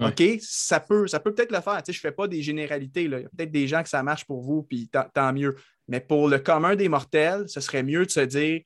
OK, 0.00 0.22
ça 0.40 0.80
peut 0.80 1.06
ça 1.06 1.20
peut 1.20 1.32
peut-être 1.32 1.52
le 1.52 1.60
faire. 1.60 1.80
Je 1.86 1.92
ne 1.92 1.96
fais 1.96 2.10
pas 2.10 2.26
des 2.26 2.42
généralités. 2.42 3.06
Là. 3.06 3.20
Il 3.20 3.22
y 3.22 3.26
a 3.26 3.28
peut-être 3.28 3.52
des 3.52 3.68
gens 3.68 3.82
que 3.82 3.88
ça 3.88 4.02
marche 4.02 4.24
pour 4.24 4.42
vous, 4.42 4.64
puis 4.64 4.90
tant 5.14 5.32
mieux. 5.32 5.54
Mais 5.86 6.00
pour 6.00 6.28
le 6.28 6.38
commun 6.38 6.74
des 6.74 6.88
mortels, 6.88 7.44
ce 7.48 7.60
serait 7.60 7.84
mieux 7.84 8.04
de 8.04 8.10
se 8.10 8.20
dire 8.20 8.62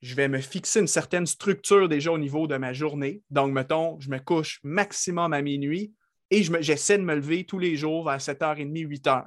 je 0.00 0.16
vais 0.16 0.28
me 0.28 0.40
fixer 0.40 0.80
une 0.80 0.88
certaine 0.88 1.26
structure 1.26 1.88
déjà 1.88 2.10
au 2.10 2.18
niveau 2.18 2.48
de 2.48 2.56
ma 2.56 2.72
journée. 2.72 3.22
Donc, 3.30 3.52
mettons, 3.52 4.00
je 4.00 4.10
me 4.10 4.18
couche 4.18 4.58
maximum 4.64 5.32
à 5.32 5.40
minuit 5.40 5.92
et 6.32 6.42
j'essaie 6.60 6.96
de 6.96 7.02
me 7.02 7.14
lever 7.14 7.44
tous 7.44 7.58
les 7.58 7.76
jours 7.76 8.06
vers 8.06 8.18
7h30, 8.18 8.72
8h. 8.72 9.26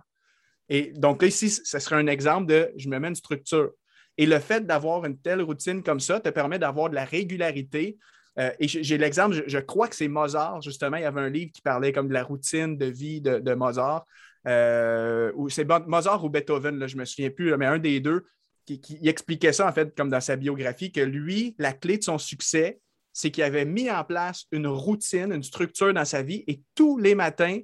Et 0.70 0.92
donc, 0.96 1.22
là, 1.22 1.28
ici, 1.28 1.52
ce 1.52 1.78
serait 1.78 1.98
un 1.98 2.08
exemple 2.08 2.48
de 2.48 2.72
je 2.78 2.90
me 2.90 2.98
mets 2.98 3.10
une 3.10 3.16
structure. 3.16 3.70
Et 4.18 4.26
le 4.26 4.40
fait 4.40 4.66
d'avoir 4.66 5.06
une 5.06 5.20
telle 5.20 5.44
routine 5.44 5.84
comme 5.84 6.00
ça 6.00 6.20
te 6.20 6.30
permet 6.30 6.58
d'avoir 6.58 6.90
de 6.90 6.96
la 6.96 7.06
régularité. 7.06 8.00
Euh, 8.40 8.50
et 8.60 8.68
j'ai 8.68 8.98
l'exemple, 8.98 9.44
je, 9.46 9.60
crois 9.60 9.88
que 9.88 9.96
c'est 9.96 10.08
Mozart, 10.08 10.62
justement, 10.64 10.98
il 10.98 11.04
y 11.04 11.06
avait 11.06 11.22
un 11.22 11.30
livre 11.30 11.52
qui 11.54 11.62
parlait 11.62 11.92
comme 11.92 12.08
de 12.08 12.14
la 12.14 12.24
routine 12.24 12.76
de 12.76 12.88
vie 12.88 13.22
de, 13.22 13.54
Mozart. 13.54 14.06
Euh, 14.48 15.32
c'est 15.50 15.68
Mozart 15.88 16.24
ou 16.26 16.30
Beethoven, 16.30 16.88
je 16.88 16.96
ne 16.96 17.02
me 17.02 17.06
souviens 17.06 17.30
plus, 17.30 17.56
mais 17.56 17.68
un 17.68 17.78
des 17.78 18.00
deux, 18.00 18.26
qui, 18.66 19.00
expliquait 19.04 19.54
ça, 19.54 19.68
en 19.68 19.72
fait, 19.72 19.96
comme 19.96 20.10
dans 20.10 20.22
sa 20.22 20.38
biographie, 20.38 20.92
que 20.92 21.02
lui, 21.02 21.56
la 21.60 21.72
clé 21.72 22.00
de 22.00 22.04
son 22.04 22.18
succès, 22.18 22.80
c'est 23.16 23.32
qu'il 23.32 23.44
avait 23.44 23.64
mis 23.64 23.90
en 23.90 24.04
place 24.04 24.44
une 24.52 24.68
routine, 24.68 25.32
une 25.32 25.42
structure 25.42 25.94
dans 25.94 26.04
sa 26.04 26.22
vie 26.22 26.44
et 26.48 26.62
tous 26.76 26.98
les 26.98 27.16
matins, 27.16 27.62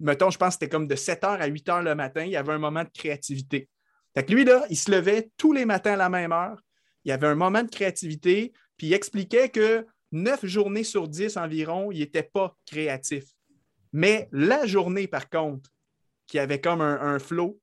mettons, 0.00 0.30
je 0.30 0.38
pense 0.38 0.48
que 0.48 0.52
c'était 0.54 0.70
comme 0.70 0.88
de 0.88 0.96
7 0.96 1.22
h 1.22 1.38
à 1.38 1.46
8 1.46 1.68
h 1.68 1.82
le 1.84 1.94
matin, 1.94 2.24
il 2.24 2.30
y 2.30 2.36
avait 2.36 2.54
un 2.54 2.58
moment 2.58 2.82
de 2.82 2.88
créativité. 2.88 3.68
Fait 4.14 4.24
que 4.24 4.32
lui, 4.32 4.46
là, 4.46 4.64
il 4.70 4.76
se 4.76 4.90
levait 4.90 5.28
tous 5.36 5.52
les 5.52 5.66
matins 5.66 5.92
à 5.92 5.96
la 5.96 6.08
même 6.08 6.32
heure, 6.32 6.62
il 7.04 7.10
y 7.10 7.12
avait 7.12 7.26
un 7.26 7.34
moment 7.34 7.62
de 7.62 7.68
créativité, 7.68 8.54
puis 8.78 8.86
il 8.86 8.94
expliquait 8.94 9.50
que 9.50 9.86
9 10.12 10.46
journées 10.46 10.82
sur 10.82 11.08
10 11.08 11.36
environ, 11.36 11.92
il 11.92 11.98
n'était 11.98 12.22
pas 12.22 12.56
créatif. 12.64 13.24
Mais 13.92 14.30
la 14.32 14.64
journée, 14.64 15.08
par 15.08 15.28
contre, 15.28 15.68
qui 16.26 16.38
avait 16.38 16.62
comme 16.62 16.80
un, 16.80 17.18
flow, 17.18 17.60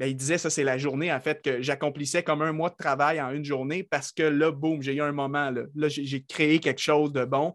ben, 0.00 0.06
il 0.06 0.16
disait 0.16 0.38
ça, 0.38 0.48
c'est 0.48 0.64
la 0.64 0.78
journée, 0.78 1.12
en 1.12 1.20
fait, 1.20 1.42
que 1.42 1.60
j'accomplissais 1.60 2.22
comme 2.22 2.40
un 2.40 2.52
mois 2.52 2.70
de 2.70 2.74
travail 2.74 3.20
en 3.20 3.32
une 3.32 3.44
journée 3.44 3.82
parce 3.82 4.12
que 4.12 4.22
là, 4.22 4.50
boum, 4.50 4.80
j'ai 4.80 4.94
eu 4.94 5.02
un 5.02 5.12
moment, 5.12 5.50
là, 5.50 5.88
j'ai 5.88 6.22
créé 6.22 6.58
quelque 6.58 6.80
chose 6.80 7.12
de 7.12 7.26
bon. 7.26 7.54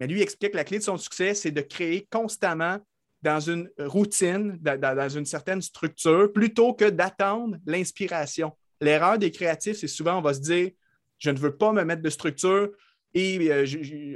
Mais 0.00 0.06
lui, 0.06 0.20
il 0.20 0.22
explique 0.22 0.52
que 0.52 0.56
la 0.56 0.64
clé 0.64 0.78
de 0.78 0.82
son 0.82 0.96
succès, 0.96 1.34
c'est 1.34 1.50
de 1.50 1.60
créer 1.60 2.08
constamment 2.10 2.78
dans 3.20 3.38
une 3.38 3.68
routine, 3.78 4.58
dans, 4.62 5.08
une 5.10 5.26
certaine 5.26 5.60
structure, 5.60 6.32
plutôt 6.32 6.72
que 6.72 6.88
d'attendre 6.88 7.58
l'inspiration. 7.66 8.56
L'erreur 8.80 9.18
des 9.18 9.30
créatifs, 9.30 9.76
c'est 9.76 9.86
souvent, 9.86 10.16
on 10.16 10.22
va 10.22 10.32
se 10.32 10.40
dire, 10.40 10.70
je 11.18 11.28
ne 11.28 11.38
veux 11.38 11.54
pas 11.54 11.74
me 11.74 11.84
mettre 11.84 12.00
de 12.00 12.10
structure 12.10 12.70
et 13.12 13.52
euh, 13.52 13.66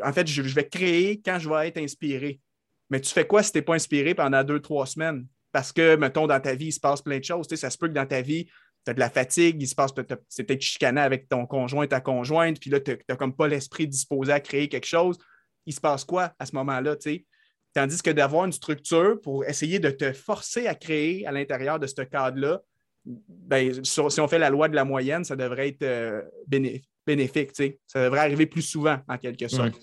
en 0.02 0.12
fait, 0.14 0.26
je, 0.26 0.42
je, 0.42 0.54
vais 0.54 0.66
créer 0.66 1.20
quand 1.20 1.38
je 1.38 1.50
vais 1.50 1.68
être 1.68 1.78
inspiré. 1.78 2.40
Mais 2.88 2.98
tu 3.02 3.12
fais 3.12 3.26
quoi 3.26 3.42
si 3.42 3.52
tu 3.52 3.58
n'es 3.58 3.62
pas 3.62 3.74
inspiré 3.74 4.14
pendant 4.14 4.42
deux, 4.42 4.60
trois 4.60 4.86
semaines? 4.86 5.26
Parce 5.58 5.72
que, 5.72 5.96
mettons, 5.96 6.28
dans 6.28 6.38
ta 6.38 6.54
vie, 6.54 6.66
il 6.66 6.72
se 6.72 6.78
passe 6.78 7.02
plein 7.02 7.18
de 7.18 7.24
choses. 7.24 7.48
Tu 7.48 7.56
sais, 7.56 7.62
ça 7.62 7.68
se 7.68 7.76
peut 7.76 7.88
que 7.88 7.92
dans 7.92 8.06
ta 8.06 8.22
vie, 8.22 8.44
tu 8.44 8.90
as 8.92 8.94
de 8.94 9.00
la 9.00 9.10
fatigue, 9.10 9.60
il 9.60 9.66
se 9.66 9.74
passe, 9.74 9.90
c'est 10.28 10.44
peut-être 10.44 10.60
chicané 10.60 11.00
avec 11.00 11.28
ton 11.28 11.46
conjoint, 11.46 11.84
ta 11.88 12.00
conjointe, 12.00 12.60
puis 12.60 12.70
là, 12.70 12.78
tu 12.78 12.96
n'as 13.08 13.16
comme 13.16 13.34
pas 13.34 13.48
l'esprit 13.48 13.88
disposé 13.88 14.30
à 14.30 14.38
créer 14.38 14.68
quelque 14.68 14.86
chose. 14.86 15.18
Il 15.66 15.74
se 15.74 15.80
passe 15.80 16.04
quoi 16.04 16.32
à 16.38 16.46
ce 16.46 16.54
moment-là, 16.54 16.94
tu 16.94 17.10
sais? 17.10 17.26
Tandis 17.74 18.00
que 18.00 18.10
d'avoir 18.10 18.44
une 18.44 18.52
structure 18.52 19.20
pour 19.20 19.44
essayer 19.46 19.80
de 19.80 19.90
te 19.90 20.12
forcer 20.12 20.68
à 20.68 20.76
créer 20.76 21.26
à 21.26 21.32
l'intérieur 21.32 21.80
de 21.80 21.88
ce 21.88 22.02
cadre-là, 22.02 22.60
ben, 23.04 23.82
si 23.82 24.20
on 24.20 24.28
fait 24.28 24.38
la 24.38 24.50
loi 24.50 24.68
de 24.68 24.76
la 24.76 24.84
moyenne, 24.84 25.24
ça 25.24 25.34
devrait 25.34 25.70
être 25.70 25.82
euh, 25.82 26.22
bénéfique. 26.46 27.52
Tu 27.52 27.64
sais. 27.64 27.80
Ça 27.88 28.04
devrait 28.04 28.20
arriver 28.20 28.46
plus 28.46 28.62
souvent, 28.62 28.98
en 29.08 29.18
quelque 29.18 29.48
sorte. 29.48 29.74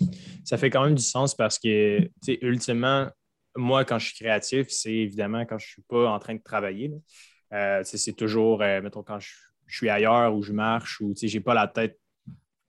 Ça 0.45 0.55
fait 0.55 0.69
quand 0.69 0.85
même 0.85 0.95
du 0.95 1.03
sens 1.03 1.35
parce 1.35 1.59
que, 1.59 1.99
tu 1.99 2.09
sais, 2.21 2.39
ultimement, 2.41 3.09
moi, 3.55 3.85
quand 3.85 3.99
je 3.99 4.07
suis 4.07 4.15
créatif, 4.15 4.67
c'est 4.69 4.93
évidemment 4.93 5.45
quand 5.45 5.57
je 5.57 5.65
ne 5.65 5.69
suis 5.69 5.81
pas 5.83 6.09
en 6.09 6.19
train 6.19 6.35
de 6.35 6.41
travailler. 6.41 6.91
Euh, 7.53 7.81
c'est 7.83 8.13
toujours, 8.13 8.61
euh, 8.61 8.81
mettons, 8.81 9.03
quand 9.03 9.19
je, 9.19 9.29
suis 9.67 9.89
ailleurs 9.89 10.35
ou 10.35 10.43
je 10.43 10.53
marche 10.53 11.01
ou 11.01 11.15
je 11.19 11.33
n'ai 11.33 11.39
pas 11.39 11.55
la 11.55 11.67
tête 11.67 11.99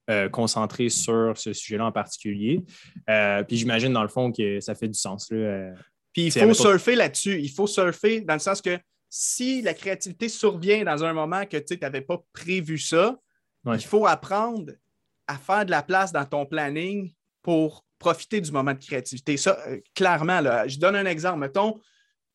euh, 0.09 0.31
concentrée 0.31 0.89
sur 0.89 1.37
ce 1.37 1.53
sujet-là 1.53 1.85
en 1.85 1.93
particulier. 1.93 2.65
puis 3.07 3.57
j'imagine, 3.57 3.93
dans 3.93 4.03
le 4.03 4.09
fond, 4.09 4.33
que 4.33 4.61
ça 4.61 4.75
fait 4.75 4.89
du 4.89 4.99
sens. 4.99 5.31
Là, 5.31 5.73
puis 6.15 6.29
il 6.29 6.33
faut 6.33 6.55
surfer 6.55 6.95
là-dessus. 6.95 7.39
Il 7.39 7.51
faut 7.51 7.67
surfer 7.67 8.23
dans 8.23 8.33
le 8.33 8.41
sens 8.41 8.63
que 8.63 8.79
si 9.11 9.61
la 9.61 9.75
créativité 9.75 10.31
survient 10.31 10.85
dans 10.85 11.05
un 11.05 11.13
moment 11.13 11.45
que 11.45 11.59
tu 11.59 11.77
n'avais 11.77 12.01
pas 12.01 12.23
prévu 12.33 12.79
ça, 12.79 13.19
il 13.67 13.85
faut 13.85 14.07
apprendre 14.07 14.73
à 15.27 15.37
faire 15.37 15.67
de 15.67 15.71
la 15.71 15.83
place 15.83 16.13
dans 16.13 16.25
ton 16.25 16.47
planning 16.47 17.13
pour 17.43 17.86
profiter 17.99 18.41
du 18.41 18.53
moment 18.53 18.73
de 18.73 18.79
créativité. 18.79 19.37
Ça, 19.37 19.59
euh, 19.69 19.79
clairement, 19.95 20.41
là, 20.41 20.67
je 20.69 20.79
donne 20.79 20.97
un 20.97 21.07
exemple. 21.07 21.39
Mettons, 21.39 21.81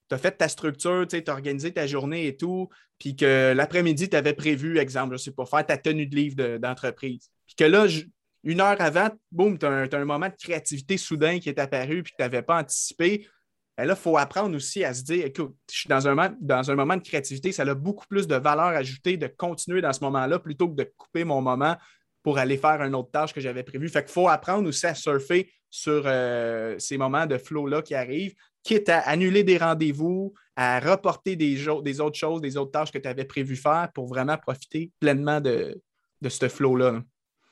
tu 0.09 0.15
as 0.15 0.17
fait 0.17 0.31
ta 0.31 0.47
structure, 0.47 1.07
tu 1.07 1.23
as 1.25 1.31
organisé 1.31 1.71
ta 1.71 1.87
journée 1.87 2.27
et 2.27 2.35
tout, 2.35 2.69
puis 2.99 3.15
que 3.15 3.53
l'après-midi, 3.55 4.09
tu 4.09 4.15
avais 4.15 4.33
prévu, 4.33 4.77
exemple, 4.77 5.17
je 5.17 5.23
sais 5.23 5.31
pas, 5.31 5.45
faire 5.45 5.65
ta 5.65 5.77
tenue 5.77 6.07
de 6.07 6.15
livre 6.15 6.57
d'entreprise. 6.57 7.29
puis 7.47 7.55
que 7.55 7.63
là, 7.63 7.87
une 8.43 8.61
heure 8.61 8.79
avant, 8.79 9.09
boum, 9.31 9.57
tu 9.57 9.65
as, 9.65 9.69
un 9.69 10.05
moment 10.05 10.27
de 10.27 10.35
créativité 10.35 10.97
soudain 10.97 11.39
qui 11.39 11.49
est 11.49 11.59
apparu, 11.59 12.03
puis 12.03 12.11
que 12.11 12.17
tu 12.17 12.23
n'avais 12.23 12.41
pas 12.41 12.59
anticipé. 12.59 13.27
Ben 13.77 13.85
là, 13.85 13.93
il 13.97 14.01
faut 14.01 14.17
apprendre 14.17 14.55
aussi 14.55 14.83
à 14.83 14.93
se 14.93 15.03
dire, 15.03 15.25
écoute, 15.25 15.55
je 15.71 15.77
suis 15.77 15.87
dans 15.87 16.07
un, 16.07 16.35
dans 16.41 16.69
un 16.71 16.75
moment 16.75 16.97
de 16.97 17.01
créativité, 17.01 17.51
ça 17.51 17.63
a 17.63 17.73
beaucoup 17.73 18.05
plus 18.07 18.27
de 18.27 18.35
valeur 18.35 18.67
ajoutée 18.67 19.17
de 19.17 19.27
continuer 19.27 19.81
dans 19.81 19.93
ce 19.93 20.03
moment-là 20.03 20.39
plutôt 20.39 20.67
que 20.67 20.75
de 20.75 20.91
couper 20.97 21.23
mon 21.23 21.41
moment 21.41 21.77
pour 22.23 22.37
aller 22.37 22.57
faire 22.57 22.81
une 22.81 22.95
autre 22.95 23.11
tâche 23.11 23.33
que 23.33 23.41
j'avais 23.41 23.63
prévue. 23.63 23.89
Fait 23.89 24.03
qu'il 24.03 24.11
faut 24.11 24.27
apprendre 24.27 24.67
aussi 24.67 24.85
à 24.85 24.95
surfer 24.95 25.51
sur 25.69 26.03
euh, 26.05 26.75
ces 26.77 26.97
moments 26.97 27.25
de 27.25 27.37
flow-là 27.37 27.81
qui 27.81 27.95
arrivent, 27.95 28.35
quitte 28.63 28.89
à 28.89 28.99
annuler 28.99 29.43
des 29.43 29.57
rendez-vous, 29.57 30.33
à 30.55 30.79
reporter 30.79 31.35
des, 31.35 31.55
des, 31.83 32.01
autres 32.01 32.17
choses, 32.17 32.41
des 32.41 32.57
autres 32.57 32.71
tâches 32.71 32.91
que 32.91 32.97
tu 32.97 33.07
avais 33.07 33.25
prévu 33.25 33.55
faire 33.55 33.89
pour 33.93 34.07
vraiment 34.07 34.37
profiter 34.37 34.91
pleinement 34.99 35.41
de, 35.41 35.81
de 36.21 36.29
ce 36.29 36.47
flow-là. 36.47 37.01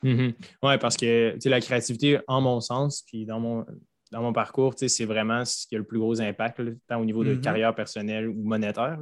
Mm-hmm. 0.04 0.34
Oui, 0.64 0.78
parce 0.78 0.98
que 0.98 1.38
la 1.46 1.62
créativité, 1.62 2.20
en 2.28 2.42
mon 2.42 2.62
sens, 2.62 3.04
puis 3.08 3.26
dans 3.26 3.40
mon, 3.40 3.66
dans 4.12 4.22
mon 4.22 4.34
parcours, 4.34 4.74
c'est 4.76 5.06
vraiment 5.06 5.46
ce 5.46 5.68
qui 5.68 5.76
a 5.76 5.78
le 5.78 5.84
plus 5.84 6.00
gros 6.00 6.20
impact, 6.20 6.62
tant 6.88 7.00
au 7.00 7.06
niveau 7.06 7.24
de 7.24 7.36
mm-hmm. 7.36 7.42
carrière 7.42 7.76
personnelle 7.76 8.28
ou 8.28 8.44
monétaire. 8.44 9.00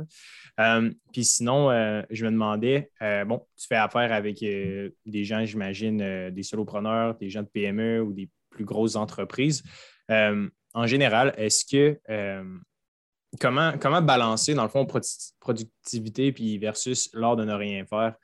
Euh, 0.60 0.92
puis 1.14 1.24
sinon, 1.24 1.72
euh, 1.72 2.02
je 2.10 2.26
me 2.26 2.32
demandais, 2.32 2.92
euh, 3.02 3.24
bon, 3.24 3.46
tu 3.58 3.68
fais 3.68 3.76
affaire 3.76 4.12
avec 4.12 4.40
des 4.40 5.24
gens, 5.24 5.46
j'imagine, 5.46 6.30
des 6.30 6.44
solopreneurs, 6.44 7.16
des 7.16 7.30
gens 7.30 7.42
de 7.42 7.48
PME 7.48 8.02
ou 8.02 8.14
des 8.14 8.30
plus 8.50 8.66
grosses 8.66 8.96
entreprises. 8.96 9.64
en 10.10 10.88
général, 10.88 11.34
est-ce 11.38 11.66
que 11.66 12.00
comment, 13.40 13.74
comment 13.80 14.02
balancer, 14.02 14.54
dans 14.56 14.64
le 14.64 14.70
fond, 14.70 14.86
productivité 15.40 16.32
puis 16.32 16.58
versus 16.58 17.10
l'art 17.14 17.36
de 17.36 17.46
ne 17.46 17.54
rien 17.54 17.86
faire? 17.86 18.16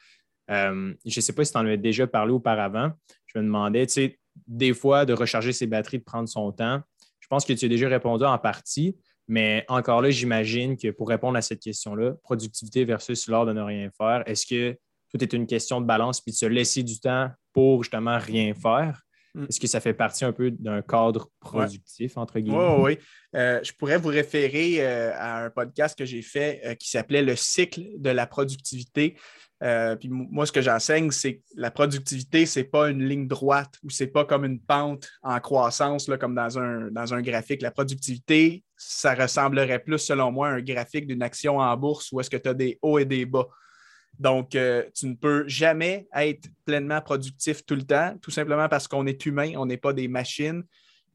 je 0.49 0.93
ne 1.05 1.21
sais 1.21 1.33
pas 1.33 1.45
si 1.45 1.53
tu 1.53 1.57
en 1.57 1.61
avais 1.61 1.77
déjà 1.77 2.07
parlé 2.07 2.33
auparavant. 2.33 2.91
Je 3.27 3.39
me 3.39 3.45
demandais, 3.45 3.87
tu 3.87 3.93
sais, 3.93 4.19
des 4.47 4.73
fois, 4.73 5.05
de 5.05 5.13
recharger 5.13 5.53
ses 5.53 5.67
batteries, 5.67 5.99
de 5.99 6.03
prendre 6.03 6.27
son 6.27 6.51
temps. 6.51 6.81
Je 7.19 7.27
pense 7.27 7.45
que 7.45 7.53
tu 7.53 7.65
as 7.65 7.69
déjà 7.69 7.87
répondu 7.87 8.25
en 8.25 8.37
partie, 8.37 8.97
mais 9.27 9.65
encore 9.67 10.01
là, 10.01 10.09
j'imagine 10.09 10.77
que 10.77 10.89
pour 10.89 11.07
répondre 11.07 11.37
à 11.37 11.41
cette 11.41 11.61
question-là, 11.61 12.13
productivité 12.23 12.85
versus 12.85 13.27
l'art 13.27 13.45
de 13.45 13.53
ne 13.53 13.61
rien 13.61 13.89
faire, 13.97 14.23
est-ce 14.25 14.45
que 14.45 14.77
tout 15.09 15.23
est 15.23 15.33
une 15.33 15.47
question 15.47 15.79
de 15.79 15.85
balance 15.85 16.19
puis 16.19 16.31
de 16.31 16.37
se 16.37 16.45
laisser 16.45 16.83
du 16.83 16.99
temps 16.99 17.29
pour 17.53 17.83
justement 17.83 18.17
rien 18.17 18.53
faire? 18.53 19.01
Mm. 19.33 19.45
Est-ce 19.49 19.59
que 19.59 19.67
ça 19.67 19.79
fait 19.79 19.93
partie 19.93 20.25
un 20.25 20.31
peu 20.31 20.51
d'un 20.51 20.81
cadre 20.81 21.29
productif, 21.39 22.17
entre 22.17 22.39
guillemets? 22.39 22.75
Oui, 22.77 22.97
oui. 22.97 22.99
Euh, 23.35 23.59
je 23.63 23.73
pourrais 23.73 23.97
vous 23.97 24.09
référer 24.09 24.77
euh, 24.79 25.11
à 25.15 25.45
un 25.45 25.49
podcast 25.49 25.97
que 25.97 26.05
j'ai 26.05 26.21
fait 26.21 26.61
euh, 26.65 26.75
qui 26.75 26.89
s'appelait 26.89 27.23
Le 27.23 27.35
cycle 27.35 27.81
de 27.97 28.09
la 28.11 28.27
productivité. 28.27 29.17
puis 29.99 30.09
moi, 30.09 30.45
ce 30.45 30.51
que 30.51 30.61
j'enseigne, 30.61 31.09
c'est 31.11 31.37
que 31.37 31.41
la 31.55 31.71
productivité, 31.71 32.45
ce 32.45 32.59
n'est 32.59 32.65
pas 32.65 32.89
une 32.89 33.03
ligne 33.03 33.27
droite 33.27 33.73
ou 33.83 33.89
ce 33.89 34.03
n'est 34.03 34.09
pas 34.09 34.25
comme 34.25 34.45
une 34.45 34.59
pente 34.59 35.07
en 35.23 35.39
croissance, 35.39 36.07
là, 36.07 36.17
comme 36.17 36.35
dans 36.35 36.59
un, 36.59 36.91
dans 36.91 37.13
un 37.13 37.21
graphique. 37.21 37.61
La 37.61 37.71
productivité, 37.71 38.63
ça 38.77 39.15
ressemblerait 39.15 39.79
plus, 39.79 39.99
selon 39.99 40.31
moi, 40.31 40.49
à 40.49 40.51
un 40.51 40.61
graphique 40.61 41.07
d'une 41.07 41.23
action 41.23 41.57
en 41.57 41.77
bourse 41.77 42.11
où 42.11 42.19
est-ce 42.19 42.29
que 42.29 42.37
tu 42.37 42.49
as 42.49 42.53
des 42.53 42.77
hauts 42.81 42.99
et 42.99 43.05
des 43.05 43.25
bas. 43.25 43.47
Donc, 44.19 44.55
euh, 44.55 44.83
tu 44.93 45.07
ne 45.07 45.15
peux 45.15 45.47
jamais 45.47 46.07
être 46.15 46.47
pleinement 46.65 47.01
productif 47.01 47.65
tout 47.65 47.75
le 47.75 47.83
temps, 47.83 48.15
tout 48.21 48.31
simplement 48.31 48.69
parce 48.69 48.87
qu'on 48.87 49.05
est 49.07 49.25
humain, 49.25 49.53
on 49.57 49.65
n'est 49.65 49.77
pas 49.77 49.93
des 49.93 50.07
machines. 50.07 50.63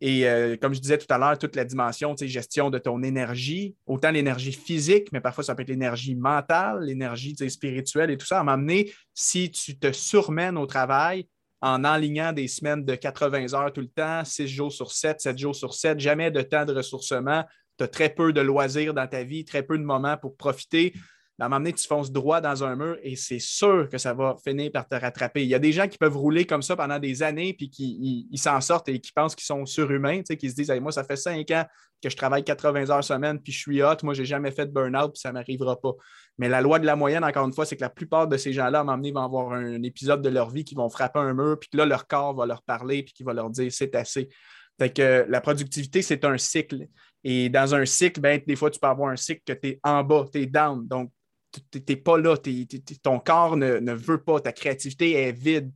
Et 0.00 0.28
euh, 0.28 0.56
comme 0.56 0.74
je 0.74 0.80
disais 0.80 0.98
tout 0.98 1.12
à 1.12 1.18
l'heure, 1.18 1.38
toute 1.38 1.56
la 1.56 1.64
dimension, 1.64 2.14
gestion 2.16 2.70
de 2.70 2.78
ton 2.78 3.02
énergie, 3.02 3.74
autant 3.86 4.10
l'énergie 4.10 4.52
physique, 4.52 5.10
mais 5.12 5.20
parfois 5.20 5.42
ça 5.42 5.54
peut 5.54 5.62
être 5.62 5.68
l'énergie 5.68 6.14
mentale, 6.14 6.84
l'énergie 6.84 7.34
spirituelle 7.48 8.10
et 8.10 8.16
tout 8.16 8.26
ça, 8.26 8.40
à 8.40 8.44
m'amener, 8.44 8.92
si 9.12 9.50
tu 9.50 9.76
te 9.76 9.90
surmènes 9.90 10.56
au 10.56 10.66
travail 10.66 11.26
en 11.60 11.84
enlignant 11.84 12.32
des 12.32 12.46
semaines 12.46 12.84
de 12.84 12.94
80 12.94 13.54
heures 13.54 13.72
tout 13.72 13.80
le 13.80 13.88
temps, 13.88 14.24
6 14.24 14.46
jours 14.46 14.72
sur 14.72 14.92
7, 14.92 15.20
7 15.20 15.36
jours 15.36 15.56
sur 15.56 15.74
7, 15.74 15.98
jamais 15.98 16.30
de 16.30 16.42
temps 16.42 16.64
de 16.64 16.72
ressourcement, 16.72 17.44
tu 17.76 17.84
as 17.84 17.88
très 17.88 18.08
peu 18.08 18.32
de 18.32 18.40
loisirs 18.40 18.94
dans 18.94 19.08
ta 19.08 19.24
vie, 19.24 19.44
très 19.44 19.64
peu 19.64 19.76
de 19.78 19.82
moments 19.82 20.16
pour 20.16 20.36
profiter 20.36 20.94
à 21.40 21.44
un 21.44 21.48
moment 21.48 21.60
donné, 21.60 21.72
tu 21.72 21.86
fonces 21.86 22.10
droit 22.10 22.40
dans 22.40 22.64
un 22.64 22.74
mur 22.74 22.98
et 23.02 23.14
c'est 23.14 23.38
sûr 23.38 23.88
que 23.88 23.96
ça 23.96 24.12
va 24.12 24.34
finir 24.42 24.72
par 24.72 24.88
te 24.88 24.96
rattraper. 24.96 25.44
Il 25.44 25.48
y 25.48 25.54
a 25.54 25.60
des 25.60 25.70
gens 25.70 25.86
qui 25.86 25.96
peuvent 25.96 26.16
rouler 26.16 26.44
comme 26.44 26.62
ça 26.62 26.74
pendant 26.74 26.98
des 26.98 27.22
années 27.22 27.54
puis 27.54 27.70
qui 27.70 28.28
s'en 28.34 28.60
sortent 28.60 28.88
et 28.88 28.98
qui 28.98 29.12
pensent 29.12 29.36
qu'ils 29.36 29.46
sont 29.46 29.64
surhumains, 29.64 30.22
qui 30.22 30.50
se 30.50 30.54
disent 30.54 30.72
Moi, 30.80 30.90
ça 30.90 31.04
fait 31.04 31.16
cinq 31.16 31.50
ans 31.52 31.64
que 32.02 32.10
je 32.10 32.16
travaille 32.16 32.42
80 32.42 32.90
heures 32.90 33.04
semaine 33.04 33.40
puis 33.40 33.52
je 33.52 33.58
suis 33.58 33.82
hot, 33.82 33.96
moi, 34.02 34.14
je 34.14 34.22
n'ai 34.22 34.26
jamais 34.26 34.50
fait 34.50 34.66
de 34.66 34.72
burn-out 34.72 35.12
puis 35.12 35.20
ça 35.20 35.28
ne 35.28 35.34
m'arrivera 35.34 35.80
pas. 35.80 35.92
Mais 36.38 36.48
la 36.48 36.60
loi 36.60 36.80
de 36.80 36.86
la 36.86 36.96
moyenne, 36.96 37.24
encore 37.24 37.46
une 37.46 37.52
fois, 37.52 37.66
c'est 37.66 37.76
que 37.76 37.82
la 37.82 37.90
plupart 37.90 38.26
de 38.26 38.36
ces 38.36 38.52
gens-là, 38.52 38.78
à 38.78 38.80
un 38.80 38.84
moment 38.84 38.96
donné, 38.96 39.12
vont 39.12 39.24
avoir 39.24 39.52
un 39.52 39.82
épisode 39.84 40.22
de 40.22 40.28
leur 40.28 40.50
vie 40.50 40.64
qui 40.64 40.74
vont 40.74 40.88
frapper 40.88 41.20
un 41.20 41.34
mur 41.34 41.56
puis 41.60 41.68
que 41.70 41.76
là, 41.76 41.86
leur 41.86 42.08
corps 42.08 42.34
va 42.34 42.46
leur 42.46 42.62
parler 42.62 43.04
puis 43.04 43.12
qui 43.12 43.22
va 43.22 43.32
leur 43.32 43.50
dire 43.50 43.70
C'est 43.70 43.94
assez. 43.94 44.28
Fait 44.78 44.90
que 44.90 45.24
la 45.28 45.40
productivité, 45.40 46.02
c'est 46.02 46.24
un 46.24 46.38
cycle. 46.38 46.86
Et 47.24 47.48
dans 47.48 47.74
un 47.74 47.84
cycle, 47.84 48.20
ben, 48.20 48.40
des 48.46 48.56
fois, 48.56 48.70
tu 48.70 48.78
peux 48.78 48.86
avoir 48.86 49.10
un 49.10 49.16
cycle 49.16 49.42
que 49.44 49.52
tu 49.52 49.68
es 49.68 49.80
en 49.82 50.04
bas, 50.04 50.24
tu 50.32 50.40
es 50.40 50.46
down. 50.46 50.86
Donc, 50.86 51.10
tu 51.70 51.82
n'es 51.88 51.96
pas 51.96 52.18
là, 52.18 52.36
ton 53.02 53.18
corps 53.20 53.56
ne, 53.56 53.92
veut 53.92 54.22
pas, 54.22 54.40
ta 54.40 54.52
créativité 54.52 55.12
est 55.12 55.32
vide, 55.32 55.72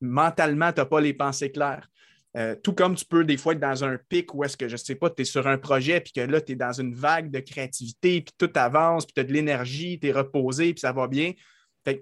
mentalement, 0.00 0.72
tu 0.72 0.80
n'as 0.80 0.86
pas 0.86 1.00
les 1.00 1.14
pensées 1.14 1.50
claires. 1.50 1.88
Euh, 2.36 2.54
tout 2.54 2.74
comme 2.74 2.94
tu 2.96 3.06
peux 3.06 3.24
des 3.24 3.38
fois 3.38 3.54
être 3.54 3.60
dans 3.60 3.82
un 3.82 3.98
pic 4.10 4.34
où 4.34 4.44
est-ce 4.44 4.58
que, 4.58 4.68
je 4.68 4.74
ne 4.74 4.78
sais 4.78 4.94
pas, 4.94 5.08
tu 5.08 5.22
es 5.22 5.24
sur 5.24 5.46
un 5.46 5.56
projet, 5.56 6.00
puis 6.00 6.12
que 6.12 6.20
là, 6.20 6.40
tu 6.40 6.52
es 6.52 6.54
dans 6.54 6.72
une 6.72 6.94
vague 6.94 7.30
de 7.30 7.40
créativité, 7.40 8.20
puis 8.20 8.34
tout 8.36 8.50
avance, 8.56 9.06
puis 9.06 9.14
tu 9.14 9.20
as 9.20 9.24
de 9.24 9.32
l'énergie, 9.32 9.98
tu 9.98 10.08
es 10.08 10.12
reposé, 10.12 10.74
puis 10.74 10.80
ça 10.80 10.92
va 10.92 11.06
bien. 11.06 11.32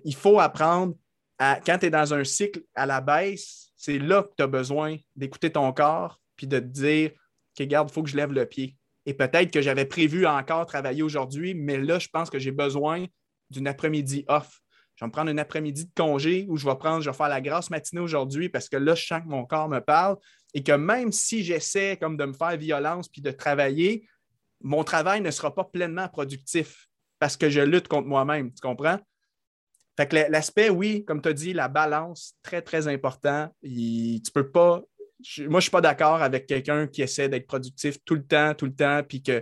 Il 0.04 0.14
faut 0.14 0.40
apprendre, 0.40 0.94
à, 1.38 1.60
quand 1.64 1.78
tu 1.78 1.86
es 1.86 1.90
dans 1.90 2.14
un 2.14 2.24
cycle 2.24 2.62
à 2.74 2.84
la 2.84 3.00
baisse, 3.00 3.70
c'est 3.76 3.98
là 3.98 4.24
que 4.24 4.32
tu 4.36 4.42
as 4.42 4.48
besoin 4.48 4.96
d'écouter 5.14 5.50
ton 5.50 5.72
corps, 5.72 6.20
puis 6.34 6.48
de 6.48 6.58
te 6.58 6.64
dire, 6.64 7.12
OK, 7.58 7.66
garde, 7.68 7.88
il 7.88 7.92
faut 7.92 8.02
que 8.02 8.10
je 8.10 8.16
lève 8.16 8.32
le 8.32 8.46
pied. 8.46 8.76
Et 9.06 9.14
peut-être 9.14 9.50
que 9.50 9.60
j'avais 9.60 9.84
prévu 9.84 10.26
encore 10.26 10.66
travailler 10.66 11.02
aujourd'hui, 11.02 11.54
mais 11.54 11.78
là, 11.78 11.98
je 11.98 12.08
pense 12.08 12.30
que 12.30 12.38
j'ai 12.38 12.52
besoin 12.52 13.06
d'une 13.50 13.66
après-midi 13.66 14.24
off. 14.28 14.60
Je 14.96 15.04
vais 15.04 15.08
me 15.08 15.12
prendre 15.12 15.30
un 15.30 15.38
après-midi 15.38 15.86
de 15.86 15.90
congé 15.94 16.46
où 16.48 16.56
je 16.56 16.66
vais 16.66 16.76
prendre, 16.76 17.02
je 17.02 17.10
vais 17.10 17.16
faire 17.16 17.28
la 17.28 17.40
grasse 17.40 17.68
matinée 17.70 18.00
aujourd'hui 18.00 18.48
parce 18.48 18.68
que 18.68 18.76
là, 18.76 18.94
je 18.94 19.04
sens 19.04 19.20
que 19.20 19.28
mon 19.28 19.44
corps 19.44 19.68
me 19.68 19.80
parle 19.80 20.16
et 20.54 20.62
que 20.62 20.72
même 20.72 21.10
si 21.10 21.42
j'essaie 21.42 21.96
comme 21.96 22.16
de 22.16 22.24
me 22.24 22.32
faire 22.32 22.56
violence 22.56 23.08
puis 23.08 23.20
de 23.20 23.32
travailler, 23.32 24.06
mon 24.60 24.84
travail 24.84 25.20
ne 25.20 25.30
sera 25.30 25.54
pas 25.54 25.64
pleinement 25.64 26.08
productif 26.08 26.88
parce 27.18 27.36
que 27.36 27.50
je 27.50 27.60
lutte 27.60 27.88
contre 27.88 28.06
moi-même. 28.06 28.52
Tu 28.52 28.60
comprends? 28.60 28.98
Fait 29.96 30.08
que 30.08 30.16
l'aspect, 30.30 30.70
oui, 30.70 31.04
comme 31.04 31.22
tu 31.22 31.28
as 31.28 31.32
dit, 31.32 31.52
la 31.52 31.68
balance, 31.68 32.34
très, 32.42 32.62
très 32.62 32.88
important. 32.88 33.48
tu 33.62 33.68
ne 33.68 34.30
peux 34.32 34.50
pas 34.50 34.82
moi, 35.48 35.60
je 35.60 35.64
suis 35.64 35.70
pas 35.70 35.80
d'accord 35.80 36.22
avec 36.22 36.46
quelqu'un 36.46 36.86
qui 36.86 37.02
essaie 37.02 37.28
d'être 37.28 37.46
productif 37.46 37.98
tout 38.04 38.14
le 38.14 38.24
temps, 38.24 38.54
tout 38.54 38.66
le 38.66 38.74
temps, 38.74 39.02
puis 39.02 39.22
qui 39.22 39.32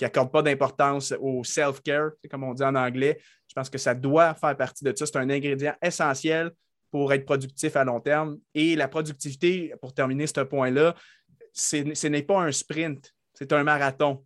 n'accorde 0.00 0.32
pas 0.32 0.42
d'importance 0.42 1.14
au 1.20 1.44
self-care, 1.44 2.10
comme 2.30 2.44
on 2.44 2.54
dit 2.54 2.62
en 2.62 2.74
anglais. 2.74 3.18
Je 3.48 3.54
pense 3.54 3.70
que 3.70 3.78
ça 3.78 3.94
doit 3.94 4.34
faire 4.34 4.56
partie 4.56 4.84
de 4.84 4.92
ça. 4.96 5.06
C'est 5.06 5.16
un 5.16 5.30
ingrédient 5.30 5.74
essentiel 5.82 6.50
pour 6.90 7.12
être 7.12 7.24
productif 7.24 7.76
à 7.76 7.84
long 7.84 8.00
terme. 8.00 8.38
Et 8.54 8.76
la 8.76 8.88
productivité, 8.88 9.74
pour 9.80 9.92
terminer 9.94 10.26
ce 10.26 10.40
point-là, 10.40 10.94
ce 11.52 12.06
n'est 12.06 12.22
pas 12.22 12.40
un 12.40 12.52
sprint, 12.52 13.12
c'est 13.34 13.52
un 13.52 13.64
marathon. 13.64 14.24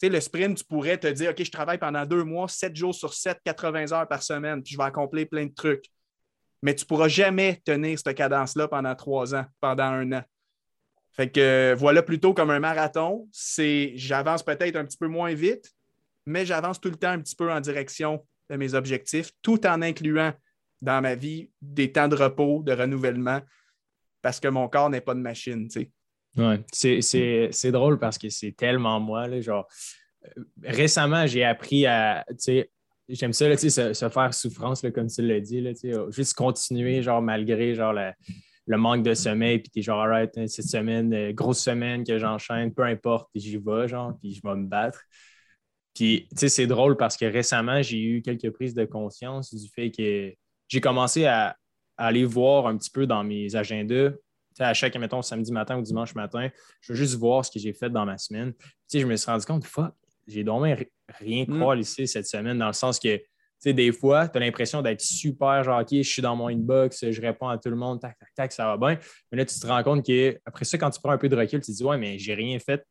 Tu 0.00 0.06
sais, 0.06 0.08
le 0.08 0.20
sprint, 0.20 0.58
tu 0.58 0.64
pourrais 0.64 0.96
te 0.96 1.06
dire, 1.06 1.30
OK, 1.30 1.42
je 1.42 1.50
travaille 1.50 1.78
pendant 1.78 2.06
deux 2.06 2.24
mois, 2.24 2.48
sept 2.48 2.74
jours 2.74 2.94
sur 2.94 3.12
sept, 3.12 3.38
80 3.44 3.92
heures 3.92 4.08
par 4.08 4.22
semaine, 4.22 4.62
puis 4.62 4.72
je 4.72 4.78
vais 4.78 4.84
accomplir 4.84 5.28
plein 5.28 5.46
de 5.46 5.54
trucs 5.54 5.84
mais 6.62 6.74
tu 6.74 6.84
ne 6.84 6.86
pourras 6.86 7.08
jamais 7.08 7.60
tenir 7.64 7.98
cette 7.98 8.16
cadence-là 8.16 8.68
pendant 8.68 8.94
trois 8.94 9.34
ans, 9.34 9.46
pendant 9.60 9.84
un 9.84 10.12
an. 10.12 10.22
Fait 11.12 11.30
que 11.30 11.74
voilà 11.76 12.02
plutôt 12.02 12.34
comme 12.34 12.50
un 12.50 12.60
marathon, 12.60 13.28
c'est 13.32 13.92
j'avance 13.96 14.42
peut-être 14.42 14.76
un 14.76 14.84
petit 14.84 14.98
peu 14.98 15.08
moins 15.08 15.34
vite, 15.34 15.72
mais 16.26 16.46
j'avance 16.46 16.80
tout 16.80 16.90
le 16.90 16.96
temps 16.96 17.10
un 17.10 17.20
petit 17.20 17.34
peu 17.34 17.50
en 17.50 17.60
direction 17.60 18.24
de 18.48 18.56
mes 18.56 18.74
objectifs, 18.74 19.30
tout 19.42 19.66
en 19.66 19.82
incluant 19.82 20.32
dans 20.82 21.00
ma 21.00 21.14
vie 21.14 21.50
des 21.60 21.92
temps 21.92 22.08
de 22.08 22.16
repos, 22.16 22.62
de 22.62 22.72
renouvellement, 22.72 23.40
parce 24.22 24.40
que 24.40 24.48
mon 24.48 24.68
corps 24.68 24.90
n'est 24.90 25.00
pas 25.00 25.14
de 25.14 25.20
machine. 25.20 25.68
Tu 25.68 25.90
sais. 26.72 27.50
c'est 27.52 27.72
drôle 27.72 27.98
parce 27.98 28.18
que 28.18 28.28
c'est 28.28 28.52
tellement 28.52 29.00
moi. 29.00 29.26
Là, 29.26 29.40
genre, 29.40 29.66
euh, 30.24 30.44
récemment, 30.62 31.26
j'ai 31.26 31.44
appris 31.44 31.86
à, 31.86 32.24
j'aime 33.10 33.32
ça, 33.32 33.56
se, 33.56 34.08
faire 34.08 34.34
souffrance, 34.34 34.84
comme 34.94 35.08
tu 35.08 35.22
l'as 35.22 35.40
dit. 35.40 35.60
Là, 35.60 35.72
juste 36.10 36.34
continuer, 36.34 37.02
genre, 37.02 37.22
malgré 37.22 37.74
genre, 37.74 37.92
le 38.66 38.76
manque 38.76 39.02
de 39.02 39.14
sommeil, 39.14 39.58
puis 39.58 39.70
tu 39.70 39.78
es 39.80 39.82
genre, 39.82 40.00
alright, 40.00 40.30
hein, 40.36 40.46
cette 40.46 40.66
semaine, 40.66 41.12
euh, 41.12 41.32
grosse 41.32 41.60
semaine 41.60 42.04
que 42.04 42.18
j'enchaîne, 42.18 42.72
peu 42.72 42.84
importe, 42.84 43.28
j'y 43.34 43.56
vais, 43.56 43.88
genre, 43.88 44.16
puis 44.20 44.34
je 44.34 44.40
vais 44.42 44.54
me 44.54 44.66
battre. 44.66 45.00
Puis, 45.94 46.28
tu 46.30 46.36
sais, 46.38 46.48
c'est 46.48 46.66
drôle 46.66 46.96
parce 46.96 47.16
que 47.16 47.24
récemment, 47.24 47.82
j'ai 47.82 48.00
eu 48.00 48.22
quelques 48.22 48.50
prises 48.50 48.74
de 48.74 48.84
conscience 48.84 49.52
du 49.52 49.68
fait 49.68 49.90
que 49.90 50.32
j'ai 50.68 50.80
commencé 50.80 51.26
à, 51.26 51.56
aller 51.96 52.24
voir 52.24 52.66
un 52.66 52.78
petit 52.78 52.90
peu 52.90 53.06
dans 53.06 53.22
mes 53.22 53.54
agendas. 53.54 54.12
à 54.58 54.72
chaque, 54.72 54.96
mettons, 54.96 55.20
samedi 55.20 55.52
matin 55.52 55.76
ou 55.76 55.82
dimanche 55.82 56.14
matin, 56.14 56.48
je 56.80 56.92
veux 56.92 56.96
juste 56.96 57.16
voir 57.16 57.44
ce 57.44 57.50
que 57.50 57.58
j'ai 57.58 57.74
fait 57.74 57.90
dans 57.90 58.06
ma 58.06 58.16
semaine. 58.16 58.54
sais, 58.86 59.00
je 59.00 59.06
me 59.06 59.16
suis 59.16 59.30
rendu 59.30 59.44
compte, 59.44 59.66
fuck, 59.66 59.92
j'ai 60.30 60.44
dormi 60.44 60.74
rien 61.18 61.44
mm. 61.46 61.58
croire 61.58 61.76
ici 61.76 62.06
cette 62.06 62.26
semaine, 62.26 62.58
dans 62.58 62.68
le 62.68 62.72
sens 62.72 62.98
que, 62.98 63.16
tu 63.16 63.24
sais, 63.58 63.72
des 63.72 63.92
fois, 63.92 64.28
tu 64.28 64.38
as 64.38 64.40
l'impression 64.40 64.80
d'être 64.82 65.00
super, 65.00 65.62
genre, 65.64 65.80
OK, 65.80 65.88
je 65.90 66.02
suis 66.02 66.22
dans 66.22 66.36
mon 66.36 66.48
inbox, 66.48 67.10
je 67.10 67.20
réponds 67.20 67.48
à 67.48 67.58
tout 67.58 67.68
le 67.68 67.76
monde, 67.76 68.00
tac, 68.00 68.18
tac, 68.18 68.28
tac, 68.34 68.52
ça 68.52 68.64
va 68.64 68.76
bien. 68.76 68.98
Mais 69.30 69.38
là, 69.38 69.44
tu 69.44 69.58
te 69.58 69.66
rends 69.66 69.82
compte 69.82 70.04
qu'après 70.04 70.64
ça, 70.64 70.78
quand 70.78 70.90
tu 70.90 71.00
prends 71.00 71.12
un 71.12 71.18
peu 71.18 71.28
de 71.28 71.36
recul, 71.36 71.60
tu 71.60 71.70
te 71.70 71.76
dis, 71.76 71.84
ouais, 71.84 71.98
mais 71.98 72.18
j'ai 72.18 72.34
rien 72.34 72.58
fait 72.58 72.82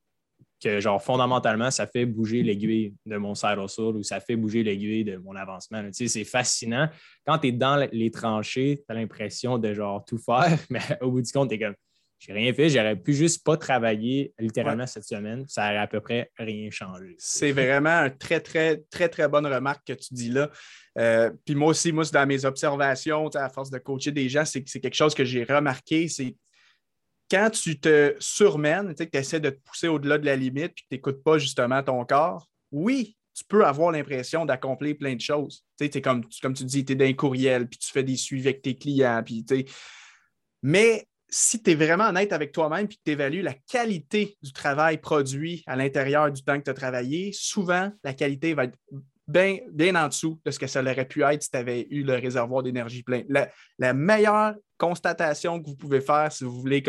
que, 0.62 0.80
genre, 0.80 1.02
fondamentalement, 1.02 1.72
ça 1.72 1.88
fait 1.88 2.06
bouger 2.06 2.44
l'aiguille 2.44 2.94
de 3.06 3.18
mon 3.18 3.34
hustle 3.34 3.96
ou 3.96 4.04
ça 4.04 4.20
fait 4.20 4.36
bouger 4.36 4.62
l'aiguille 4.62 5.06
de 5.06 5.18
mon 5.18 5.36
avancement. 5.36 5.82
Tu 5.86 5.94
sais, 5.94 6.08
c'est 6.08 6.26
fascinant. 6.26 6.90
Quand 7.26 7.40
tu 7.40 7.48
es 7.48 7.52
dans 7.52 7.88
les 7.92 8.12
tranchées, 8.12 8.84
tu 8.86 8.94
as 8.94 8.94
l'impression 8.94 9.58
de, 9.58 9.74
genre, 9.74 10.04
tout 10.06 10.18
faire, 10.18 10.60
mais 10.70 10.82
au 11.02 11.12
bout 11.12 11.22
du 11.22 11.32
compte, 11.32 11.50
tu 11.50 11.56
es 11.56 11.60
comme, 11.60 11.76
j'ai 12.20 12.34
rien 12.34 12.54
fait, 12.54 12.70
j'aurais 12.70 12.98
pu 12.98 13.14
juste 13.14 13.46
pas 13.46 13.56
travailler 13.56 14.34
littéralement 14.40 14.86
cette 14.86 15.06
semaine. 15.06 15.46
Ça 15.48 15.68
aurait 15.68 15.78
à 15.78 15.88
peu 15.88 16.02
près 16.02 16.30
rien 16.38 16.70
changé. 16.70 17.16
C'est 17.18 17.54
vraiment 17.54 18.04
une 18.04 18.18
très, 18.18 18.42
très, 18.42 18.84
très, 18.90 19.08
très 19.08 19.30
bonne 19.30 19.48
remarque 19.48 19.88
que 19.88 19.94
tu 19.94 20.14
dis 20.14 20.30
là. 20.30 20.52
Euh, 20.98 21.32
puis 21.46 21.56
moi 21.56 21.70
aussi, 21.70 21.94
moi, 21.94 22.04
dans 22.12 22.28
mes 22.28 22.44
observations, 22.44 23.30
à 23.30 23.48
force 23.50 23.70
de 23.70 23.78
coacher 23.78 24.12
des 24.12 24.28
gens, 24.28 24.44
c'est 24.44 24.62
quelque 24.64 24.96
chose 24.96 25.16
que 25.16 25.24
j'ai 25.24 25.46
remarqué. 25.46 26.10
C'est 26.10 26.36
quand 27.32 27.50
tu 27.52 27.80
te 27.80 28.16
surmènes, 28.20 28.94
que 28.94 29.04
tu 29.04 29.18
essaies 29.18 29.40
de 29.40 29.52
te 29.52 29.60
pousser 29.64 29.88
au-delà 29.88 30.18
de 30.18 30.26
la 30.26 30.36
limite, 30.36 30.74
puis 30.76 30.84
que 30.84 30.90
tu 30.90 30.96
n'écoutes 30.96 31.24
pas 31.24 31.38
justement 31.38 31.82
ton 31.82 32.04
corps, 32.04 32.50
oui, 32.72 33.16
tu 33.34 33.46
peux 33.46 33.66
avoir 33.66 33.92
l'impression 33.92 34.46
d'accomplir 34.46 34.98
plein 34.98 35.16
de 35.16 35.22
choses. 35.22 35.64
Tu 35.78 35.86
es 35.86 36.02
comme, 36.02 36.26
comme 36.42 36.54
tu 36.54 36.66
dis, 36.66 36.84
tu 36.84 36.92
es 36.92 36.96
dans 36.96 37.06
un 37.06 37.14
courriel, 37.14 37.70
puis 37.70 37.80
tu 37.80 37.90
fais 37.92 38.04
des 38.04 38.18
suivis 38.18 38.50
avec 38.50 38.62
tes 38.62 38.76
clients, 38.76 39.24
puis 39.24 39.46
mais 40.62 41.06
si 41.30 41.62
tu 41.62 41.72
es 41.72 41.76
vraiment 41.76 42.06
honnête 42.06 42.34
avec 42.34 42.52
toi-même 42.52 42.86
et 42.86 42.88
que 42.88 42.96
tu 43.06 43.12
évalues 43.12 43.42
la 43.42 43.54
qualité 43.54 44.38
du 44.42 44.52
travail 44.52 44.98
produit 44.98 45.64
à 45.68 45.76
l'intérieur 45.76 46.32
du 46.32 46.44
temps 46.44 46.58
que 46.58 46.64
tu 46.64 46.70
as 46.70 46.76
travaillé, 46.76 47.32
souvent, 47.34 47.92
la 48.04 48.14
qualité 48.14 48.54
va 48.54 48.66
être 48.66 48.78
bien, 49.28 49.60
bien 49.72 49.96
en 49.96 50.08
dessous 50.08 50.40
de 50.44 50.52
ce 50.52 50.58
que 50.58 50.68
ça 50.68 50.82
aurait 50.82 51.08
pu 51.08 51.24
être 51.24 51.44
si 51.44 51.52
tu 51.52 51.58
avais 51.58 51.88
eu 51.92 52.04
le 52.04 52.16
réservoir 52.16 52.64
d'énergie 52.64 53.04
plein. 53.04 53.24
La, 53.78 53.94
meilleure 53.94 54.56
constatation 54.78 55.62
que 55.62 55.68
vous 55.68 55.76
pouvez 55.76 56.02
faire 56.02 56.32
si 56.32 56.44
vous 56.44 56.60
voulez 56.60 56.84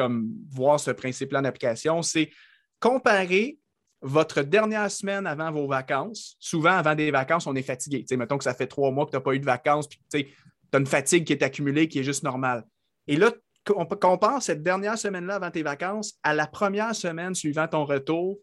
voir 0.50 0.80
ce 0.80 0.90
principe-là 0.90 1.40
en 1.40 1.44
application, 1.44 2.02
c'est 2.02 2.30
comparer 2.78 3.58
votre 4.00 4.40
dernière 4.40 4.90
semaine 4.90 5.26
avant 5.26 5.50
vos 5.50 5.66
vacances. 5.66 6.36
Souvent, 6.38 6.70
avant 6.70 6.94
des 6.94 7.10
vacances, 7.10 7.46
on 7.46 7.54
est 7.54 7.62
fatigué. 7.62 8.06
mettons 8.16 8.38
que 8.38 8.44
ça 8.44 8.54
fait 8.54 8.66
trois 8.66 8.90
mois 8.90 9.04
que 9.04 9.10
tu 9.10 9.16
n'as 9.16 9.20
pas 9.20 9.34
eu 9.34 9.40
de 9.40 9.44
vacances, 9.44 9.86
puis 9.86 10.00
tu 10.10 10.26
as 10.72 10.78
une 10.78 10.86
fatigue 10.86 11.26
qui 11.26 11.34
est 11.34 11.42
accumulée 11.42 11.88
qui 11.88 11.98
est 11.98 12.04
juste 12.04 12.22
normale 12.22 12.64
Et 13.06 13.16
là, 13.16 13.32
on 13.74 13.86
compare 13.86 14.42
cette 14.42 14.62
dernière 14.62 14.98
semaine-là 14.98 15.36
avant 15.36 15.50
tes 15.50 15.62
vacances 15.62 16.18
à 16.22 16.34
la 16.34 16.46
première 16.46 16.94
semaine 16.94 17.34
suivant 17.34 17.68
ton 17.68 17.84
retour. 17.84 18.38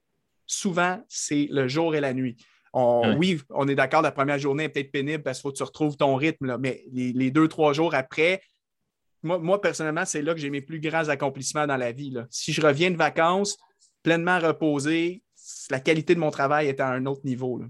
Souvent, 0.45 1.03
c'est 1.09 1.47
le 1.51 1.68
jour 1.68 1.95
et 1.95 2.01
la 2.01 2.13
nuit. 2.13 2.38
Oui, 2.74 3.41
on 3.49 3.68
est 3.68 3.76
d'accord, 3.76 4.01
la 4.01 4.11
première 4.11 4.38
journée 4.38 4.65
est 4.65 4.70
peut-être 4.70 4.91
pénible 4.91 5.24
parce 5.24 5.39
qu'il 5.39 5.43
faut 5.43 5.51
que 5.51 5.57
tu 5.57 5.63
retrouves 5.63 5.97
ton 5.97 6.15
rythme, 6.15 6.57
mais 6.59 6.84
les, 6.91 7.32
deux, 7.32 7.47
trois 7.47 7.74
jours 7.74 7.95
après, 7.95 8.41
moi, 9.24 9.59
personnellement, 9.59 10.05
c'est 10.05 10.22
là 10.22 10.34
que 10.34 10.39
j'ai 10.39 10.51
mes 10.51 10.61
plus 10.61 10.80
grands 10.80 11.09
accomplissements 11.09 11.65
dans 11.65 11.78
la 11.78 11.91
vie. 11.91 12.15
Si 12.30 12.53
je 12.53 12.61
reviens 12.61 12.91
de 12.91 12.97
vacances 12.97 13.57
pleinement 14.03 14.39
reposé, 14.39 15.24
la 15.72 15.80
qualité 15.80 16.13
de 16.13 16.20
mon 16.20 16.30
travail 16.30 16.68
est 16.68 16.80
à 16.80 16.89
un 16.89 17.05
autre 17.07 17.22
niveau. 17.24 17.61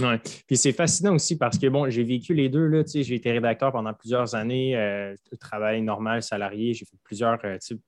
Oui. 0.00 0.18
Puis 0.46 0.56
c'est 0.56 0.72
fascinant 0.72 1.14
aussi 1.14 1.38
parce 1.38 1.58
que 1.58 1.66
bon, 1.68 1.88
j'ai 1.88 2.04
vécu 2.04 2.34
les 2.34 2.48
deux. 2.48 2.66
Là, 2.66 2.82
j'ai 2.84 3.14
été 3.14 3.32
rédacteur 3.32 3.72
pendant 3.72 3.94
plusieurs 3.94 4.34
années, 4.34 4.76
euh, 4.76 5.14
travail 5.40 5.80
normal, 5.80 6.22
salarié, 6.22 6.74
j'ai 6.74 6.84
fait 6.84 6.98
plusieurs 7.02 7.38
euh, 7.44 7.56
types 7.58 7.80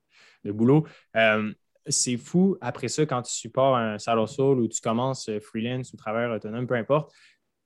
de 0.43 0.51
boulot. 0.51 0.87
Euh, 1.15 1.53
c'est 1.85 2.17
fou, 2.17 2.57
après 2.61 2.87
ça, 2.87 3.05
quand 3.05 3.21
tu 3.21 3.33
supports 3.33 3.77
un 3.77 3.99
salo 3.99 4.27
sol 4.27 4.59
ou 4.59 4.67
tu 4.67 4.81
commences 4.81 5.29
freelance 5.41 5.93
ou 5.93 5.97
travailleur 5.97 6.35
autonome, 6.35 6.67
peu 6.67 6.75
importe, 6.75 7.11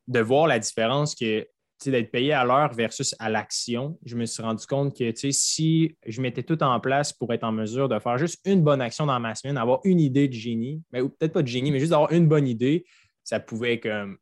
de 0.07 0.19
voir 0.19 0.47
la 0.47 0.59
différence 0.59 1.15
que 1.15 1.47
d'être 1.85 2.11
payé 2.11 2.31
à 2.31 2.45
l'heure 2.45 2.73
versus 2.73 3.13
à 3.19 3.29
l'action. 3.29 3.97
Je 4.05 4.15
me 4.15 4.25
suis 4.25 4.41
rendu 4.41 4.65
compte 4.65 4.97
que 4.97 5.11
si 5.31 5.97
je 6.05 6.21
mettais 6.21 6.43
tout 6.43 6.61
en 6.63 6.79
place 6.79 7.11
pour 7.11 7.33
être 7.33 7.43
en 7.43 7.51
mesure 7.51 7.89
de 7.89 7.99
faire 7.99 8.17
juste 8.17 8.39
une 8.45 8.61
bonne 8.61 8.81
action 8.81 9.05
dans 9.05 9.19
ma 9.19 9.35
semaine, 9.35 9.57
avoir 9.57 9.81
une 9.83 9.99
idée 9.99 10.29
de 10.29 10.33
génie, 10.33 10.81
mais, 10.93 11.01
ou 11.01 11.09
peut-être 11.09 11.33
pas 11.33 11.41
de 11.41 11.47
génie, 11.47 11.71
mais 11.71 11.79
juste 11.79 11.91
d'avoir 11.91 12.13
une 12.13 12.27
bonne 12.27 12.47
idée, 12.47 12.85
ça 13.23 13.41
pouvait 13.41 13.81
comme 13.81 14.17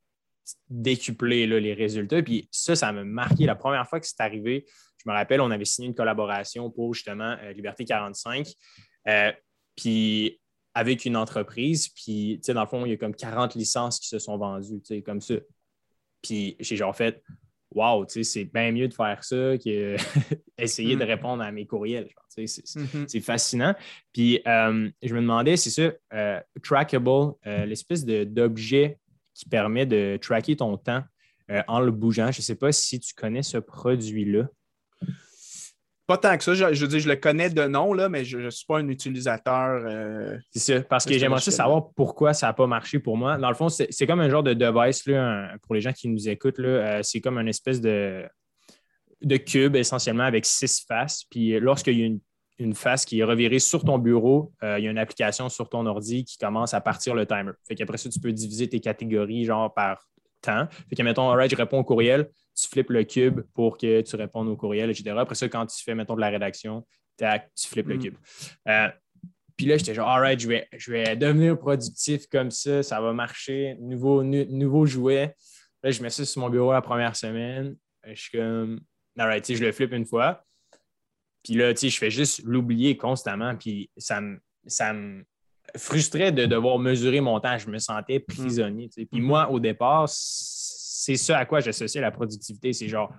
décupler 0.69 1.47
les 1.47 1.73
résultats. 1.73 2.21
Puis 2.21 2.47
ça, 2.51 2.75
ça 2.75 2.91
m'a 2.91 3.03
marqué. 3.03 3.45
La 3.45 3.55
première 3.55 3.87
fois 3.87 3.99
que 3.99 4.07
c'est 4.07 4.21
arrivé, 4.21 4.65
je 5.03 5.09
me 5.09 5.15
rappelle, 5.15 5.41
on 5.41 5.51
avait 5.51 5.65
signé 5.65 5.87
une 5.87 5.95
collaboration 5.95 6.69
pour 6.69 6.93
justement 6.93 7.35
euh, 7.41 7.53
Liberté 7.53 7.85
45. 7.85 8.47
Euh, 9.07 9.31
puis 9.75 10.39
avec 10.73 11.05
une 11.05 11.17
entreprise, 11.17 11.89
puis 11.89 12.39
dans 12.47 12.61
le 12.61 12.67
fond, 12.67 12.85
il 12.85 12.91
y 12.91 12.93
a 12.93 12.97
comme 12.97 13.15
40 13.15 13.55
licences 13.55 13.99
qui 13.99 14.07
se 14.07 14.19
sont 14.19 14.37
vendues, 14.37 14.81
comme 15.03 15.21
ça. 15.21 15.35
Puis 16.21 16.55
j'ai 16.59 16.75
genre 16.75 16.95
fait 16.95 17.21
Wow, 17.73 18.05
c'est 18.05 18.43
bien 18.43 18.73
mieux 18.73 18.89
de 18.89 18.93
faire 18.93 19.23
ça 19.23 19.57
qu'essayer 19.57 20.95
de 20.97 21.05
mm. 21.05 21.07
répondre 21.07 21.41
à 21.41 21.53
mes 21.53 21.65
courriels. 21.65 22.09
C'est 22.27 23.21
fascinant. 23.21 23.73
Puis 24.11 24.41
euh, 24.45 24.89
je 25.01 25.13
me 25.13 25.21
demandais, 25.21 25.55
c'est 25.55 25.69
ça, 25.69 26.43
trackable, 26.61 27.33
l'espèce 27.45 28.05
d'objet 28.05 28.99
qui 29.33 29.47
permet 29.47 29.85
de 29.85 30.17
tracker 30.21 30.55
ton 30.55 30.77
temps 30.77 31.03
euh, 31.49 31.61
en 31.67 31.79
le 31.79 31.91
bougeant. 31.91 32.31
Je 32.31 32.39
ne 32.39 32.43
sais 32.43 32.55
pas 32.55 32.71
si 32.71 32.99
tu 32.99 33.13
connais 33.13 33.43
ce 33.43 33.57
produit-là. 33.57 34.47
Pas 36.07 36.17
tant 36.17 36.37
que 36.37 36.43
ça. 36.43 36.53
Je, 36.53 36.85
dire, 36.85 36.99
je 36.99 37.09
le 37.09 37.15
connais 37.15 37.49
de 37.49 37.67
nom, 37.67 37.93
là, 37.93 38.09
mais 38.09 38.25
je 38.25 38.37
ne 38.37 38.49
suis 38.49 38.65
pas 38.65 38.79
un 38.79 38.87
utilisateur. 38.87 39.83
Euh, 39.85 40.37
c'est 40.51 40.59
ça, 40.59 40.81
parce 40.81 41.05
que 41.05 41.17
j'aimerais 41.17 41.39
savoir 41.39 41.91
pourquoi 41.93 42.33
ça 42.33 42.47
n'a 42.47 42.53
pas 42.53 42.67
marché 42.67 42.99
pour 42.99 43.17
moi. 43.17 43.37
Dans 43.37 43.49
le 43.49 43.55
fond, 43.55 43.69
c'est 43.69 44.07
comme 44.07 44.19
un 44.19 44.29
genre 44.29 44.43
de 44.43 44.53
device 44.53 45.05
là, 45.07 45.55
pour 45.63 45.75
les 45.75 45.81
gens 45.81 45.93
qui 45.93 46.09
nous 46.09 46.27
écoutent. 46.27 46.59
Euh, 46.59 46.99
c'est 47.03 47.21
comme 47.21 47.37
une 47.37 47.47
espèce 47.47 47.79
de, 47.79 48.23
de 49.21 49.37
cube 49.37 49.75
essentiellement 49.75 50.23
avec 50.23 50.45
six 50.45 50.83
faces. 50.87 51.23
Puis 51.29 51.59
lorsqu'il 51.59 51.99
y 51.99 52.03
a 52.03 52.05
une 52.05 52.19
une 52.61 52.75
face 52.75 53.05
qui 53.05 53.19
est 53.19 53.23
revirée 53.23 53.59
sur 53.59 53.83
ton 53.83 53.97
bureau. 53.97 54.53
Euh, 54.63 54.79
il 54.79 54.85
y 54.85 54.87
a 54.87 54.91
une 54.91 54.97
application 54.97 55.49
sur 55.49 55.69
ton 55.69 55.85
ordi 55.85 56.23
qui 56.23 56.37
commence 56.37 56.73
à 56.73 56.81
partir 56.81 57.15
le 57.15 57.25
timer. 57.25 57.51
Fait 57.67 57.75
qu'après 57.75 57.97
ça, 57.97 58.09
tu 58.09 58.19
peux 58.19 58.31
diviser 58.31 58.69
tes 58.69 58.79
catégories 58.79 59.45
genre 59.45 59.73
par 59.73 60.07
temps. 60.41 60.67
Fait 60.89 60.95
que, 60.95 61.03
mettons, 61.03 61.29
right, 61.29 61.49
je 61.49 61.55
réponds 61.55 61.79
au 61.79 61.83
courriel, 61.83 62.29
tu 62.55 62.67
flippes 62.67 62.89
le 62.89 63.03
cube 63.03 63.41
pour 63.53 63.77
que 63.77 64.01
tu 64.01 64.15
répondes 64.15 64.47
au 64.47 64.55
courriel, 64.55 64.89
etc. 64.89 65.15
Après 65.17 65.35
ça, 65.35 65.47
quand 65.49 65.65
tu 65.65 65.83
fais, 65.83 65.95
mettons, 65.95 66.15
de 66.15 66.21
la 66.21 66.29
rédaction, 66.29 66.85
tac, 67.17 67.49
tu 67.55 67.67
flippes 67.67 67.87
le 67.87 67.97
mm. 67.97 68.01
cube. 68.01 68.15
Euh, 68.67 68.89
puis 69.57 69.65
là, 69.65 69.77
j'étais 69.77 69.93
genre, 69.93 70.09
all 70.09 70.39
je 70.39 70.47
vais, 70.47 70.67
je 70.75 70.91
vais 70.91 71.15
devenir 71.15 71.57
productif 71.57 72.27
comme 72.27 72.51
ça, 72.51 72.83
ça 72.83 72.99
va 73.01 73.13
marcher. 73.13 73.75
Nouveau, 73.79 74.23
nouveau 74.23 74.85
jouet. 74.85 75.35
Là, 75.83 75.91
je 75.91 76.01
mets 76.01 76.09
ça 76.09 76.25
sur 76.25 76.41
mon 76.41 76.49
bureau 76.49 76.71
la 76.71 76.81
première 76.81 77.15
semaine. 77.15 77.75
Je 78.03 78.19
suis 78.19 78.37
comme, 78.37 78.79
je 79.17 79.63
le 79.63 79.71
flippe 79.71 79.93
une 79.93 80.05
fois. 80.05 80.43
Puis 81.43 81.55
là, 81.55 81.73
tu 81.73 81.81
sais, 81.81 81.89
je 81.89 81.97
fais 81.97 82.11
juste 82.11 82.41
l'oublier 82.43 82.97
constamment. 82.97 83.55
Puis 83.55 83.89
ça 83.97 84.21
me, 84.21 84.39
ça 84.67 84.93
me 84.93 85.23
frustrait 85.75 86.31
de 86.31 86.45
devoir 86.45 86.79
mesurer 86.79 87.21
mon 87.21 87.39
temps. 87.39 87.57
Je 87.57 87.69
me 87.69 87.79
sentais 87.79 88.19
mm. 88.19 88.33
prisonnier. 88.33 88.89
Puis 88.89 89.07
mm-hmm. 89.11 89.21
moi, 89.21 89.49
au 89.49 89.59
départ, 89.59 90.07
c'est 90.07 91.17
ça 91.17 91.37
à 91.37 91.45
quoi 91.45 91.59
j'associais 91.59 92.01
la 92.01 92.11
productivité. 92.11 92.73
C'est 92.73 92.87
genre, 92.87 93.13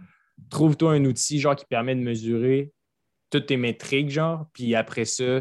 trouve-toi 0.50 0.92
un 0.92 1.04
outil 1.04 1.40
genre 1.40 1.56
qui 1.56 1.64
permet 1.64 1.94
de 1.94 2.00
mesurer 2.00 2.72
toutes 3.30 3.46
tes 3.46 3.56
métriques, 3.56 4.10
genre, 4.10 4.46
puis 4.52 4.74
après 4.74 5.06
ça, 5.06 5.40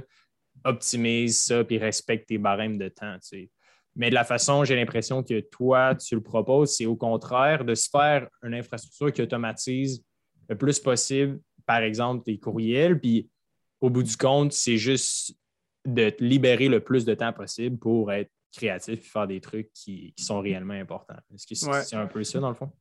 optimise 0.63 1.39
ça, 1.39 1.63
puis 1.63 1.77
respecte 1.77 2.29
tes 2.29 2.37
barèmes 2.37 2.77
de 2.77 2.87
temps. 2.87 3.17
Mais 3.95 4.09
de 4.09 4.15
la 4.15 4.23
façon, 4.23 4.63
j'ai 4.63 4.75
l'impression 4.75 5.23
que 5.23 5.41
toi, 5.41 5.95
tu 5.95 6.15
le 6.15 6.21
proposes, 6.21 6.75
c'est 6.77 6.85
au 6.85 6.95
contraire 6.95 7.65
de 7.65 7.75
se 7.75 7.89
faire 7.89 8.27
une 8.43 8.53
infrastructure 8.53 9.11
qui 9.11 9.21
automatise 9.21 10.03
le 10.47 10.57
plus 10.57 10.79
possible 10.79 11.39
par 11.65 11.81
exemple, 11.81 12.23
tes 12.23 12.37
courriels. 12.37 12.99
Puis 12.99 13.29
au 13.79 13.89
bout 13.89 14.03
du 14.03 14.15
compte, 14.15 14.53
c'est 14.53 14.77
juste 14.77 15.35
de 15.85 16.09
te 16.09 16.23
libérer 16.23 16.69
le 16.69 16.79
plus 16.79 17.05
de 17.05 17.13
temps 17.13 17.33
possible 17.33 17.77
pour 17.77 18.11
être 18.11 18.31
créatif 18.55 18.99
et 18.99 19.09
faire 19.09 19.27
des 19.27 19.41
trucs 19.41 19.71
qui, 19.73 20.13
sont 20.19 20.41
réellement 20.41 20.73
importants. 20.73 21.15
Est-ce 21.33 21.47
que 21.47 21.83
c'est 21.83 21.95
un 21.95 22.07
peu 22.07 22.23
ça, 22.23 22.39
dans 22.39 22.49
le 22.49 22.55
fond? 22.55 22.71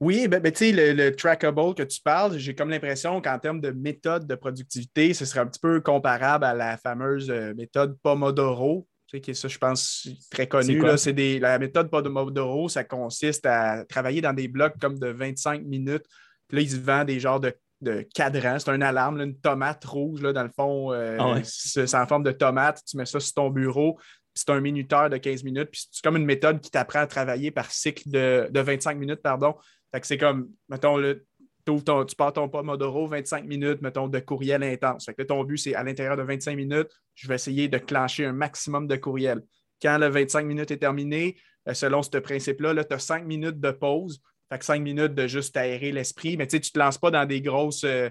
Oui, 0.00 0.26
ben, 0.28 0.40
ben 0.40 0.52
tu 0.52 0.74
sais, 0.74 0.92
le, 0.92 1.14
trackable 1.14 1.74
que 1.74 1.84
tu 1.84 2.00
parles, 2.00 2.36
j'ai 2.36 2.54
comme 2.54 2.68
l'impression 2.68 3.20
qu'en 3.20 3.38
termes 3.38 3.60
de 3.60 3.70
méthode 3.70 4.26
de 4.26 4.34
productivité, 4.34 5.14
ce 5.14 5.24
serait 5.24 5.40
un 5.40 5.46
petit 5.46 5.60
peu 5.60 5.80
comparable 5.80 6.44
à 6.44 6.52
la 6.52 6.76
fameuse 6.76 7.30
euh, 7.30 7.54
méthode 7.54 7.96
Pomodoro. 8.02 8.88
Tu 9.06 9.16
sais, 9.16 9.20
qui 9.20 9.34
ça, 9.34 9.48
je 9.48 9.58
pense, 9.58 10.08
très 10.30 10.48
connu. 10.48 10.82
C'est 10.96 11.38
la 11.38 11.58
méthode 11.58 11.90
Pomodoro, 11.90 12.68
ça 12.68 12.82
consiste 12.82 13.46
à 13.46 13.84
travailler 13.84 14.20
dans 14.20 14.32
des 14.32 14.48
blocs 14.48 14.74
comme 14.80 14.98
de 14.98 15.08
25 15.08 15.62
minutes. 15.62 16.04
Puis 16.48 16.58
là, 16.58 16.62
ils 16.62 16.80
vendent 16.80 17.06
des 17.06 17.20
genres 17.20 17.40
de 17.40 17.54
de 17.80 18.06
cadran. 18.14 18.58
C'est 18.58 18.70
une 18.70 18.82
alarme, 18.82 19.20
une 19.20 19.38
tomate 19.38 19.84
rouge, 19.84 20.22
là, 20.22 20.32
dans 20.32 20.42
le 20.42 20.50
fond. 20.54 20.92
Euh, 20.92 21.16
ah 21.20 21.38
c'est 21.42 21.94
en 21.94 22.06
forme 22.06 22.22
de 22.22 22.32
tomate. 22.32 22.82
Tu 22.86 22.96
mets 22.96 23.06
ça 23.06 23.20
sur 23.20 23.34
ton 23.34 23.50
bureau. 23.50 23.98
C'est 24.34 24.50
un 24.50 24.60
minuteur 24.60 25.10
de 25.10 25.16
15 25.16 25.44
minutes. 25.44 25.70
Puis 25.70 25.86
c'est 25.90 26.02
comme 26.02 26.16
une 26.16 26.24
méthode 26.24 26.60
qui 26.60 26.70
t'apprend 26.70 27.00
à 27.00 27.06
travailler 27.06 27.50
par 27.50 27.70
cycle 27.70 28.08
de, 28.10 28.48
25 28.52 28.98
minutes. 28.98 29.22
pardon. 29.22 29.54
Fait 29.92 30.00
que 30.00 30.06
c'est 30.06 30.18
comme, 30.18 30.48
mettons, 30.68 30.96
le, 30.96 31.24
tu 31.66 32.16
pars 32.16 32.32
ton 32.32 32.48
Pomodoro, 32.48 33.06
25 33.06 33.44
minutes, 33.44 33.80
mettons, 33.80 34.08
de 34.08 34.18
courriel 34.18 34.62
intense. 34.62 35.06
Fait 35.06 35.14
que 35.14 35.22
ton 35.22 35.44
but, 35.44 35.58
c'est 35.58 35.74
à 35.74 35.82
l'intérieur 35.82 36.16
de 36.16 36.22
25 36.22 36.56
minutes, 36.56 36.88
je 37.14 37.28
vais 37.28 37.36
essayer 37.36 37.68
de 37.68 37.78
clencher 37.78 38.26
un 38.26 38.32
maximum 38.32 38.86
de 38.86 38.96
courriel. 38.96 39.40
Quand 39.80 39.98
le 39.98 40.08
25 40.08 40.46
minutes 40.46 40.70
est 40.70 40.78
terminé, 40.78 41.36
euh, 41.68 41.74
selon 41.74 42.02
ce 42.02 42.18
principe-là, 42.18 42.74
-là, 42.74 42.84
tu 42.84 42.94
as 42.94 42.98
5 42.98 43.24
minutes 43.24 43.60
de 43.60 43.70
pause 43.70 44.20
fait 44.50 44.58
que 44.58 44.64
cinq 44.64 44.80
minutes 44.80 45.14
de 45.14 45.26
juste 45.26 45.56
aérer 45.56 45.92
l'esprit, 45.92 46.36
mais 46.36 46.46
tu 46.46 46.56
ne 46.56 46.60
te 46.60 46.78
lances 46.78 46.98
pas 46.98 47.10
dans 47.10 47.24
des 47.24 47.40
grosses. 47.40 47.84
Euh, 47.84 48.08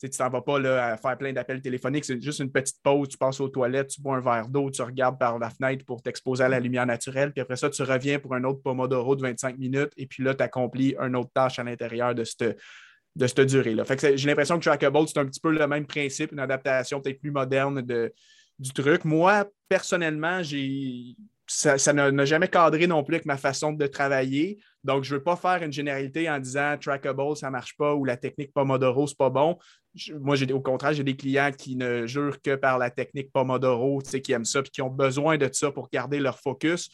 tu 0.00 0.06
ne 0.06 0.12
t'en 0.12 0.30
vas 0.30 0.40
pas 0.40 0.58
là, 0.58 0.92
à 0.92 0.96
faire 0.96 1.18
plein 1.18 1.32
d'appels 1.32 1.60
téléphoniques, 1.60 2.06
c'est 2.06 2.20
juste 2.22 2.38
une 2.38 2.50
petite 2.50 2.78
pause, 2.82 3.08
tu 3.08 3.18
passes 3.18 3.38
aux 3.38 3.48
toilettes, 3.48 3.88
tu 3.88 4.00
bois 4.00 4.16
un 4.16 4.20
verre 4.20 4.48
d'eau, 4.48 4.70
tu 4.70 4.80
regardes 4.80 5.18
par 5.18 5.38
la 5.38 5.50
fenêtre 5.50 5.84
pour 5.84 6.00
t'exposer 6.00 6.42
à 6.42 6.48
la 6.48 6.58
lumière 6.58 6.86
naturelle, 6.86 7.32
puis 7.32 7.42
après 7.42 7.56
ça, 7.56 7.68
tu 7.68 7.82
reviens 7.82 8.18
pour 8.18 8.34
un 8.34 8.42
autre 8.44 8.62
Pomodoro 8.62 9.14
de 9.14 9.20
25 9.20 9.58
minutes, 9.58 9.92
et 9.98 10.06
puis 10.06 10.22
là, 10.24 10.34
tu 10.34 10.42
accomplis 10.42 10.94
une 10.98 11.16
autre 11.16 11.30
tâche 11.34 11.58
à 11.58 11.64
l'intérieur 11.64 12.14
de 12.14 12.24
cette, 12.24 12.58
de 13.14 13.26
cette 13.26 13.42
durée-là. 13.42 13.84
j'ai 14.14 14.26
l'impression 14.26 14.58
que 14.58 14.64
Trackable, 14.64 15.06
c'est 15.06 15.18
un 15.18 15.26
petit 15.26 15.40
peu 15.40 15.50
le 15.50 15.66
même 15.66 15.86
principe, 15.86 16.32
une 16.32 16.38
adaptation 16.38 17.02
peut-être 17.02 17.20
plus 17.20 17.30
moderne 17.30 17.82
de, 17.82 18.10
du 18.58 18.72
truc. 18.72 19.04
Moi, 19.04 19.46
personnellement, 19.68 20.42
j'ai 20.42 21.14
ça 21.46 21.92
n'a 21.92 22.24
jamais 22.24 22.46
cadré 22.46 22.86
non 22.86 23.02
plus 23.02 23.16
avec 23.16 23.26
ma 23.26 23.36
façon 23.36 23.72
de 23.72 23.86
travailler. 23.88 24.60
Donc, 24.82 25.04
je 25.04 25.14
ne 25.14 25.18
veux 25.18 25.22
pas 25.22 25.36
faire 25.36 25.62
une 25.62 25.72
généralité 25.72 26.30
en 26.30 26.38
disant 26.38 26.76
trackable, 26.80 27.36
ça 27.36 27.46
ne 27.46 27.52
marche 27.52 27.76
pas 27.76 27.94
ou 27.94 28.04
la 28.04 28.16
technique 28.16 28.52
Pomodoro, 28.52 29.06
ce 29.06 29.12
n'est 29.12 29.16
pas 29.16 29.30
bon. 29.30 29.58
moi, 30.20 30.36
au 30.42 30.60
contraire, 30.60 30.94
j'ai 30.94 31.04
des 31.04 31.16
clients 31.16 31.50
qui 31.56 31.76
ne 31.76 32.06
jurent 32.06 32.40
que 32.40 32.54
par 32.56 32.78
la 32.78 32.90
technique 32.90 33.30
Pomodoro, 33.32 34.00
qui 34.00 34.32
aiment 34.32 34.44
ça 34.44 34.60
et 34.60 34.62
qui 34.62 34.80
ont 34.80 34.90
besoin 34.90 35.36
de 35.36 35.48
ça 35.52 35.70
pour 35.70 35.88
garder 35.90 36.18
leur 36.18 36.38
focus. 36.38 36.90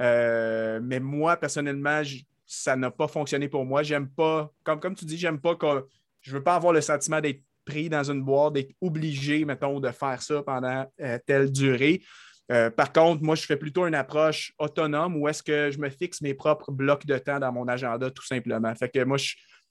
Euh, 0.00 0.80
mais 0.82 1.00
moi, 1.00 1.36
personnellement, 1.36 2.02
ça 2.46 2.76
n'a 2.76 2.90
pas 2.90 3.08
fonctionné 3.08 3.48
pour 3.48 3.64
moi. 3.64 3.82
J'aime 3.82 4.08
pas, 4.08 4.52
comme, 4.62 4.94
tu 4.94 5.04
dis, 5.04 5.16
j'aime 5.16 5.40
pas 5.40 5.54
que 5.54 5.86
je 6.20 6.32
veux 6.32 6.42
pas 6.42 6.56
avoir 6.56 6.72
le 6.72 6.80
sentiment 6.80 7.20
d'être 7.20 7.42
pris 7.64 7.88
dans 7.88 8.10
une 8.10 8.22
boîte, 8.22 8.54
d'être 8.54 8.74
obligé, 8.80 9.44
mettons, 9.44 9.80
de 9.80 9.90
faire 9.90 10.20
ça 10.20 10.42
pendant 10.42 10.86
euh, 11.00 11.18
telle 11.26 11.50
durée. 11.50 12.02
Euh, 12.50 12.68
par 12.68 12.92
contre, 12.92 13.22
moi, 13.22 13.36
je 13.36 13.46
fais 13.46 13.56
plutôt 13.56 13.86
une 13.86 13.94
approche 13.94 14.52
autonome 14.58 15.16
où 15.16 15.28
est-ce 15.28 15.42
que 15.42 15.70
je 15.70 15.78
me 15.78 15.88
fixe 15.88 16.20
mes 16.20 16.34
propres 16.34 16.72
blocs 16.72 17.06
de 17.06 17.16
temps 17.18 17.38
dans 17.38 17.52
mon 17.52 17.68
agenda, 17.68 18.10
tout 18.10 18.26
simplement. 18.26 18.74
Fait 18.74 18.88
que 18.88 19.04
moi, 19.04 19.18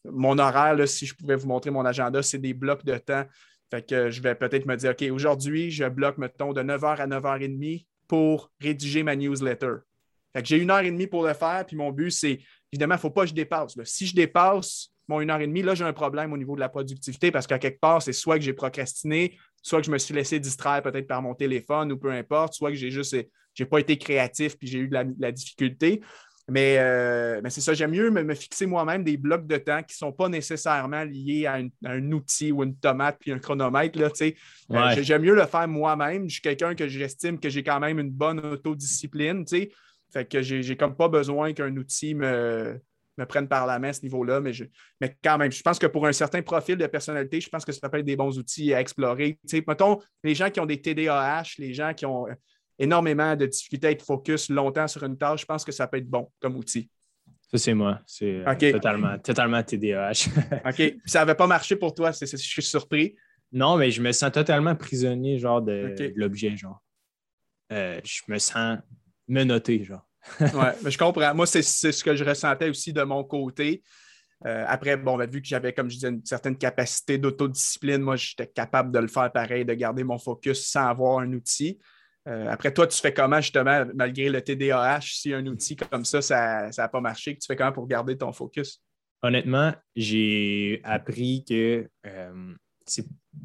mon 0.05 0.37
horaire, 0.39 0.87
si 0.87 1.05
je 1.05 1.13
pouvais 1.13 1.35
vous 1.35 1.47
montrer 1.47 1.71
mon 1.71 1.85
agenda, 1.85 2.23
c'est 2.23 2.37
des 2.37 2.53
blocs 2.53 2.85
de 2.85 2.97
temps. 2.97 3.25
Fait 3.69 3.87
que 3.87 4.09
je 4.09 4.21
vais 4.21 4.33
peut-être 4.33 4.65
me 4.65 4.75
dire, 4.77 4.91
OK, 4.91 5.03
aujourd'hui, 5.11 5.71
je 5.71 5.85
bloque, 5.85 6.17
mettons, 6.17 6.53
de 6.53 6.61
9h 6.61 6.97
à 6.97 7.07
9h30 7.07 7.85
pour 8.07 8.51
rédiger 8.61 9.03
ma 9.03 9.15
newsletter. 9.15 9.75
Fait 10.33 10.41
que 10.41 10.47
j'ai 10.47 10.57
une 10.57 10.71
heure 10.71 10.79
et 10.79 10.91
demie 10.91 11.07
pour 11.07 11.25
le 11.25 11.33
faire, 11.33 11.65
puis 11.65 11.75
mon 11.75 11.91
but, 11.91 12.11
c'est, 12.11 12.39
évidemment, 12.71 12.95
il 12.95 12.97
ne 12.97 13.01
faut 13.01 13.09
pas 13.09 13.23
que 13.23 13.29
je 13.29 13.33
dépasse. 13.33 13.75
Si 13.83 14.07
je 14.07 14.15
dépasse, 14.15 14.89
mon 15.07 15.21
une 15.21 15.29
heure 15.31 15.41
et 15.41 15.47
demie, 15.47 15.63
là, 15.63 15.75
j'ai 15.75 15.83
un 15.83 15.93
problème 15.93 16.31
au 16.31 16.37
niveau 16.37 16.55
de 16.55 16.59
la 16.59 16.69
productivité 16.69 17.31
parce 17.31 17.47
qu'à 17.47 17.59
quelque 17.59 17.79
part, 17.79 18.01
c'est 18.01 18.13
soit 18.13 18.37
que 18.37 18.43
j'ai 18.43 18.53
procrastiné, 18.53 19.37
soit 19.61 19.79
que 19.79 19.85
je 19.85 19.91
me 19.91 19.97
suis 19.97 20.13
laissé 20.13 20.39
distraire 20.39 20.81
peut-être 20.81 21.07
par 21.07 21.21
mon 21.21 21.35
téléphone 21.35 21.91
ou 21.91 21.97
peu 21.97 22.11
importe, 22.11 22.53
soit 22.53 22.69
que 22.69 22.77
j'ai 22.77 22.91
juste, 22.91 23.15
j'ai 23.53 23.65
pas 23.65 23.79
été 23.79 23.97
créatif 23.97 24.57
puis 24.57 24.67
j'ai 24.67 24.79
eu 24.79 24.87
de 24.87 24.97
la, 25.19 25.31
difficulté. 25.31 26.01
Euh, 26.57 27.41
mais, 27.43 27.49
c'est 27.49 27.61
ça, 27.61 27.73
j'aime 27.73 27.91
mieux 27.91 28.09
me, 28.09 28.33
fixer 28.33 28.65
moi-même 28.65 29.03
des 29.03 29.17
blocs 29.17 29.45
de 29.45 29.57
temps 29.57 29.83
qui 29.83 29.93
ne 29.93 30.07
sont 30.07 30.11
pas 30.11 30.29
nécessairement 30.29 31.03
liés 31.03 31.45
à, 31.45 31.59
un 31.85 32.11
outil 32.11 32.51
ou 32.51 32.63
une 32.63 32.75
tomate 32.75 33.17
puis 33.19 33.31
un 33.31 33.39
chronomètre. 33.39 33.99
Là, 33.99 34.09
euh, 34.71 34.95
j'aime 35.01 35.21
mieux 35.21 35.35
le 35.35 35.45
faire 35.45 35.67
moi-même. 35.67 36.27
Je 36.27 36.33
suis 36.33 36.41
quelqu'un 36.41 36.75
que 36.75 36.87
j'estime 36.87 37.39
que 37.39 37.49
j'ai 37.49 37.63
quand 37.63 37.79
même 37.79 37.99
une 37.99 38.11
bonne 38.11 38.39
autodiscipline. 38.39 39.45
Fait 40.11 40.25
que 40.27 40.41
j'ai 40.41 40.75
comme 40.75 40.95
pas 40.95 41.07
besoin 41.07 41.53
qu'un 41.53 41.75
outil 41.77 42.15
me, 42.15 42.79
me 43.19 43.25
prenne 43.25 43.47
par 43.47 43.67
la 43.67 43.79
main 43.79 43.89
à 43.89 43.93
ce 43.93 44.01
niveau-là, 44.01 44.39
mais, 44.39 44.51
mais 45.01 45.15
quand 45.23 45.37
même, 45.37 45.51
je 45.51 45.61
pense 45.61 45.77
que 45.77 45.87
pour 45.87 46.07
un 46.07 46.11
certain 46.11 46.41
profil 46.41 46.77
de 46.77 46.87
personnalité, 46.87 47.41
je 47.41 47.49
pense 47.49 47.65
que 47.65 47.71
ça 47.71 47.89
peut 47.89 47.99
être 47.99 48.05
des 48.05 48.15
bons 48.15 48.37
outils 48.37 48.73
à 48.73 48.81
explorer. 48.81 49.39
mettons, 49.67 49.99
les 50.23 50.35
gens 50.35 50.49
qui 50.49 50.59
ont 50.59 50.65
des 50.65 50.81
TDAH, 50.81 51.55
les 51.57 51.73
gens 51.73 51.93
qui 51.93 52.05
ont 52.05 52.27
énormément 52.77 53.35
de 53.35 53.45
difficultés 53.45 53.87
à 53.87 53.91
être 53.91 54.05
focus 54.05 54.49
longtemps 54.49 54.87
sur 54.87 55.03
une 55.03 55.17
tâche, 55.17 55.41
je 55.41 55.45
pense 55.45 55.65
que 55.65 55.71
ça 55.71 55.87
peut 55.87 55.97
être 55.97 56.09
bon 56.09 56.31
comme 56.39 56.55
outil. 56.55 56.89
Ça, 57.51 57.57
c'est 57.57 57.73
moi. 57.73 57.99
C'est 58.05 58.43
euh, 58.47 58.71
totalement, 58.71 59.17
totalement 59.17 59.63
TDAH. 59.63 60.29
OK. 60.65 60.95
ça 61.05 61.19
n'avait 61.19 61.35
pas 61.35 61.47
marché 61.47 61.75
pour 61.75 61.93
toi, 61.93 62.11
je 62.11 62.25
suis 62.25 62.61
surpris. 62.61 63.15
Non, 63.51 63.77
mais 63.77 63.89
je 63.89 64.01
me 64.01 64.11
sens 64.11 64.31
totalement 64.31 64.75
prisonnier, 64.75 65.39
genre, 65.39 65.61
de, 65.61 66.13
l'objet, 66.15 66.55
genre. 66.55 66.81
Euh, 67.71 67.99
je 68.03 68.21
me 68.27 68.37
sens 68.37 68.77
menotté, 69.27 69.83
genre. 69.83 70.07
Oui, 70.41 70.47
mais 70.83 70.91
je 70.91 70.97
comprends. 70.97 71.33
Moi, 71.33 71.45
c'est 71.45 71.61
ce 71.61 72.03
que 72.03 72.15
je 72.15 72.23
ressentais 72.23 72.69
aussi 72.69 72.93
de 72.93 73.01
mon 73.03 73.23
côté. 73.23 73.83
Euh, 74.45 74.63
après, 74.67 74.95
bon, 74.95 75.17
ben, 75.17 75.29
vu 75.29 75.41
que 75.41 75.47
j'avais, 75.47 75.73
comme 75.73 75.89
je 75.89 75.95
disais, 75.95 76.09
une 76.09 76.25
certaine 76.25 76.57
capacité 76.57 77.17
d'autodiscipline, 77.17 78.01
moi, 78.01 78.15
j'étais 78.15 78.47
capable 78.47 78.91
de 78.91 78.99
le 78.99 79.07
faire 79.07 79.31
pareil, 79.31 79.65
de 79.65 79.73
garder 79.73 80.03
mon 80.03 80.17
focus 80.17 80.65
sans 80.65 80.87
avoir 80.87 81.19
un 81.19 81.33
outil. 81.33 81.77
Euh, 82.27 82.47
après, 82.49 82.73
toi, 82.73 82.87
tu 82.87 82.97
fais 82.99 83.13
comment 83.13 83.41
justement, 83.41 83.85
malgré 83.93 84.29
le 84.29 84.41
TDAH, 84.41 85.01
si 85.01 85.33
un 85.33 85.45
outil 85.47 85.75
comme 85.75 86.05
ça, 86.05 86.21
ça 86.21 86.69
n'a 86.75 86.87
pas 86.87 87.01
marché, 87.01 87.35
que 87.35 87.39
tu 87.39 87.47
fais 87.47 87.55
comment 87.55 87.71
pour 87.71 87.87
garder 87.87 88.17
ton 88.17 88.31
focus? 88.31 88.81
Honnêtement, 89.21 89.73
j'ai 89.95 90.79
appris 90.83 91.43
que 91.47 91.89
euh, 92.05 92.53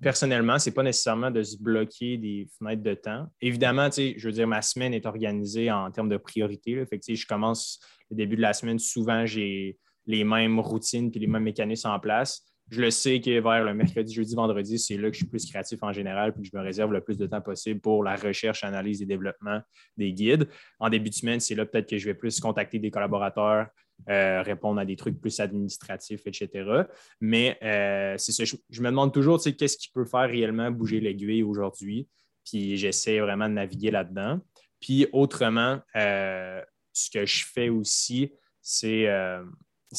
personnellement, 0.01 0.59
ce 0.59 0.69
n'est 0.69 0.75
pas 0.75 0.83
nécessairement 0.83 1.31
de 1.31 1.43
se 1.43 1.57
bloquer 1.57 2.17
des 2.19 2.49
fenêtres 2.59 2.83
de 2.83 2.95
temps. 2.95 3.27
Évidemment, 3.41 3.89
je 3.91 4.27
veux 4.27 4.33
dire, 4.33 4.47
ma 4.47 4.63
semaine 4.63 4.95
est 4.95 5.07
organisée 5.07 5.71
en 5.71 5.91
termes 5.91 6.09
de 6.09 6.17
priorité. 6.17 6.85
Fait 6.87 7.01
je 7.15 7.27
commence 7.27 7.81
le 8.11 8.17
début 8.17 8.37
de 8.37 8.43
la 8.43 8.53
semaine, 8.53 8.79
souvent 8.79 9.27
j'ai 9.27 9.79
les 10.07 10.25
mêmes 10.25 10.61
routines 10.61 11.11
et 11.15 11.19
les 11.19 11.27
mêmes 11.27 11.45
mécanismes 11.45 11.89
en 11.89 12.01
place 12.01 12.55
je 12.71 12.81
le 12.81 12.91
sais 12.91 13.21
que 13.21 13.41
vers 13.41 13.65
le 13.65 13.75
mercredi, 13.75 14.15
jeudi, 14.15 14.35
vendredi, 14.35 14.79
c'est 14.79 14.97
là 14.97 15.09
que 15.09 15.15
je 15.15 15.19
suis 15.19 15.27
plus 15.27 15.45
créatif 15.47 15.83
en 15.83 15.93
général, 15.93 16.33
puis 16.33 16.43
que 16.43 16.49
je 16.51 16.57
me 16.57 16.63
réserve 16.63 16.93
le 16.93 17.03
plus 17.03 17.19
de 17.19 17.27
temps 17.27 17.41
possible 17.41 17.81
pour 17.81 18.03
la 18.03 18.17
recherche, 18.17 18.65
analyse 18.65 19.03
et 19.03 19.07
développement 19.07 19.61
des 19.97 20.13
guides. 20.13 20.49
En 20.79 20.89
début 20.89 21.11
de 21.11 21.15
semaine, 21.15 21.41
c'est 21.41 21.55
là 21.55 21.67
peut-être 21.67 21.89
que 21.89 21.99
je 21.99 22.07
vais 22.07 22.15
plus 22.15 22.41
contacter 22.41 22.79
des 22.79 22.91
collaborateurs, 22.91 23.69
euh, 24.11 24.43
répondre 24.43 24.79
à 24.79 24.85
des 24.85 24.97
trucs 24.97 25.19
plus 25.19 25.41
administratifs, 25.41 26.27
etc. 26.27 26.83
Mais 27.23 27.59
euh, 27.63 28.17
c'est 28.19 28.33
ça, 28.33 28.45
je, 28.45 28.83
me 28.83 28.91
demande 28.91 29.15
toujours, 29.15 29.43
qu'est-ce 29.43 29.79
qui 29.79 29.89
peut 29.89 30.05
faire 30.05 30.29
réellement 30.29 30.71
bouger 30.71 31.01
l'aiguille 31.01 31.43
aujourd'hui, 31.43 32.07
puis 32.45 32.77
j'essaie 32.77 33.19
vraiment 33.21 33.49
de 33.49 33.55
naviguer 33.55 33.91
là-dedans. 33.91 34.41
Puis 34.79 35.07
autrement, 35.13 35.81
euh, 35.97 36.61
ce 36.93 37.11
que 37.11 37.25
je 37.25 37.47
fais 37.47 37.71
aussi, 37.71 38.31
c'est 38.61 39.07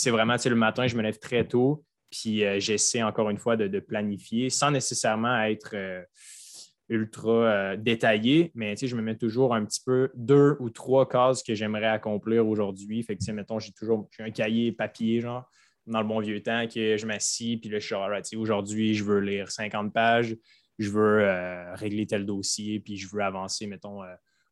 vraiment, 0.06 0.36
le 0.46 0.56
matin, 0.56 0.86
je 0.86 0.96
me 0.96 1.02
lève 1.02 1.18
très 1.18 1.48
tôt, 1.48 1.84
puis 2.12 2.44
j'essaie 2.60 3.02
encore 3.02 3.32
une 3.32 3.40
fois 3.40 3.58
de, 3.58 3.80
planifier 3.80 4.52
sans 4.52 4.70
nécessairement 4.70 5.42
être 5.46 5.76
ultra 6.90 7.32
euh, 7.32 7.78
détaillé, 7.78 8.52
mais 8.56 8.76
je 8.76 8.96
me 8.96 9.02
mets 9.02 9.18
toujours 9.18 9.56
un 9.56 9.66
petit 9.66 9.82
peu 9.86 10.12
deux 10.16 10.56
ou 10.60 10.70
trois 10.70 11.08
cases 11.08 11.44
que 11.44 11.56
j'aimerais 11.56 11.88
accomplir 11.88 12.48
aujourd'hui. 12.48 13.02
Fait 13.04 13.18
que, 13.18 13.32
mettons, 13.32 13.60
j'ai 13.60 13.72
toujours 13.72 14.08
un 14.20 14.32
cahier 14.32 14.72
papier, 14.72 15.22
genre, 15.22 15.50
dans 15.88 16.02
le 16.02 16.08
bon 16.08 16.20
vieux 16.20 16.42
temps, 16.42 16.68
que 16.68 16.98
je 16.98 17.06
m'assis, 17.06 17.58
puis 17.58 17.70
là, 17.70 17.80
je 17.80 17.86
suis 18.24 18.38
aujourd'hui, 18.38 18.96
je 18.96 19.04
veux 19.04 19.20
lire 19.20 19.52
50 19.52 19.94
pages, 19.94 20.36
je 20.78 20.90
veux 20.90 21.74
régler 21.74 22.06
tel 22.06 22.26
dossier, 22.26 22.80
puis 22.80 22.98
je 22.98 23.08
veux 23.08 23.22
avancer, 23.22 23.68
mettons, 23.68 24.02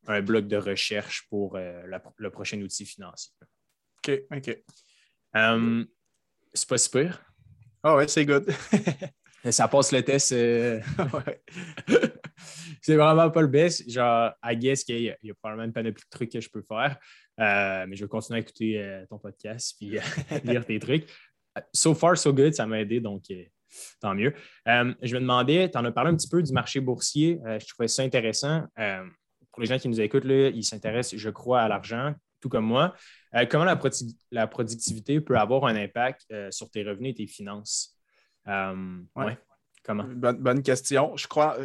un 0.06 0.22
bloc 0.22 0.46
de 0.46 0.56
recherche 0.56 1.26
pour 1.28 1.56
le 1.56 2.30
prochain 2.30 2.60
outil 2.62 2.86
financier. 2.86 3.32
OK, 3.98 4.22
OK. 4.30 4.58
c'est 6.52 6.68
pas 6.68 6.78
super. 6.78 7.24
Ah 7.82 7.96
ouais, 7.96 8.08
c'est 8.08 8.24
good. 8.24 8.50
ça 9.52 9.68
passe 9.68 9.92
le 9.92 10.02
test. 10.02 10.32
Euh, 10.32 10.80
c'est 12.84 12.96
vraiment 12.96 13.30
pas 13.30 13.40
le 13.40 13.48
best. 13.48 13.88
Genre, 13.90 14.32
I 14.44 14.56
guess 14.56 14.84
qu'il 14.84 15.00
y, 15.00 15.30
a 15.30 15.34
probablement 15.34 15.64
une 15.64 15.72
panoplie 15.72 16.02
de 16.04 16.10
trucs 16.10 16.30
que 16.30 16.40
je 16.40 16.50
peux 16.50 16.62
faire. 16.62 16.98
Euh, 17.40 17.86
mais 17.88 17.96
je 17.96 18.04
vais 18.04 18.08
continuer 18.08 18.38
à 18.38 18.42
écouter 18.42 18.80
euh, 18.80 19.04
ton 19.06 19.18
podcast 19.18 19.74
puis 19.78 19.98
lire 20.44 20.64
tes 20.64 20.78
trucs. 20.78 21.08
So 21.72 21.94
far, 21.94 22.16
so 22.18 22.32
good, 22.32 22.52
ça 22.52 22.66
m'a 22.66 22.80
aidé, 22.80 23.00
donc 23.00 23.22
tant 24.00 24.14
mieux. 24.14 24.34
je 24.66 25.14
me 25.14 25.20
demandais, 25.20 25.70
tu 25.70 25.78
en 25.78 25.84
as 25.84 25.92
parlé 25.92 26.10
un 26.10 26.16
petit 26.16 26.28
peu 26.28 26.42
du 26.42 26.52
marché 26.52 26.80
boursier. 26.80 27.40
je 27.44 27.66
trouvais 27.68 27.88
ça 27.88 28.02
intéressant. 28.02 28.64
pour 29.52 29.60
les 29.60 29.66
gens 29.66 29.78
qui 29.78 29.88
nous 29.88 30.00
écoutent, 30.00 30.24
là, 30.24 30.48
ils 30.48 30.64
s'intéressent, 30.64 31.18
je 31.18 31.30
crois, 31.30 31.62
à 31.62 31.68
l'argent, 31.68 32.14
tout 32.44 32.50
comme 32.50 32.66
moi. 32.66 32.94
Euh, 33.34 33.46
comment 33.46 33.64
la, 33.64 34.46
productivité 34.46 35.20
peut 35.20 35.36
avoir 35.36 35.64
un 35.64 35.76
impact 35.76 36.26
euh, 36.30 36.50
sur 36.50 36.70
tes 36.70 36.84
revenus 36.84 37.12
et 37.12 37.14
tes 37.14 37.26
finances? 37.26 37.96
Euh, 38.46 39.00
comment? 39.82 40.04
Bonne, 40.04 40.62
question. 40.62 41.16
Je 41.16 41.26
crois, 41.26 41.56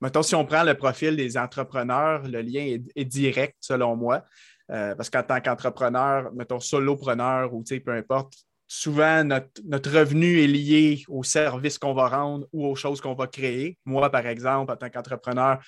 mettons, 0.00 0.22
si 0.22 0.34
on 0.34 0.44
prend 0.44 0.62
le 0.62 0.74
profil 0.74 1.16
des 1.16 1.36
entrepreneurs, 1.36 2.22
le 2.26 2.40
lien 2.40 2.78
est, 2.94 3.04
direct 3.04 3.56
selon 3.60 3.96
moi. 3.96 4.24
parce 4.68 5.10
qu'en 5.10 5.22
tant 5.22 5.40
qu'entrepreneur, 5.40 6.32
mettons 6.34 6.60
solopreneur 6.60 7.54
ou 7.54 7.62
peu 7.84 7.92
importe, 7.92 8.34
souvent 8.66 9.24
notre, 9.24 9.60
notre, 9.64 9.90
revenu 9.90 10.40
est 10.40 10.46
lié 10.46 11.04
aux 11.08 11.22
services 11.22 11.78
qu'on 11.78 11.94
va 11.94 12.08
rendre 12.08 12.46
ou 12.52 12.66
aux 12.66 12.74
choses 12.74 13.00
qu'on 13.00 13.14
va 13.14 13.26
créer. 13.26 13.78
Moi, 13.84 14.10
par 14.10 14.26
exemple, 14.26 14.72
en 14.72 14.76
tant 14.76 14.90
qu'entrepreneur, 14.90 15.60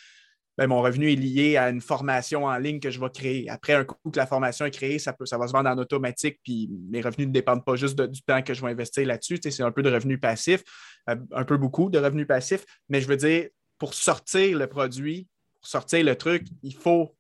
ben, 0.59 0.69
mon 0.69 0.81
revenu 0.81 1.13
est 1.13 1.17
lié 1.17 1.57
à 1.59 1.69
une 1.69 1.83
formation 1.83 2.45
en 2.45 2.57
ligne 2.57 2.81
que 2.81 2.91
je 2.91 2.99
vais 2.99 3.11
créer. 3.11 3.51
Après, 3.51 3.75
un 3.75 3.85
coup 3.85 4.11
que 4.11 4.17
la 4.17 4.27
formation 4.27 4.65
est 4.65 4.71
créée, 4.71 4.99
ça, 4.99 5.13
peut, 5.13 5.27
ça 5.27 5.37
va 5.37 5.47
se 5.47 5.53
vendre 5.53 5.69
en 5.69 5.77
automatique, 5.77 6.41
puis 6.43 6.71
mes 6.91 7.03
revenus 7.03 7.29
ne 7.29 7.33
dépendent 7.33 7.65
pas 7.65 7.77
juste 7.77 8.01
du 8.01 8.23
temps 8.23 8.41
que 8.41 8.55
je 8.55 8.63
vais 8.63 8.71
investir 8.71 9.07
là-dessus. 9.07 9.39
c'est 9.43 9.63
un 9.63 9.71
peu 9.71 9.83
de 9.83 9.91
revenus 9.91 10.19
passifs, 10.19 10.65
euh, 11.11 11.17
un 11.33 11.45
peu 11.45 11.59
beaucoup 11.59 11.91
de 11.91 11.99
revenus 11.99 12.27
passifs, 12.27 12.65
mais 12.89 13.03
je 13.03 13.09
veux 13.09 13.19
dire, 13.19 13.49
pour 13.79 13.95
sortir 13.95 14.59
le 14.59 14.67
produit, 14.67 15.27
pour 15.57 15.67
sortir 15.67 16.05
le 16.05 16.17
truc, 16.17 16.47
il 16.63 16.75
faut, 16.75 17.15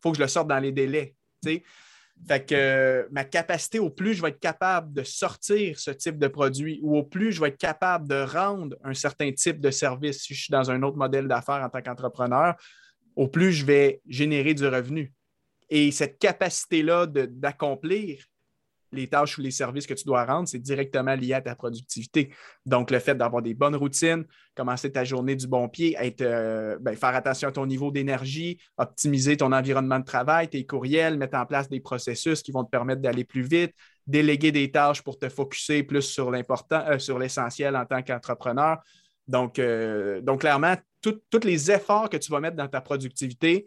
faut 0.00 0.12
que 0.12 0.18
je 0.18 0.22
le 0.22 0.28
sorte 0.28 0.48
dans 0.48 0.58
les 0.58 0.72
délais. 0.72 1.14
Fait 2.26 2.44
que 2.44 3.06
ma 3.12 3.24
capacité, 3.24 3.78
au 3.78 3.90
plus 3.90 4.14
je 4.14 4.22
vais 4.22 4.30
être 4.30 4.40
capable 4.40 4.92
de 4.92 5.02
sortir 5.02 5.78
ce 5.78 5.90
type 5.90 6.18
de 6.18 6.28
produit 6.28 6.80
ou 6.82 6.96
au 6.96 7.04
plus 7.04 7.32
je 7.32 7.40
vais 7.40 7.48
être 7.48 7.58
capable 7.58 8.08
de 8.08 8.22
rendre 8.22 8.76
un 8.82 8.94
certain 8.94 9.30
type 9.32 9.60
de 9.60 9.70
service 9.70 10.22
si 10.22 10.34
je 10.34 10.44
suis 10.44 10.50
dans 10.50 10.70
un 10.70 10.82
autre 10.82 10.96
modèle 10.96 11.28
d'affaires 11.28 11.62
en 11.62 11.68
tant 11.68 11.82
qu'entrepreneur, 11.82 12.54
au 13.14 13.28
plus 13.28 13.52
je 13.52 13.66
vais 13.66 14.00
générer 14.08 14.54
du 14.54 14.66
revenu. 14.66 15.12
Et 15.68 15.90
cette 15.90 16.18
capacité-là 16.18 17.06
d'accomplir 17.06 18.24
les 18.96 19.08
tâches 19.08 19.38
ou 19.38 19.42
les 19.42 19.50
services 19.50 19.86
que 19.86 19.94
tu 19.94 20.04
dois 20.04 20.24
rendre, 20.24 20.48
c'est 20.48 20.58
directement 20.58 21.14
lié 21.14 21.34
à 21.34 21.40
ta 21.40 21.54
productivité. 21.54 22.30
Donc, 22.64 22.90
le 22.90 22.98
fait 22.98 23.14
d'avoir 23.14 23.42
des 23.42 23.54
bonnes 23.54 23.76
routines, 23.76 24.24
commencer 24.54 24.90
ta 24.90 25.04
journée 25.04 25.36
du 25.36 25.46
bon 25.46 25.68
pied, 25.68 25.96
être, 26.00 26.22
euh, 26.22 26.78
ben, 26.80 26.96
faire 26.96 27.14
attention 27.14 27.48
à 27.48 27.52
ton 27.52 27.66
niveau 27.66 27.90
d'énergie, 27.90 28.58
optimiser 28.78 29.36
ton 29.36 29.52
environnement 29.52 29.98
de 29.98 30.04
travail, 30.04 30.48
tes 30.48 30.64
courriels, 30.66 31.16
mettre 31.16 31.38
en 31.38 31.46
place 31.46 31.68
des 31.68 31.80
processus 31.80 32.42
qui 32.42 32.52
vont 32.52 32.64
te 32.64 32.70
permettre 32.70 33.02
d'aller 33.02 33.24
plus 33.24 33.42
vite, 33.42 33.72
déléguer 34.06 34.52
des 34.52 34.70
tâches 34.70 35.02
pour 35.02 35.18
te 35.18 35.28
focuser 35.28 35.82
plus 35.82 36.02
sur 36.02 36.30
l'important, 36.30 36.84
euh, 36.88 36.98
sur 36.98 37.18
l'essentiel 37.18 37.76
en 37.76 37.84
tant 37.84 38.02
qu'entrepreneur. 38.02 38.78
Donc, 39.28 39.58
euh, 39.58 40.20
donc, 40.20 40.40
clairement, 40.40 40.74
tous 41.02 41.44
les 41.44 41.70
efforts 41.70 42.08
que 42.08 42.16
tu 42.16 42.30
vas 42.32 42.40
mettre 42.40 42.56
dans 42.56 42.68
ta 42.68 42.80
productivité 42.80 43.66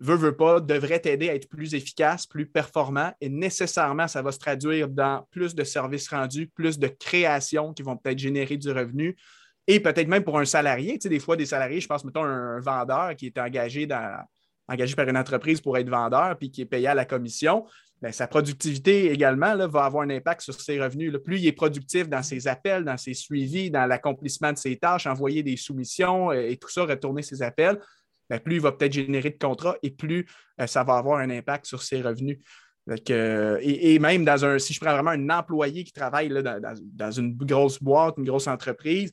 veut, 0.00 0.16
veut 0.16 0.36
pas, 0.36 0.60
devrait 0.60 1.00
t'aider 1.00 1.28
à 1.30 1.34
être 1.34 1.48
plus 1.48 1.74
efficace, 1.74 2.26
plus 2.26 2.46
performant 2.46 3.12
et 3.20 3.28
nécessairement, 3.28 4.08
ça 4.08 4.22
va 4.22 4.32
se 4.32 4.38
traduire 4.38 4.88
dans 4.88 5.26
plus 5.30 5.54
de 5.54 5.64
services 5.64 6.08
rendus, 6.08 6.48
plus 6.48 6.78
de 6.78 6.88
créations 6.88 7.72
qui 7.72 7.82
vont 7.82 7.96
peut-être 7.96 8.18
générer 8.18 8.56
du 8.56 8.70
revenu 8.70 9.16
et 9.66 9.80
peut-être 9.80 10.08
même 10.08 10.24
pour 10.24 10.38
un 10.38 10.44
salarié. 10.44 10.94
Tu 10.94 11.02
sais, 11.02 11.08
des 11.08 11.20
fois, 11.20 11.36
des 11.36 11.46
salariés, 11.46 11.80
je 11.80 11.86
pense, 11.86 12.04
mettons, 12.04 12.24
un, 12.24 12.60
vendeur 12.60 13.16
qui 13.16 13.26
est 13.26 13.38
engagé, 13.38 13.86
dans, 13.86 14.22
engagé 14.68 14.94
par 14.94 15.08
une 15.08 15.16
entreprise 15.16 15.60
pour 15.60 15.78
être 15.78 15.88
vendeur 15.88 16.36
puis 16.38 16.50
qui 16.50 16.62
est 16.62 16.66
payé 16.66 16.88
à 16.88 16.94
la 16.94 17.04
commission. 17.04 17.64
Bien, 18.02 18.12
sa 18.12 18.26
productivité 18.26 19.10
également 19.10 19.56
va 19.68 19.84
avoir 19.84 20.02
un 20.02 20.10
impact 20.10 20.42
sur 20.42 20.60
ses 20.60 20.78
revenus. 20.82 21.12
Plus 21.24 21.40
il 21.40 21.46
est 21.46 21.52
productif 21.52 22.08
dans 22.08 22.22
ses 22.22 22.46
appels, 22.48 22.84
dans 22.84 22.98
ses 22.98 23.14
suivis, 23.14 23.70
dans 23.70 23.86
l'accomplissement 23.86 24.52
de 24.52 24.58
ses 24.58 24.76
tâches, 24.76 25.06
envoyer 25.06 25.42
des 25.42 25.56
soumissions 25.56 26.30
euh, 26.30 26.48
et 26.48 26.56
tout 26.56 26.68
ça, 26.68 26.84
retourner 26.84 27.22
ses 27.22 27.40
appels, 27.40 27.80
plus 28.28 28.56
il 28.56 28.60
va 28.60 28.72
peut-être 28.72 28.92
générer 28.92 29.30
de 29.30 29.38
contrats 29.38 29.76
et 29.82 29.90
plus 29.90 30.26
euh, 30.60 30.66
ça 30.66 30.84
va 30.84 30.96
avoir 30.96 31.18
un 31.18 31.30
impact 31.30 31.66
sur 31.66 31.82
ses 31.82 32.02
revenus. 32.02 32.38
et, 33.06 33.98
même 33.98 34.24
dans 34.24 34.44
un, 34.44 34.58
si 34.58 34.74
je 34.74 34.80
prends 34.80 34.92
vraiment 34.92 35.10
un 35.10 35.30
employé 35.30 35.84
qui 35.84 35.92
travaille 35.92 36.28
dans, 36.28 37.10
une 37.10 37.34
grosse 37.34 37.82
boîte, 37.82 38.14
une 38.18 38.24
grosse 38.24 38.46
entreprise, 38.46 39.12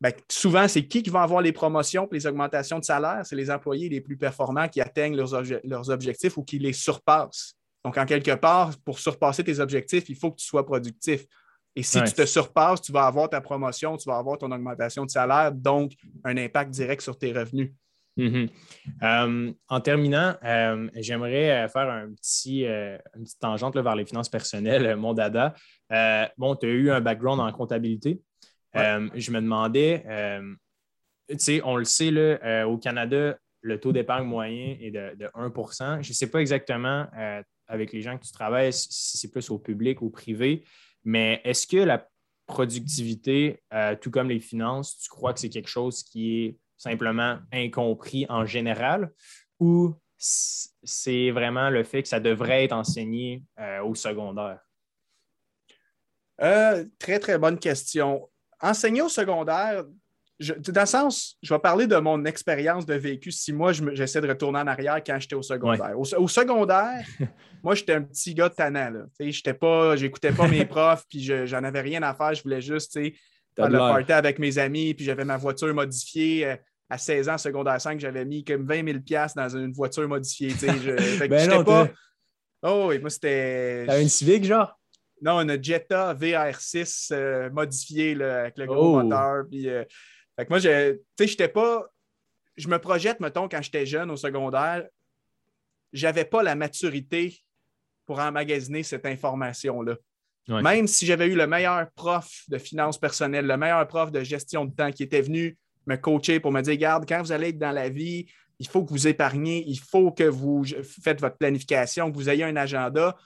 ben, 0.00 0.14
souvent, 0.30 0.66
c'est 0.66 0.86
qui 0.86 1.02
qui 1.02 1.10
va 1.10 1.22
avoir 1.22 1.42
les 1.42 1.52
promotions 1.52 2.08
et 2.10 2.14
les 2.14 2.26
augmentations 2.26 2.78
de 2.78 2.84
salaire? 2.84 3.20
C'est 3.24 3.36
les 3.36 3.50
employés 3.50 3.90
les 3.90 4.00
plus 4.00 4.16
performants 4.16 4.66
qui 4.66 4.80
atteignent 4.80 5.14
leurs, 5.14 5.90
objectifs 5.90 6.38
ou 6.38 6.42
qui 6.42 6.58
les 6.58 6.72
surpassent. 6.72 7.54
Donc, 7.84 7.98
en 7.98 8.06
quelque 8.06 8.34
part, 8.34 8.72
pour 8.84 8.98
surpasser 8.98 9.44
tes 9.44 9.60
objectifs, 9.60 10.08
il 10.08 10.16
faut 10.16 10.30
que 10.30 10.36
tu 10.36 10.46
sois 10.46 10.64
productif. 10.64 11.26
Et 11.76 11.82
si 11.82 12.02
tu 12.02 12.12
te 12.12 12.24
surpasses, 12.24 12.80
tu 12.80 12.92
vas 12.92 13.06
avoir 13.06 13.28
ta 13.28 13.40
promotion, 13.40 13.96
tu 13.96 14.08
vas 14.08 14.16
avoir 14.16 14.38
ton 14.38 14.50
augmentation 14.50 15.04
de 15.04 15.10
salaire, 15.10 15.52
donc 15.52 15.92
un 16.24 16.36
impact 16.36 16.70
direct 16.70 17.02
sur 17.02 17.16
tes 17.16 17.32
revenus. 17.32 17.70
Mm-hmm. 18.20 18.48
Euh, 19.02 19.52
en 19.68 19.80
terminant, 19.80 20.34
euh, 20.44 20.88
j'aimerais 20.96 21.50
euh, 21.50 21.68
faire 21.68 21.88
un 21.90 22.12
petit, 22.12 22.64
une 22.64 23.24
petite 23.24 23.40
tangente 23.40 23.76
vers 23.76 23.96
les 23.96 24.04
finances 24.04 24.28
personnelles, 24.28 24.96
mon 24.96 25.14
dada. 25.14 25.54
bon, 26.36 26.54
tu 26.56 26.66
as 26.66 26.70
eu 26.70 26.90
un 26.90 27.00
background 27.00 27.40
en 27.40 27.50
comptabilité. 27.52 28.20
je 28.74 29.30
me 29.30 29.40
demandais, 29.40 30.04
tu 31.28 31.38
sais, 31.38 31.62
on 31.64 31.76
le 31.76 31.84
sait, 31.84 32.10
là, 32.10 32.68
au 32.68 32.76
Canada, 32.78 33.38
le 33.62 33.78
taux 33.78 33.92
d'épargne 33.92 34.26
moyen 34.26 34.76
est 34.80 34.90
de, 34.90 35.14
de 35.16 35.30
1 35.34 36.02
Je 36.02 36.08
ne 36.08 36.14
sais 36.14 36.30
pas 36.30 36.40
exactement 36.40 37.06
avec 37.66 37.92
les 37.92 38.02
gens 38.02 38.18
que 38.18 38.24
tu 38.24 38.32
travailles 38.32 38.72
si 38.72 39.18
c'est 39.18 39.30
plus 39.30 39.48
au 39.50 39.58
public 39.58 40.02
ou 40.02 40.06
au 40.06 40.10
privé, 40.10 40.64
mais 41.04 41.40
est-ce 41.44 41.66
que 41.66 41.78
la 41.78 42.06
productivité, 42.46 43.62
tout 44.00 44.10
comme 44.10 44.28
les 44.28 44.40
finances, 44.40 44.98
tu 44.98 45.08
crois 45.08 45.32
que 45.32 45.40
c'est 45.40 45.50
quelque 45.50 45.68
chose 45.68 46.02
qui 46.02 46.44
est 46.44 46.56
simplement 46.80 47.38
incompris 47.52 48.24
en 48.30 48.46
général 48.46 49.12
ou 49.58 49.94
c'est 50.16 51.30
vraiment 51.30 51.70
le 51.70 51.82
fait 51.82 52.02
que 52.02 52.08
ça 52.08 52.20
devrait 52.20 52.64
être 52.64 52.72
enseigné 52.72 53.42
euh, 53.58 53.82
au 53.82 53.94
secondaire? 53.94 54.60
Euh, 56.42 56.84
très, 56.98 57.18
très 57.18 57.38
bonne 57.38 57.58
question. 57.58 58.28
Enseigner 58.60 59.02
au 59.02 59.08
secondaire, 59.08 59.84
dans 60.38 60.80
le 60.80 60.86
sens, 60.86 61.36
je 61.42 61.52
vais 61.52 61.60
parler 61.60 61.86
de 61.86 61.96
mon 61.96 62.24
expérience 62.24 62.86
de 62.86 62.94
vécu 62.94 63.30
si 63.30 63.52
moi, 63.52 63.72
j'essaie 63.72 64.22
de 64.22 64.28
retourner 64.28 64.60
en 64.60 64.66
arrière 64.66 65.02
quand 65.04 65.18
j'étais 65.18 65.34
au 65.34 65.42
secondaire. 65.42 65.98
Au, 65.98 66.28
secondaire, 66.28 67.04
moi, 67.62 67.74
j'étais 67.74 67.94
un 67.94 68.02
petit 68.02 68.34
gars 68.34 68.48
tannant. 68.48 69.04
Je 69.18 69.52
pas, 69.52 69.96
j'écoutais 69.96 70.32
pas 70.32 70.48
mes 70.48 70.64
profs, 70.66 71.04
puis 71.08 71.22
j'en 71.46 71.62
avais 71.62 71.82
rien 71.82 72.02
à 72.02 72.14
faire. 72.14 72.32
Je 72.32 72.42
voulais 72.42 72.62
juste 72.62 72.94
faire 72.94 73.68
le 73.68 73.78
party 73.78 74.12
avec 74.12 74.38
mes 74.38 74.56
amis, 74.56 74.94
puis 74.94 75.04
j'avais 75.04 75.26
ma 75.26 75.36
voiture 75.36 75.74
modifiée. 75.74 76.56
À 76.90 76.98
16 76.98 77.28
ans, 77.28 77.38
secondaire 77.38 77.80
5, 77.80 78.00
j'avais 78.00 78.24
mis 78.24 78.44
comme 78.44 78.66
20 78.66 78.84
000 78.84 78.98
dans 79.36 79.48
une 79.48 79.72
voiture 79.72 80.08
modifiée. 80.08 80.50
Je, 80.50 81.26
ben 81.28 81.48
non, 81.48 81.64
pas... 81.64 81.88
Oh 82.62 82.86
oui, 82.88 82.98
moi 82.98 83.10
c'était. 83.10 83.84
T'as 83.86 84.02
une 84.02 84.08
Civic, 84.08 84.44
genre? 84.44 84.78
Non, 85.22 85.40
une 85.40 85.62
Jetta 85.62 86.14
VR6 86.14 87.12
euh, 87.12 87.50
modifiée 87.50 88.20
avec 88.22 88.58
le 88.58 88.66
gros 88.66 88.98
oh. 88.98 89.02
moteur. 89.02 89.44
Puis, 89.50 89.68
euh, 89.68 89.84
Fait 90.36 90.44
que 90.44 90.50
moi, 90.50 90.60
tu 90.60 90.66
sais, 90.66 91.26
j'étais 91.26 91.48
pas. 91.48 91.86
Je 92.56 92.68
me 92.68 92.78
projette, 92.78 93.20
mettons, 93.20 93.48
quand 93.48 93.62
j'étais 93.62 93.86
jeune 93.86 94.10
au 94.10 94.16
secondaire, 94.16 94.86
j'avais 95.92 96.24
pas 96.24 96.42
la 96.42 96.54
maturité 96.54 97.38
pour 98.04 98.18
emmagasiner 98.18 98.82
cette 98.82 99.06
information-là. 99.06 99.96
Même 100.48 100.88
si 100.88 101.06
j'avais 101.06 101.28
eu 101.28 101.36
le 101.36 101.46
meilleur 101.46 101.88
prof 101.92 102.42
de 102.48 102.58
finances 102.58 102.98
personnelles, 102.98 103.46
le 103.46 103.56
meilleur 103.56 103.86
prof 103.86 104.10
de 104.10 104.22
gestion 104.24 104.64
de 104.64 104.74
temps 104.74 104.90
qui 104.90 105.04
était 105.04 105.20
venu 105.20 105.56
me 105.86 105.96
coacher 105.96 106.40
pour 106.40 106.52
me 106.52 106.60
dire, 106.60 106.72
regarde, 106.72 107.08
quand 107.08 107.20
vous 107.20 107.32
allez 107.32 107.48
être 107.48 107.58
dans 107.58 107.72
la 107.72 107.88
vie, 107.88 108.26
il 108.58 108.68
faut 108.68 108.84
que 108.84 108.90
vous 108.90 109.08
épargnez, 109.08 109.64
il 109.66 109.78
faut 109.78 110.12
que 110.12 110.24
vous 110.24 110.64
faites 111.02 111.20
votre 111.20 111.38
planification, 111.38 112.10
que 112.10 112.16
vous 112.16 112.28
ayez 112.28 112.44
un 112.44 112.56
agenda. 112.56 113.16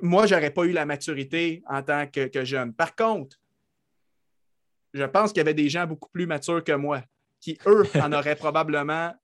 moi, 0.00 0.26
je 0.26 0.34
n'aurais 0.34 0.50
pas 0.50 0.64
eu 0.64 0.72
la 0.72 0.86
maturité 0.86 1.62
en 1.68 1.82
tant 1.82 2.06
que, 2.06 2.44
jeune. 2.44 2.72
Par 2.72 2.96
contre, 2.96 3.36
je 4.94 5.04
pense 5.04 5.32
qu'il 5.32 5.38
y 5.38 5.42
avait 5.42 5.54
des 5.54 5.68
gens 5.68 5.86
beaucoup 5.86 6.08
plus 6.10 6.26
matures 6.26 6.64
que 6.64 6.72
moi 6.72 7.02
qui, 7.40 7.58
eux, 7.66 7.84
en 8.02 8.12
auraient 8.12 8.36
probablement 8.36 9.14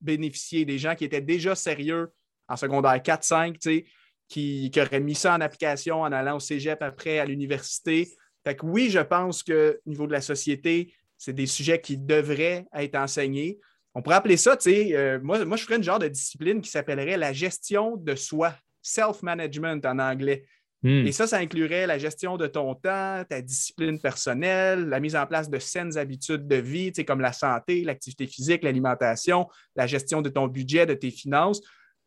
bénéficié. 0.00 0.64
Des 0.64 0.78
gens 0.78 0.96
qui 0.96 1.04
étaient 1.04 1.20
déjà 1.20 1.54
sérieux 1.54 2.12
en 2.48 2.56
secondaire 2.56 2.96
4-5, 2.96 3.56
qui, 3.58 4.70
qui 4.70 4.80
auraient 4.80 5.00
mis 5.00 5.14
ça 5.14 5.34
en 5.34 5.40
application 5.40 6.02
en 6.02 6.10
allant 6.10 6.36
au 6.36 6.40
cégep 6.40 6.82
après 6.82 7.20
à 7.20 7.24
l'université. 7.24 8.10
Fait 8.44 8.56
que 8.56 8.66
oui, 8.66 8.90
je 8.90 8.98
pense 8.98 9.44
qu'au 9.44 9.72
niveau 9.86 10.08
de 10.08 10.12
la 10.12 10.20
société, 10.20 10.92
c'est 11.18 11.32
des 11.32 11.46
sujets 11.46 11.80
qui 11.80 11.96
devraient 11.96 12.66
être 12.74 12.96
enseignés. 12.96 13.58
On 13.94 14.02
pourrait 14.02 14.16
appeler 14.16 14.36
ça, 14.36 14.56
tu 14.56 14.70
sais, 14.70 14.96
euh, 14.96 15.20
moi, 15.22 15.44
moi, 15.44 15.56
je 15.56 15.64
ferais 15.64 15.76
une 15.76 15.82
genre 15.82 15.98
de 15.98 16.08
discipline 16.08 16.60
qui 16.60 16.70
s'appellerait 16.70 17.16
la 17.16 17.32
gestion 17.32 17.96
de 17.96 18.14
soi, 18.14 18.54
self-management 18.82 19.84
en 19.86 19.98
anglais. 20.00 20.44
Hmm. 20.82 21.06
Et 21.06 21.12
ça, 21.12 21.26
ça 21.26 21.38
inclurait 21.38 21.86
la 21.86 21.96
gestion 21.96 22.36
de 22.36 22.46
ton 22.46 22.74
temps, 22.74 23.24
ta 23.28 23.40
discipline 23.40 23.98
personnelle, 24.00 24.88
la 24.88 25.00
mise 25.00 25.16
en 25.16 25.26
place 25.26 25.48
de 25.48 25.58
saines 25.58 25.96
habitudes 25.96 26.46
de 26.46 26.56
vie, 26.56 26.92
tu 26.92 26.96
sais, 26.96 27.04
comme 27.04 27.20
la 27.20 27.32
santé, 27.32 27.84
l'activité 27.84 28.26
physique, 28.26 28.64
l'alimentation, 28.64 29.48
la 29.76 29.86
gestion 29.86 30.20
de 30.20 30.28
ton 30.28 30.46
budget, 30.46 30.84
de 30.84 30.94
tes 30.94 31.10
finances. 31.10 31.62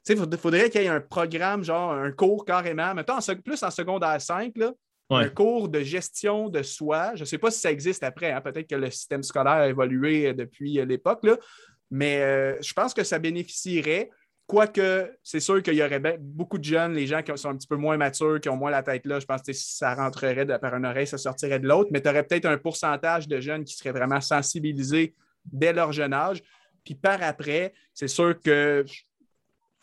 Tu 0.06 0.16
sais, 0.16 0.20
il 0.20 0.38
faudrait 0.38 0.70
qu'il 0.70 0.82
y 0.82 0.86
ait 0.86 0.90
un 0.90 1.02
programme, 1.02 1.64
genre 1.64 1.92
un 1.92 2.12
cours 2.12 2.46
carrément, 2.46 2.94
mettons 2.94 3.18
plus 3.44 3.64
en 3.64 3.72
secondaire 3.72 4.22
5, 4.22 4.56
là, 4.58 4.74
un 5.10 5.30
cours 5.30 5.70
de 5.70 5.82
gestion 5.82 6.50
de 6.50 6.62
soi. 6.62 7.12
Je 7.16 7.22
ne 7.22 7.26
sais 7.26 7.38
pas 7.38 7.52
si 7.52 7.60
ça 7.60 7.72
existe 7.72 8.04
après. 8.04 8.32
Hein. 8.32 8.42
Peut-être 8.42 8.68
que 8.68 8.76
le 8.76 8.92
système 8.92 9.24
scolaire 9.24 9.54
a 9.54 9.68
évolué 9.68 10.28
euh, 10.28 10.34
depuis 10.34 10.80
euh, 10.80 10.86
l'époque, 10.86 11.26
mais 11.90 12.22
euh, 12.22 12.62
je 12.62 12.74
pense 12.74 12.94
que 12.94 13.04
ça 13.04 13.20
bénéficierait. 13.20 14.10
Quoique, 14.46 15.12
c'est 15.24 15.42
sûr 15.42 15.62
qu'il 15.62 15.74
y 15.74 15.84
aurait 15.84 16.18
beaucoup 16.20 16.58
de 16.58 16.64
jeunes, 16.64 16.94
les 16.94 17.06
gens 17.06 17.22
qui 17.22 17.38
sont 17.38 17.50
un 17.50 17.58
petit 17.58 17.68
peu 17.68 17.76
moins 17.76 17.98
matures, 17.98 18.40
qui 18.40 18.48
ont 18.48 18.56
moins 18.56 18.72
la 18.72 18.82
tête 18.82 19.06
là, 19.06 19.20
je 19.20 19.26
pense 19.26 19.42
que 19.42 19.52
ça 19.52 19.94
rentrerait 19.94 20.46
par 20.60 20.74
une 20.74 20.86
oreille, 20.86 21.08
ça 21.08 21.18
sortirait 21.18 21.60
de 21.60 21.68
l'autre, 21.68 21.90
mais 21.92 22.02
tu 22.02 22.08
aurais 22.08 22.24
peut-être 22.24 22.46
un 22.46 22.58
pourcentage 22.58 23.28
de 23.28 23.42
jeunes 23.42 23.66
qui 23.66 23.76
seraient 23.76 23.92
vraiment 23.92 24.22
sensibilisés 24.22 25.16
dès 25.44 25.74
leur 25.74 25.92
jeune 25.92 26.14
âge. 26.14 26.42
Puis 26.86 26.96
par 26.96 27.22
après, 27.24 27.74
c'est 27.94 28.08
sûr 28.08 28.40
que 28.40 28.86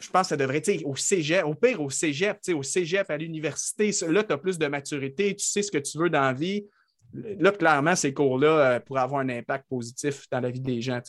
je 0.04 0.10
pense 0.10 0.22
que 0.22 0.28
ça 0.28 0.36
devrait 0.36 0.62
être 0.64 0.84
au 0.84 0.96
cégep, 0.96 1.44
au 1.44 1.54
pire 1.54 1.80
au 1.80 1.90
cégep, 1.90 2.38
au 2.54 2.62
cégep 2.62 3.08
à 3.10 3.16
l'université. 3.16 3.90
Là, 4.08 4.22
tu 4.22 4.32
as 4.32 4.38
plus 4.38 4.58
de 4.58 4.66
maturité, 4.66 5.34
tu 5.34 5.46
sais 5.46 5.62
ce 5.62 5.70
que 5.70 5.78
tu 5.78 5.98
veux 5.98 6.10
dans 6.10 6.20
la 6.20 6.32
vie. 6.32 6.66
Là, 7.12 7.52
clairement, 7.52 7.94
ces 7.94 8.12
cours-là 8.12 8.48
euh, 8.48 8.80
pourraient 8.80 9.02
avoir 9.02 9.20
un 9.20 9.28
impact 9.28 9.68
positif 9.68 10.26
dans 10.30 10.40
la 10.40 10.50
vie 10.50 10.60
des 10.60 10.80
gens. 10.80 11.00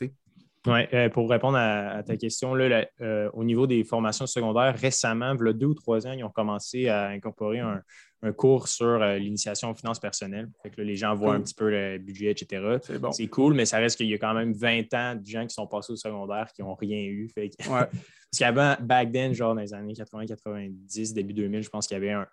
Oui, 0.67 0.79
euh, 0.93 1.09
pour 1.09 1.29
répondre 1.29 1.57
à, 1.57 2.01
ta 2.03 2.15
question, 2.17 2.55
là, 2.55 2.87
euh, 3.01 3.29
au 3.33 3.43
niveau 3.43 3.67
des 3.67 3.83
formations 3.83 4.25
secondaires, 4.25 4.75
récemment, 4.77 5.35
il 5.39 5.45
y 5.45 5.49
a 5.49 5.53
deux 5.53 5.67
ou 5.67 5.73
trois 5.73 6.07
ans, 6.07 6.11
ils 6.11 6.23
ont 6.23 6.29
commencé 6.29 6.87
à 6.87 7.07
incorporer 7.07 7.59
un, 7.59 7.81
un 8.25 8.33
cours 8.33 8.67
sur 8.67 8.85
euh, 8.87 9.17
l'initiation 9.17 9.69
aux 9.69 9.75
finances 9.75 9.99
personnelles. 9.99 10.49
que 10.75 10.81
les 10.81 10.95
gens 10.95 11.13
voient 11.15 11.35
un 11.35 11.41
petit 11.41 11.53
peu 11.53 11.69
le 11.69 11.97
budget, 11.97 12.31
etc. 12.31 12.79
C'est 13.11 13.27
cool, 13.27 13.53
mais 13.53 13.65
ça 13.65 13.77
reste 13.77 13.97
qu'il 13.97 14.07
y 14.07 14.13
a 14.13 14.17
quand 14.17 14.33
même 14.33 14.53
20 14.53 14.93
ans 14.93 15.15
de 15.15 15.25
gens 15.25 15.45
qui 15.45 15.53
sont 15.53 15.67
passés 15.67 15.93
au 15.93 15.95
secondaire 15.95 16.49
qui 16.53 16.61
n'ont 16.61 16.75
rien 16.75 16.97
eu. 16.97 17.29
Parce 18.37 18.51
qu'avant, 18.51 18.75
back 18.81 19.11
then, 19.11 19.33
genre 19.33 19.55
dans 19.55 19.61
les 19.61 19.73
années 19.73 19.93
80-90, 19.93 21.13
début 21.13 21.33
2000, 21.33 21.63
je 21.63 21.69
pense 21.69 21.87
qu'il 21.87 21.95
y 21.95 21.97
avait 21.97 22.25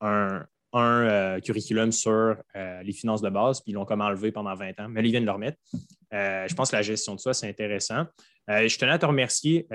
un, 0.00 0.46
euh, 0.74 1.40
curriculum 1.40 1.90
sur 1.90 2.36
euh, 2.56 2.82
les 2.82 2.92
finances 2.92 3.22
de 3.22 3.30
base, 3.30 3.60
puis 3.60 3.72
ils 3.72 3.74
l'ont 3.74 3.84
comme 3.84 4.00
enlevé 4.00 4.30
pendant 4.30 4.54
20 4.54 4.78
ans, 4.80 4.88
mais 4.88 5.00
ils 5.00 5.10
viennent 5.10 5.24
le 5.24 5.32
remettre. 5.32 5.58
je 6.12 6.54
pense 6.54 6.70
que 6.70 6.76
la 6.76 6.82
gestion 6.82 7.14
de 7.14 7.20
soi, 7.20 7.34
c'est 7.34 7.48
intéressant. 7.48 8.04
je 8.46 8.78
tenais 8.78 8.92
à 8.92 8.98
te 8.98 9.06
remercier 9.06 9.66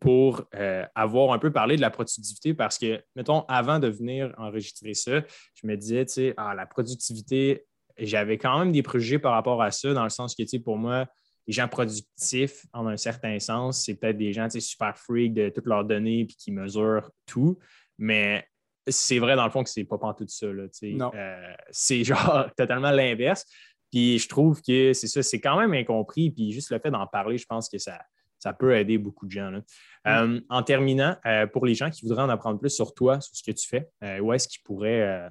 pour 0.00 0.42
euh, 0.54 0.84
avoir 0.94 1.32
un 1.32 1.38
peu 1.38 1.52
parlé 1.52 1.76
de 1.76 1.80
la 1.80 1.90
productivité 1.90 2.54
parce 2.54 2.78
que, 2.78 3.02
mettons, 3.16 3.44
avant 3.48 3.78
de 3.78 3.88
venir 3.88 4.34
enregistrer 4.38 4.94
ça, 4.94 5.22
je 5.54 5.66
me 5.66 5.76
disais, 5.76 6.04
tu 6.06 6.12
sais, 6.12 6.34
ah, 6.36 6.54
la 6.54 6.66
productivité, 6.66 7.64
j'avais 7.98 8.38
quand 8.38 8.58
même 8.58 8.72
des 8.72 8.82
préjugés 8.82 9.18
par 9.18 9.32
rapport 9.32 9.62
à 9.62 9.70
ça, 9.70 9.92
dans 9.92 10.04
le 10.04 10.10
sens 10.10 10.34
que, 10.34 10.42
tu 10.42 10.48
sais, 10.48 10.58
pour 10.58 10.76
moi, 10.76 11.06
les 11.46 11.52
gens 11.52 11.68
productifs, 11.68 12.66
en 12.72 12.86
un 12.86 12.96
certain 12.96 13.38
sens, 13.38 13.84
c'est 13.84 13.94
peut-être 13.94 14.16
des 14.16 14.32
gens, 14.32 14.48
super 14.48 14.96
freak 14.96 15.34
de 15.34 15.48
toutes 15.50 15.66
leurs 15.66 15.84
données 15.84 16.24
puis 16.24 16.36
qui 16.36 16.52
mesurent 16.52 17.10
tout, 17.26 17.58
mais 17.98 18.46
c'est 18.86 19.18
vrai, 19.18 19.36
dans 19.36 19.44
le 19.44 19.50
fond, 19.50 19.64
que 19.64 19.70
c'est 19.70 19.84
pas 19.84 19.98
tout 20.16 20.26
ça, 20.28 20.46
là. 20.46 20.66
Euh, 20.82 21.54
c'est 21.70 22.04
genre 22.04 22.46
totalement 22.56 22.90
l'inverse. 22.90 23.46
Puis 23.90 24.18
je 24.18 24.28
trouve 24.28 24.60
que 24.60 24.92
c'est 24.92 25.06
ça, 25.06 25.22
c'est 25.22 25.40
quand 25.40 25.58
même 25.58 25.72
incompris. 25.72 26.30
Puis 26.30 26.52
juste 26.52 26.70
le 26.70 26.78
fait 26.80 26.90
d'en 26.90 27.06
parler, 27.06 27.38
je 27.38 27.46
pense 27.46 27.68
que 27.68 27.78
ça, 27.78 27.98
ça 28.44 28.52
peut 28.52 28.76
aider 28.76 28.98
beaucoup 28.98 29.26
de 29.26 29.30
gens. 29.30 29.50
Mm. 29.50 29.62
Euh, 30.06 30.40
en 30.50 30.62
terminant, 30.62 31.16
euh, 31.24 31.46
pour 31.46 31.64
les 31.64 31.74
gens 31.74 31.90
qui 31.90 32.04
voudraient 32.04 32.22
en 32.22 32.28
apprendre 32.28 32.60
plus 32.60 32.70
sur 32.70 32.92
toi, 32.92 33.20
sur 33.20 33.34
ce 33.34 33.42
que 33.42 33.52
tu 33.52 33.66
fais, 33.66 33.88
euh, 34.02 34.18
où 34.18 34.32
est-ce 34.32 34.48
qu'ils 34.48 34.62
pourraient 34.62 35.30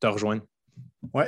te 0.00 0.06
rejoindre? 0.06 0.42
Oui, 1.12 1.24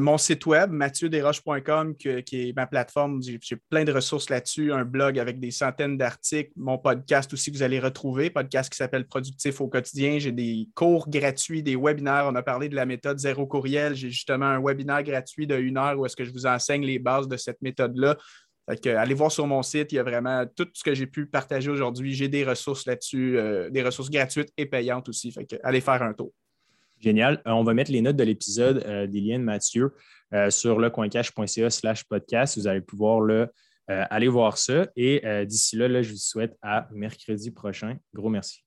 mon 0.00 0.16
site 0.16 0.46
web, 0.46 0.70
mathieu-desroches.com, 0.70 1.96
qui 1.96 2.08
est 2.08 2.56
ma 2.56 2.66
plateforme. 2.66 3.20
J'ai 3.22 3.56
plein 3.68 3.84
de 3.84 3.92
ressources 3.92 4.30
là-dessus, 4.30 4.72
un 4.72 4.84
blog 4.84 5.18
avec 5.18 5.40
des 5.40 5.50
centaines 5.50 5.98
d'articles, 5.98 6.52
mon 6.56 6.78
podcast 6.78 7.32
aussi 7.32 7.50
vous 7.50 7.62
allez 7.62 7.80
retrouver, 7.80 8.30
podcast 8.30 8.70
qui 8.70 8.76
s'appelle 8.76 9.06
Productif 9.06 9.60
au 9.60 9.68
quotidien. 9.68 10.18
J'ai 10.18 10.32
des 10.32 10.68
cours 10.74 11.10
gratuits, 11.10 11.62
des 11.62 11.76
webinaires. 11.76 12.26
On 12.28 12.34
a 12.34 12.42
parlé 12.42 12.68
de 12.68 12.76
la 12.76 12.86
méthode 12.86 13.18
zéro 13.18 13.46
courriel. 13.46 13.94
J'ai 13.94 14.10
justement 14.10 14.46
un 14.46 14.60
webinaire 14.62 15.02
gratuit 15.02 15.46
de 15.46 15.56
une 15.56 15.76
heure 15.76 15.98
où 15.98 16.06
est-ce 16.06 16.16
que 16.16 16.24
je 16.24 16.32
vous 16.32 16.46
enseigne 16.46 16.84
les 16.84 16.98
bases 16.98 17.28
de 17.28 17.36
cette 17.36 17.60
méthode-là 17.60 18.16
allez 18.68 19.14
voir 19.14 19.30
sur 19.30 19.46
mon 19.46 19.62
site, 19.62 19.92
il 19.92 19.96
y 19.96 19.98
a 19.98 20.02
vraiment 20.02 20.44
tout 20.56 20.68
ce 20.72 20.82
que 20.82 20.94
j'ai 20.94 21.06
pu 21.06 21.26
partager 21.26 21.70
aujourd'hui. 21.70 22.14
J'ai 22.14 22.28
des 22.28 22.44
ressources 22.44 22.86
là-dessus, 22.86 23.38
euh, 23.38 23.70
des 23.70 23.82
ressources 23.82 24.10
gratuites 24.10 24.52
et 24.56 24.66
payantes 24.66 25.08
aussi. 25.08 25.30
Fait 25.30 25.46
allez 25.62 25.80
faire 25.80 26.02
un 26.02 26.12
tour. 26.12 26.32
Génial. 27.00 27.42
Euh, 27.46 27.50
on 27.50 27.64
va 27.64 27.74
mettre 27.74 27.92
les 27.92 28.00
notes 28.00 28.16
de 28.16 28.24
l'épisode 28.24 28.82
euh, 28.86 29.06
des 29.06 29.38
Mathieu 29.38 29.92
sur 30.48 30.80
lecoincache.ca 30.80 31.70
slash 31.70 32.04
podcast. 32.04 32.58
Vous 32.58 32.66
allez 32.66 32.80
pouvoir 32.80 33.48
aller 33.86 34.26
voir 34.26 34.58
ça. 34.58 34.88
Et 34.96 35.22
d'ici 35.46 35.76
là, 35.76 35.86
là, 35.86 36.02
je 36.02 36.10
vous 36.10 36.18
souhaite 36.18 36.56
à 36.62 36.88
mercredi 36.90 37.52
prochain. 37.52 37.96
Gros 38.12 38.28
merci. 38.28 38.65